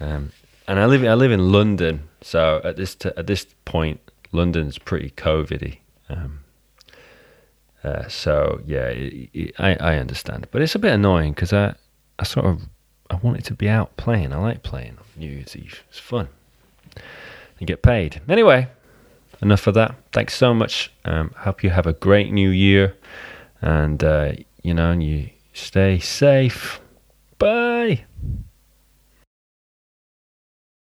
Um, 0.00 0.32
and 0.66 0.78
I 0.80 0.86
live 0.86 1.04
I 1.04 1.14
live 1.14 1.32
in 1.32 1.52
London, 1.52 2.08
so 2.22 2.60
at 2.64 2.76
this 2.76 2.94
t- 2.94 3.10
at 3.16 3.26
this 3.26 3.46
point, 3.64 4.00
London's 4.32 4.78
pretty 4.78 5.10
COVIDy. 5.10 5.78
Um, 6.08 6.40
uh, 7.84 8.08
so 8.08 8.60
yeah, 8.66 8.86
it, 8.86 9.30
it, 9.32 9.54
I 9.58 9.74
I 9.74 9.96
understand, 9.96 10.48
but 10.50 10.62
it's 10.62 10.74
a 10.74 10.78
bit 10.78 10.92
annoying 10.92 11.32
because 11.32 11.52
I 11.52 11.74
I 12.18 12.24
sort 12.24 12.46
of 12.46 12.62
I 13.10 13.16
wanted 13.16 13.44
to 13.46 13.54
be 13.54 13.68
out 13.68 13.96
playing. 13.96 14.32
I 14.32 14.38
like 14.38 14.62
playing 14.62 14.96
on 14.98 15.04
New 15.16 15.30
Year's 15.30 15.56
Eve. 15.56 15.82
It's 15.88 15.98
fun. 15.98 16.28
You 17.58 17.66
get 17.66 17.82
paid 17.82 18.20
anyway. 18.28 18.68
Enough 19.40 19.66
of 19.66 19.74
that. 19.74 19.96
Thanks 20.12 20.34
so 20.34 20.54
much. 20.54 20.92
Um, 21.04 21.32
hope 21.36 21.64
you 21.64 21.70
have 21.70 21.86
a 21.86 21.92
great 21.92 22.32
New 22.32 22.50
Year, 22.50 22.96
and 23.60 24.02
uh, 24.02 24.32
you 24.62 24.74
know, 24.74 24.92
and 24.92 25.02
you 25.02 25.30
stay 25.52 25.98
safe. 25.98 26.80
Bye. 27.38 28.04